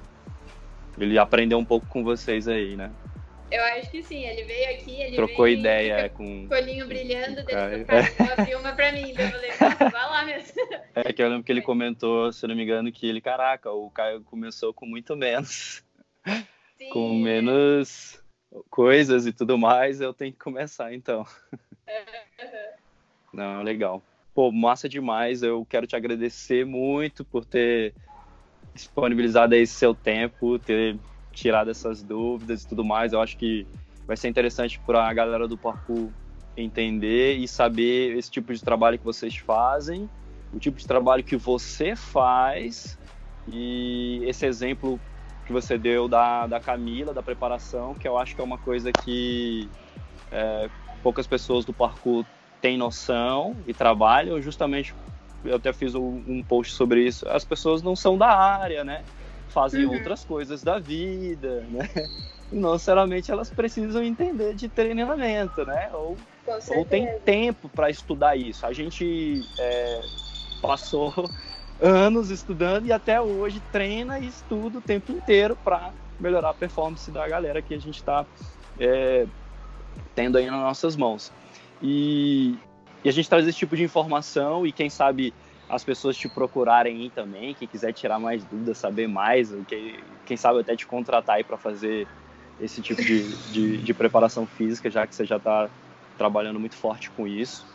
Ele 0.97 1.20
aprendeu 1.20 1.57
um 1.57 1.66
pouco 1.66 1.86
com 1.88 2.03
vocês 2.03 2.47
aí, 2.47 2.78
né? 2.78 2.91
Eu 3.51 3.63
acho 3.63 3.91
que 3.91 4.01
sim, 4.01 4.25
ele 4.25 4.43
veio 4.43 4.75
aqui, 4.75 5.01
ele 5.01 5.15
Trocou 5.15 5.45
veio 5.45 5.59
ideia 5.59 6.09
com. 6.09 6.47
Colinho 6.47 6.87
brilhando, 6.87 7.43
dele 7.43 7.85
é. 8.49 8.57
uma 8.57 8.73
pra 8.73 8.91
mim. 8.91 9.13
Eu 9.15 9.29
falei, 9.29 9.51
vai 9.91 9.91
lá 9.91 10.25
mesmo. 10.25 10.53
É 10.95 11.13
que 11.13 11.21
eu 11.21 11.27
lembro 11.27 11.43
que 11.43 11.51
ele 11.51 11.61
comentou, 11.61 12.31
se 12.31 12.47
não 12.47 12.55
me 12.55 12.63
engano, 12.63 12.91
que 12.91 13.05
ele, 13.05 13.19
caraca, 13.19 13.69
o 13.69 13.91
Caio 13.91 14.21
começou 14.21 14.73
com 14.73 14.85
muito 14.85 15.15
menos. 15.15 15.83
Sim. 16.77 16.89
Com 16.89 17.13
menos 17.19 18.21
coisas 18.69 19.27
e 19.27 19.33
tudo 19.33 19.57
mais, 19.57 19.99
eu 20.01 20.13
tenho 20.13 20.31
que 20.31 20.39
começar 20.39 20.93
então. 20.93 21.25
Não, 23.33 23.61
legal. 23.61 24.01
Pô, 24.33 24.51
massa 24.51 24.87
demais. 24.87 25.43
Eu 25.43 25.65
quero 25.69 25.85
te 25.85 25.95
agradecer 25.95 26.65
muito 26.65 27.23
por 27.25 27.45
ter 27.45 27.93
disponibilizado 28.73 29.55
esse 29.55 29.73
seu 29.73 29.93
tempo, 29.93 30.57
ter 30.59 30.97
tirar 31.36 31.65
dessas 31.65 32.01
dúvidas 32.01 32.63
e 32.63 32.67
tudo 32.67 32.83
mais. 32.83 33.13
Eu 33.13 33.21
acho 33.21 33.38
que 33.38 33.67
vai 34.07 34.17
ser 34.17 34.27
interessante 34.27 34.79
para 34.79 35.07
a 35.07 35.13
galera 35.13 35.47
do 35.47 35.57
parkour 35.57 36.09
entender 36.57 37.36
e 37.36 37.47
saber 37.47 38.17
esse 38.17 38.31
tipo 38.31 38.53
de 38.53 38.61
trabalho 38.61 38.97
que 38.97 39.05
vocês 39.05 39.36
fazem, 39.36 40.09
o 40.53 40.59
tipo 40.59 40.79
de 40.79 40.88
trabalho 40.88 41.23
que 41.23 41.36
você 41.36 41.95
faz 41.95 42.97
e 43.47 44.23
esse 44.25 44.45
exemplo 44.45 44.99
que 45.45 45.51
você 45.51 45.77
deu 45.77 46.07
da, 46.07 46.47
da 46.47 46.59
Camila, 46.59 47.13
da 47.13 47.21
preparação, 47.21 47.93
que 47.93 48.07
eu 48.07 48.17
acho 48.17 48.33
que 48.33 48.41
é 48.41 48.43
uma 48.43 48.57
coisa 48.57 48.91
que 48.91 49.69
é, 50.31 50.69
poucas 51.03 51.27
pessoas 51.27 51.65
do 51.65 51.73
parkour 51.73 52.25
têm 52.61 52.77
noção 52.77 53.55
e 53.67 53.73
trabalham, 53.73 54.41
justamente 54.41 54.95
eu 55.43 55.57
até 55.57 55.71
fiz 55.71 55.93
um, 55.93 56.23
um 56.27 56.43
post 56.43 56.73
sobre 56.73 57.05
isso, 57.05 57.27
as 57.29 57.45
pessoas 57.45 57.83
não 57.83 57.95
são 57.95 58.17
da 58.17 58.29
área, 58.29 58.83
né? 58.83 59.03
Fazem 59.56 59.86
uhum. 59.86 59.93
outras 59.93 60.26
coisas 60.26 60.62
da 60.62 60.78
vida, 60.80 61.66
né? 61.70 61.89
Não 62.51 62.74
necessariamente 62.74 63.32
elas 63.32 63.49
precisam 63.49 64.03
entender 64.03 64.53
de 64.53 64.68
treinamento, 64.68 65.66
né? 65.66 65.89
Ou, 65.93 66.18
ou 66.76 66.86
tem 66.86 67.08
tempo 67.20 67.70
para 67.70 67.89
estudar 67.89 68.36
isso. 68.36 68.66
A 68.66 68.74
gente 68.74 69.41
é, 69.58 70.01
passou 70.62 71.14
anos 71.82 72.30
estudando 72.30 72.86
e 72.86 72.91
até 72.91 73.20
hoje 73.22 73.62
treina 73.72 74.20
e 74.20 74.28
estuda 74.28 74.80
o 74.80 74.82
tempo 74.82 75.14
inteiro 75.14 75.58
para 75.64 75.93
melhorar 76.20 76.49
a 76.49 76.53
performance 76.53 77.10
da 77.10 77.26
galera 77.26 77.62
que 77.62 77.74
a 77.74 77.80
gente 77.80 77.95
está 77.95 78.26
é, 78.78 79.26
tendo 80.14 80.38
aí 80.38 80.45
nas 80.45 80.60
nossas 80.60 80.97
mãos. 80.97 81.32
E, 81.82 82.58
e 83.06 83.10
a 83.10 83.12
gente 83.12 83.30
traz 83.30 83.47
esse 83.47 83.58
tipo 83.58 83.78
de 83.78 83.84
informação 83.84 84.68
e 84.68 84.74
quem 84.74 84.89
sabe 84.89 85.34
as 85.70 85.84
pessoas 85.84 86.16
te 86.16 86.30
procurarem 86.30 87.01
aí 87.01 87.09
também, 87.09 87.53
quem 87.53 87.68
quiser 87.68 87.91
tirar 87.93 88.20
mais 88.20 88.43
dúvidas, 88.43 88.78
saber 88.78 89.07
mais, 89.07 89.51
que, 89.68 89.99
quem 90.26 90.38
sabe 90.38 90.59
até 90.59 90.76
te 90.76 90.86
contratar 90.86 91.38
aí 91.38 91.43
para 91.43 91.57
fazer 91.57 92.07
esse 92.59 92.82
tipo 92.82 93.01
de, 93.01 93.36
de, 93.51 93.78
de, 93.78 93.93
preparação 93.93 94.45
física, 94.45 94.89
já 94.89 95.05
que 95.05 95.13
você 95.13 95.26
já 95.26 95.38
está 95.38 95.70
trabalhando 96.18 96.59
muito 96.59 96.76
forte 96.76 97.09
com 97.09 97.28
isso. 97.28 97.66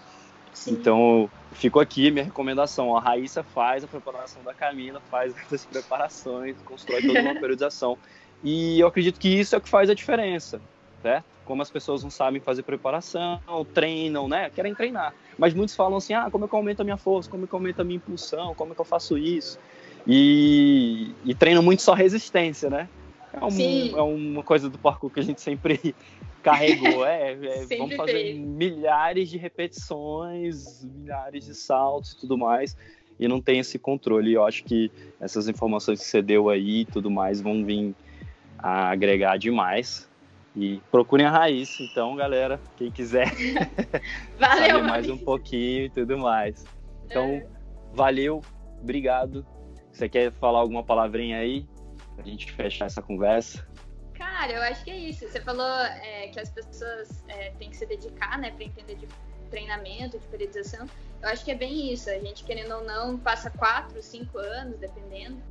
Sim. 0.53 0.73
Então, 0.73 1.31
ficou 1.53 1.81
aqui 1.83 2.11
minha 2.11 2.25
recomendação. 2.25 2.97
A 2.97 3.01
Raíssa 3.01 3.43
faz 3.43 3.85
a 3.85 3.87
preparação 3.87 4.43
da 4.43 4.55
Camila, 4.55 5.01
faz 5.11 5.35
as 5.53 5.65
preparações, 5.65 6.57
constrói 6.65 7.03
toda 7.03 7.21
uma 7.21 7.35
periodização. 7.39 7.99
E 8.43 8.81
eu 8.81 8.87
acredito 8.87 9.21
que 9.21 9.29
isso 9.29 9.55
é 9.55 9.59
o 9.59 9.61
que 9.61 9.69
faz 9.69 9.91
a 9.91 9.95
diferença, 9.95 10.61
certo? 11.03 11.25
como 11.51 11.63
as 11.63 11.71
pessoas 11.71 12.05
não 12.05 12.11
sabem 12.11 12.41
fazer 12.41 12.63
preparação, 12.63 13.41
treinam, 13.75 14.29
né? 14.29 14.49
Querem 14.51 14.73
treinar. 14.73 15.13
Mas 15.37 15.53
muitos 15.53 15.75
falam 15.75 15.99
assim: 15.99 16.15
ah, 16.15 16.29
como 16.31 16.45
é 16.45 16.49
que 16.49 16.55
eu 16.55 16.59
aumento 16.59 16.81
a 16.81 16.85
minha 16.85 16.97
força? 16.97 17.29
Como 17.29 17.43
é 17.43 17.47
que 17.49 17.53
eu 17.53 17.57
aumento 17.57 17.81
a 17.81 17.85
minha 17.85 17.97
impulsão? 17.97 18.55
Como 18.55 18.71
é 18.71 18.75
que 18.77 18.81
eu 18.81 18.85
faço 18.85 19.19
isso? 19.19 19.59
E, 20.07 21.13
e 21.25 21.35
treinam 21.35 21.61
muito 21.61 21.83
só 21.83 21.93
resistência, 21.93 22.71
né? 22.71 22.89
É, 23.33 23.45
um, 23.45 23.99
é, 23.99 24.01
uma 24.01 24.45
coisa 24.45 24.71
do 24.71 24.79
parkour 24.79 25.11
que 25.11 25.19
a 25.19 25.25
gente 25.25 25.41
sempre 25.41 25.93
carregou. 26.41 27.05
É, 27.05 27.33
é 27.33 27.67
vamos 27.77 27.97
fazer 27.97 28.13
fez. 28.13 28.39
milhares 28.39 29.29
de 29.29 29.37
repetições, 29.37 30.85
milhares 30.85 31.47
de 31.47 31.55
saltos 31.57 32.13
e 32.13 32.19
tudo 32.19 32.39
mais. 32.39 32.77
E 33.19 33.27
não 33.27 33.41
tem 33.41 33.59
esse 33.59 33.77
controle. 33.77 34.33
Eu 34.33 34.47
acho 34.47 34.63
que 34.63 34.89
essas 35.21 35.49
informações 35.49 35.99
que 35.99 36.07
você 36.07 36.23
deu 36.23 36.49
aí 36.49 36.83
e 36.83 36.85
tudo 36.85 37.11
mais 37.11 37.41
vão 37.41 37.65
vir 37.65 37.93
a 38.57 38.89
agregar 38.91 39.37
demais 39.37 40.09
e 40.57 40.81
procurem 40.91 41.27
a 41.27 41.31
Raíssa, 41.31 41.83
então, 41.83 42.17
galera, 42.17 42.61
quem 42.77 42.91
quiser 42.91 43.27
valeu, 44.39 44.67
saber 44.67 44.83
mais 44.83 45.09
um 45.09 45.19
pouquinho 45.19 45.85
e 45.85 45.91
tudo 45.91 46.19
mais. 46.19 46.65
Então, 47.07 47.25
é. 47.25 47.47
valeu, 47.93 48.41
obrigado. 48.81 49.47
Você 49.93 50.09
quer 50.09 50.33
falar 50.33 50.61
alguma 50.61 50.83
palavrinha 50.83 51.39
aí 51.39 51.67
pra 52.15 52.25
gente 52.25 52.51
fechar 52.53 52.87
essa 52.87 53.03
conversa? 53.03 53.67
Cara, 54.15 54.53
eu 54.53 54.63
acho 54.63 54.85
que 54.85 54.91
é 54.91 54.99
isso. 54.99 55.29
Você 55.29 55.41
falou 55.41 55.67
é, 55.67 56.29
que 56.29 56.41
as 56.41 56.51
pessoas 56.51 57.25
é, 57.29 57.51
têm 57.59 57.71
que 57.71 57.77
se 57.77 57.87
dedicar, 57.87 58.39
né, 58.39 58.51
para 58.51 58.65
entender 58.65 58.97
de 58.97 59.09
treinamento, 59.51 60.19
de 60.19 60.27
periodização. 60.29 60.87
Eu 61.23 61.29
acho 61.29 61.45
que 61.45 61.51
é 61.51 61.55
bem 61.55 61.93
isso. 61.93 62.09
A 62.11 62.19
gente, 62.19 62.45
querendo 62.45 62.75
ou 62.75 62.85
não, 62.85 63.19
passa 63.19 63.51
quatro, 63.51 64.03
cinco 64.03 64.39
anos, 64.39 64.79
dependendo, 64.79 65.43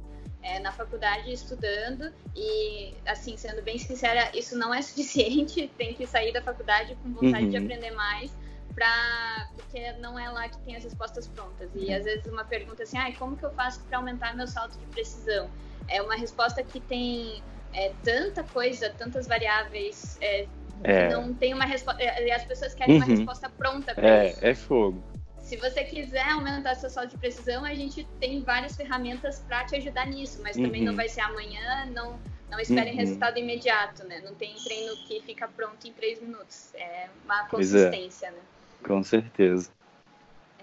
é, 0.42 0.60
na 0.60 0.72
faculdade 0.72 1.32
estudando 1.32 2.14
e, 2.36 2.94
assim, 3.06 3.36
sendo 3.38 3.62
bem 3.62 3.78
sincera, 3.78 4.30
isso 4.34 4.58
não 4.58 4.74
é 4.74 4.82
suficiente. 4.84 5.70
Tem 5.78 5.94
que 5.94 6.06
sair 6.08 6.32
da 6.32 6.42
faculdade 6.42 6.96
com 7.04 7.12
vontade 7.12 7.46
uhum. 7.46 7.50
de 7.50 7.58
aprender 7.58 7.92
mais, 7.92 8.36
pra, 8.74 9.50
porque 9.56 9.92
não 9.94 10.18
é 10.18 10.30
lá 10.30 10.48
que 10.48 10.58
tem 10.60 10.76
as 10.76 10.84
respostas 10.84 11.28
prontas. 11.28 11.70
E 11.76 11.94
às 11.94 12.06
vezes 12.06 12.26
uma 12.26 12.46
pergunta 12.46 12.84
assim, 12.84 12.98
ah, 12.98 13.12
como 13.18 13.36
que 13.36 13.44
eu 13.44 13.52
faço 13.52 13.82
para 13.84 13.98
aumentar 13.98 14.36
meu 14.36 14.48
salto 14.48 14.78
de 14.78 14.86
precisão? 14.88 15.50
É 15.88 16.02
uma 16.02 16.16
resposta 16.16 16.64
que 16.64 16.80
tem 16.80 17.42
é, 17.74 17.92
tanta 18.04 18.44
coisa, 18.44 18.90
tantas 18.92 19.28
variáveis. 19.28 20.18
É, 20.22 20.48
é. 20.84 21.10
Não 21.10 21.34
tem 21.34 21.54
uma 21.54 21.66
resposta. 21.66 22.02
É, 22.02 22.32
as 22.32 22.46
pessoas 22.46 22.74
querem 22.74 22.96
uhum. 22.96 23.04
uma 23.04 23.08
resposta 23.08 23.50
pronta 23.50 23.94
para 23.94 24.08
é, 24.08 24.30
isso. 24.30 24.46
É 24.46 24.56
fogo. 24.56 25.04
Se 25.50 25.58
você 25.58 25.84
quiser 25.84 26.30
aumentar 26.30 26.76
seu 26.76 26.91
salto 26.91 27.10
de 27.10 27.18
precisão, 27.18 27.66
a 27.66 27.74
gente 27.74 28.04
tem 28.20 28.39
várias 28.43 28.76
ferramentas 28.76 29.39
para 29.39 29.66
te 29.66 29.78
ajudar 29.78 30.06
nisso, 30.06 30.39
mas 30.43 30.56
também 30.56 30.84
não 30.84 30.91
uhum. 30.91 30.97
vai 30.97 31.10
ser 31.10 31.22
amanhã, 31.22 31.88
não, 31.88 32.20
não 32.52 32.60
esperem 32.60 32.93
uhum. 32.93 33.00
resultado 33.00 33.39
imediato, 33.39 34.06
né? 34.06 34.22
Não 34.24 34.36
tem 34.36 34.54
treino 34.64 34.95
que 35.08 35.20
fica 35.24 35.47
pronto 35.47 35.88
em 35.88 35.91
três 35.91 36.22
minutos. 36.22 36.70
É 36.76 37.10
uma 37.26 37.45
é. 37.45 37.47
consistência, 37.50 38.28
é. 38.28 38.32
né? 38.32 38.38
Com 38.86 39.02
certeza. 39.02 39.72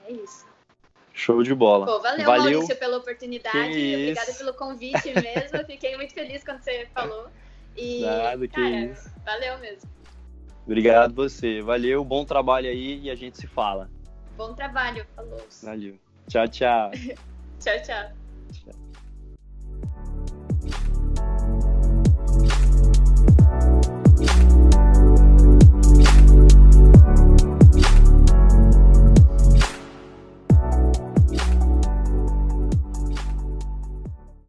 É 0.06 0.12
isso. 0.12 0.46
Show 1.12 1.42
de 1.42 1.52
bola. 1.52 1.84
Pô, 1.84 1.98
valeu, 1.98 2.24
valeu, 2.24 2.52
Maurício, 2.52 2.76
pela 2.76 2.98
oportunidade. 2.98 3.58
Obrigada 3.58 4.34
pelo 4.34 4.54
convite 4.54 5.12
mesmo. 5.20 5.66
Fiquei 5.66 5.96
muito 5.96 6.14
feliz 6.14 6.44
quando 6.44 6.62
você 6.62 6.86
falou. 6.94 7.26
E, 7.76 8.02
Nada, 8.02 8.46
que 8.46 8.54
cara, 8.54 8.70
isso. 8.70 9.10
valeu 9.24 9.58
mesmo. 9.58 9.90
Obrigado 10.64 11.12
você. 11.12 11.60
Valeu, 11.60 12.04
bom 12.04 12.24
trabalho 12.24 12.68
aí 12.68 13.00
e 13.00 13.10
a 13.10 13.16
gente 13.16 13.36
se 13.36 13.48
fala. 13.48 13.90
Bom 14.36 14.54
trabalho. 14.54 15.04
Falou. 15.14 15.46
Valeu. 15.62 15.98
Tchau, 16.28 16.48
tchau. 16.48 16.90
tchau, 17.60 17.82
tchau. 17.82 18.10
tchau. 18.52 18.85